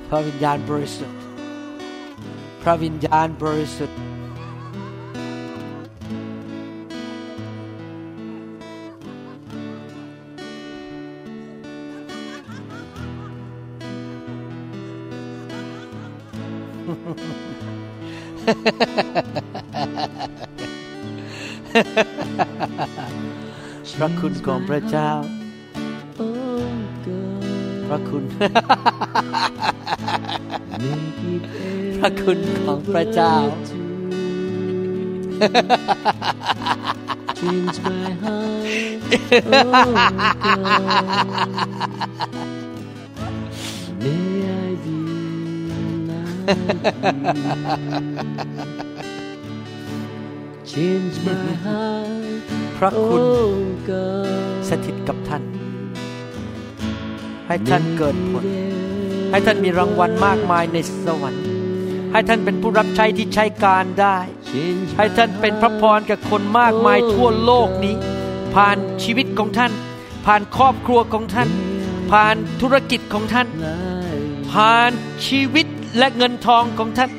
[0.09, 1.17] พระวิญญาณบริสุทธิ์
[2.63, 3.99] พระวิญญาณบริสุทธิ์
[23.97, 25.11] พระคุณของพระเจ้า
[26.21, 26.25] oh
[27.07, 27.45] God,
[27.89, 28.25] พระคุณ
[30.83, 31.43] make it
[31.99, 33.35] พระคุณของพระเจ้า
[37.39, 39.13] change my heart,
[39.49, 40.93] oh God.
[44.01, 44.25] May
[44.63, 45.02] I be like you.
[50.73, 52.41] Change my heart,
[52.79, 53.53] พระคุณ oh
[53.89, 54.27] God.
[54.69, 55.43] สถิตกับท่าน
[57.47, 58.43] ให้ท่านเกิดผล
[59.31, 61.45] ให้ท่านมีรางวัลมากมายในสวรรค์
[62.13, 64.19] ให้ท่านเป็นผู้รับใช้ที่ใช้การได้
[64.51, 67.95] Change ให้ท่านเป็นพระพรกับคนมากมายทั่วโลกนี้
[68.55, 69.73] ผ่านชีวิตของท่าน
[70.27, 71.49] ผ่านครอบครัวของท่าน
[72.11, 74.25] ผ่านธุรกิจของท่าน life.
[74.53, 74.91] ผ่าน
[75.27, 75.67] ชีวิต
[75.99, 77.11] และเงินทองของท่าน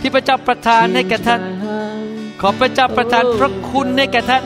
[0.00, 4.44] ที่พระเจ้าประทานให้แก่ท่าน My heart, ขอพระเจ้าประทานพระคุณให้แก่ท่าน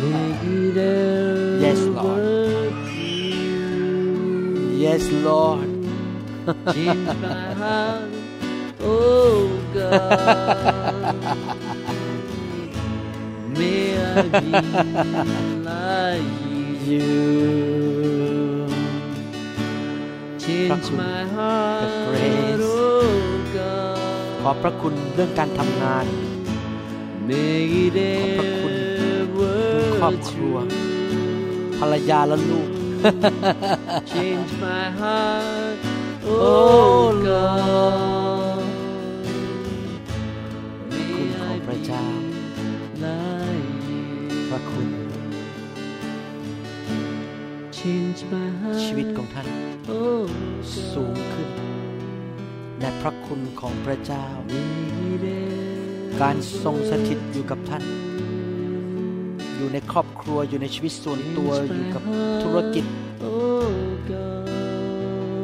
[0.00, 0.76] make it
[1.64, 2.72] Yes, ever Lord.
[2.90, 4.70] true.
[4.84, 5.68] yes Lord
[6.74, 8.10] Change my heart,
[8.82, 9.42] oh
[9.74, 11.16] God.
[13.58, 14.50] May I be
[15.70, 16.34] like
[16.90, 18.21] you.
[20.52, 22.60] You Change my heart, grace.
[22.62, 23.04] oh
[24.42, 24.56] ขอ God.
[24.62, 26.06] พระคุณเรื่องการทำงาน
[27.28, 28.72] Make it ขอบพระคุณ
[29.16, 29.60] ever
[30.00, 30.56] ครอบครัว
[31.78, 32.68] ภรรยาและลูก
[34.12, 35.78] Change my heart,
[36.24, 38.51] Oh, oh
[48.82, 49.46] ชีวิตของท่าน
[49.90, 50.24] oh
[50.92, 51.48] สูงขึ้น
[52.80, 55.26] ในพระคุณของพระเจ้า God.
[56.22, 57.84] การทรงสถิตอยู่กับท่าน
[59.56, 62.02] อยู่ในครอบครัวอยู่ในชีวิตส่วนตัวอยู่กับ
[62.42, 62.84] ธุรกิจ
[63.24, 63.66] Oh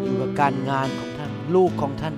[0.02, 0.20] อยู่ God.
[0.20, 2.14] กับการงานของท่าน ลูกของท่าน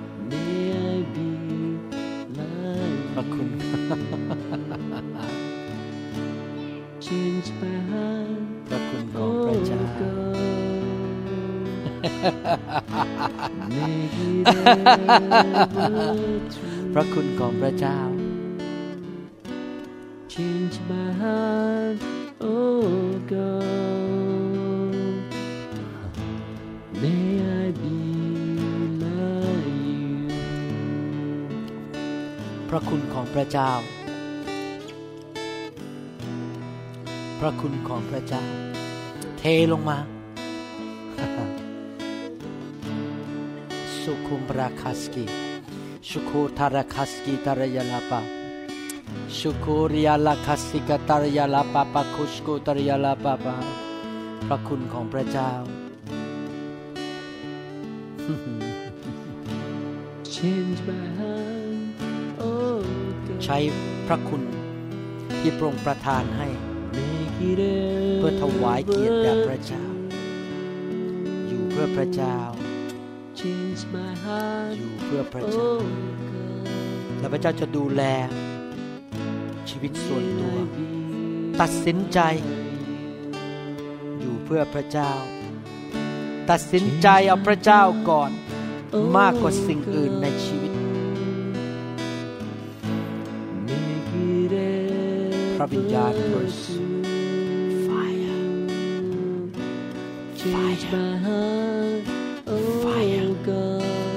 [16.93, 17.99] พระคุณของพระเจ้า
[20.33, 21.99] Change my heart,
[22.39, 24.95] oh God.
[27.01, 27.25] May
[27.61, 27.97] I be
[29.03, 30.29] like you.
[32.69, 33.71] พระคุณของพระเจ้า
[37.39, 38.43] พระคุณของพระเจ้า
[39.37, 39.97] เทลงมา
[44.03, 45.25] สุคุมราคาสกิ
[46.09, 48.21] ชุโคทาราคาสกิตารยาลาปา
[49.37, 53.55] ชุโคริยาลาคาสกิกตารยาลาปาปาคุชโกตารยาลาปาปา
[54.47, 55.51] พระคุณของพระเจ้า
[60.35, 61.79] Change my heart,
[62.41, 62.79] oh
[63.27, 63.39] God.
[63.45, 63.57] ใช้
[64.07, 64.41] พระคุณ
[65.39, 66.47] ที่พระองค์ประทานให้
[66.95, 67.61] Make it
[68.17, 69.85] เพื่อถวายเกียรติแด่พ ever ระเจ้า
[71.47, 72.37] อยู่เพื่อพื่อพระเจ้า
[74.31, 78.03] change my heart อยู่เพื่อพระเจ้า oh God และพระเจ้าจะดูแล
[79.69, 80.85] ชีวิตส่วนตัว May I be
[81.61, 82.19] ตัดสินใจ
[84.19, 85.11] อยู่เพื่อพระเจ้า
[86.49, 88.31] ตัดสินใจเอาพระเจ้าก่อน
[89.17, 90.73] มากกว่าสิ่งอื่นในชีวิต
[93.67, 94.53] Make it
[95.57, 96.91] พระวิญญาณบริ ever สุทธิ์
[97.87, 98.39] Fire
[100.39, 100.83] change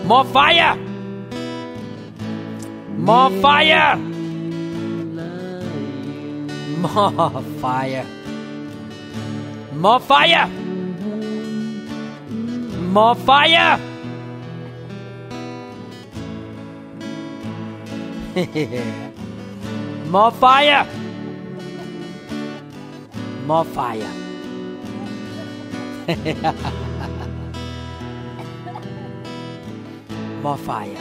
[0.04, 0.76] More fire.
[2.98, 3.96] More fire.
[6.78, 8.06] More fire.
[9.72, 10.46] More fire.
[12.92, 13.78] More fire.
[20.10, 20.86] More fire.
[23.46, 24.08] More fire
[30.44, 31.00] More fire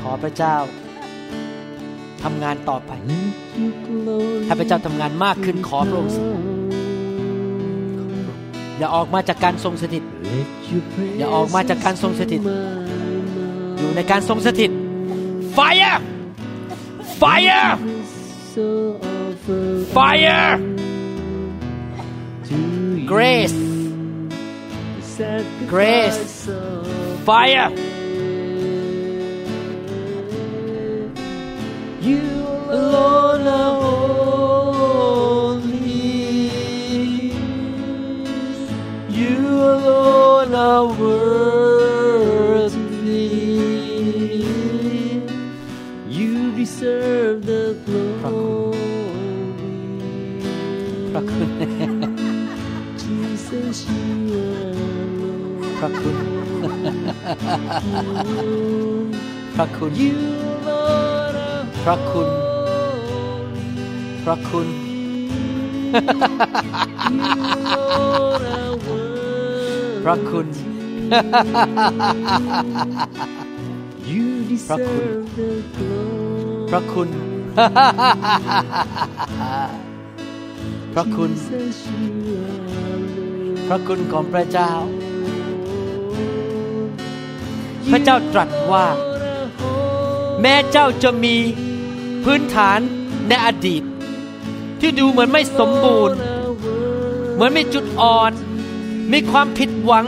[0.00, 0.54] ขอพระเจ้า
[2.22, 2.92] ทำงานต่อไป
[4.46, 6.14] ถ้าพระเจ้าทำงานมากขึ้นขอพระองค์
[8.78, 10.02] อย่าออกมาจากการทรงสถิต
[11.18, 12.40] อย่าออกมาจากการทรงสถิต
[13.78, 14.70] อยู่ในการทรงสถิต
[15.56, 15.98] Fire
[17.20, 17.70] Fire
[19.94, 20.50] Fire
[23.10, 23.73] Grace
[25.68, 26.48] Grace.
[27.24, 27.70] Fire.
[32.00, 32.20] You
[32.68, 33.83] alone
[59.54, 60.16] พระคุณ You
[60.74, 62.28] alone are พระคุณ
[63.08, 63.64] holy.
[64.24, 64.68] พระคุณ
[67.12, 70.02] You alone are worthy.
[70.04, 70.46] พระคุณ
[74.10, 74.26] You
[74.68, 76.68] พระคุณ deserve the glory.
[76.70, 77.10] พระคุณ
[80.94, 82.12] พระคุณ Jesus, you
[82.50, 83.66] alone.
[83.68, 84.70] พระคุณของพระเจ้า
[87.90, 88.86] พระเจ้าตรัสว่า
[90.40, 91.36] แม้เจ้าจะมี
[92.24, 92.78] พื้นฐาน
[93.28, 93.82] ในอดีต
[94.80, 96.16] ที่ดูเหมือนไม่สมบูรณ์
[97.34, 98.32] เหมือนมีจุดอ่อน
[99.12, 100.06] มีความผิดหวัง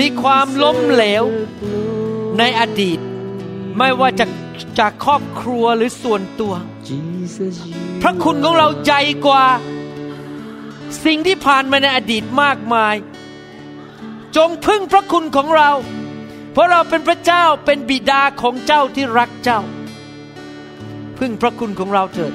[0.00, 1.24] มีความล้มเหลว
[2.38, 2.98] ในอดีต
[3.78, 4.30] ไม่ว่าจาก
[4.78, 6.54] จากครอบครัวหรือส่วนตัว
[8.02, 9.44] พระคุณของเราใหญ่กว่า
[11.04, 12.94] สิ่งที่ผ่านมาในอดีตมากมาย
[14.36, 15.70] จงพึ่งพระคุณของเรา
[16.52, 19.60] เพราะเราเป็นพระเจ้าเป็นบิดาของเจ้าที่รักเจ้า
[21.18, 22.34] พึ่งพระคุณของเราเถิด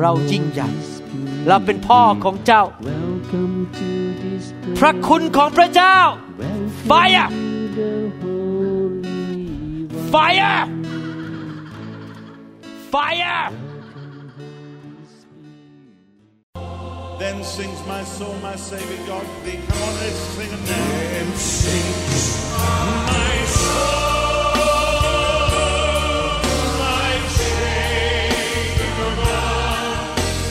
[0.00, 0.70] เรายิ่งใหญ่
[1.48, 2.62] เราเป็นพ่อของเจ้า
[4.78, 5.98] พระคุณของพระเจ้า
[6.40, 7.28] Welcome Fire!
[7.34, 9.18] to the Holy
[9.92, 10.10] One.
[10.12, 10.60] Fire
[12.92, 13.67] Fire
[17.18, 19.58] Then sings my soul, my Savior God to thee.
[19.66, 20.86] Come on, let's sing it now.
[21.14, 24.78] Then sings my soul,
[26.84, 28.92] my Savior
[29.24, 29.98] God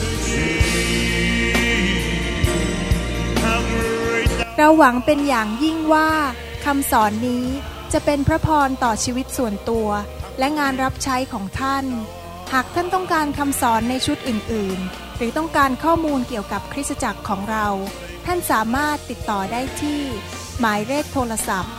[0.00, 1.64] to thee.
[3.44, 6.10] How great thou เราหวังเป็นอย่างยิ่งว่า
[6.64, 7.46] คำสอนนี้
[7.92, 9.88] จะเป็นพระพรต่อชีวิตส่วนตัว
[10.38, 11.84] และงานรับใช้ของท่าน
[12.52, 17.66] หากท่านต้องการคำสอนในชุดอื่น ๆ หรือต้องการข้อมูลเกี่ยวกับคริสตจักรของเรา
[18.26, 20.02] ท่านสามารถติดต่อได้ที่
[20.60, 21.74] หมายเลขโทรศัพท์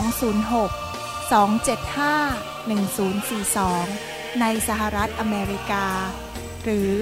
[0.00, 5.86] 206 275 1042 ในสหรัฐอเมริกา
[6.64, 6.92] หรือ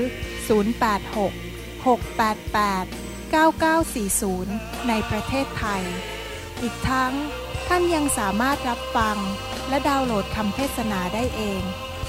[0.69, 5.85] 086 688 9940 ในประเทศไทย
[6.63, 7.13] อีกทั้ง
[7.69, 9.17] ท่านยังสามารถรับฟัง
[9.69, 11.63] และดาวน์โหลดคำเทศนาได้เอง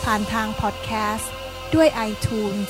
[0.03, 1.31] ผ่านทางพอดแคสต์
[1.75, 2.69] ด้วย iTunes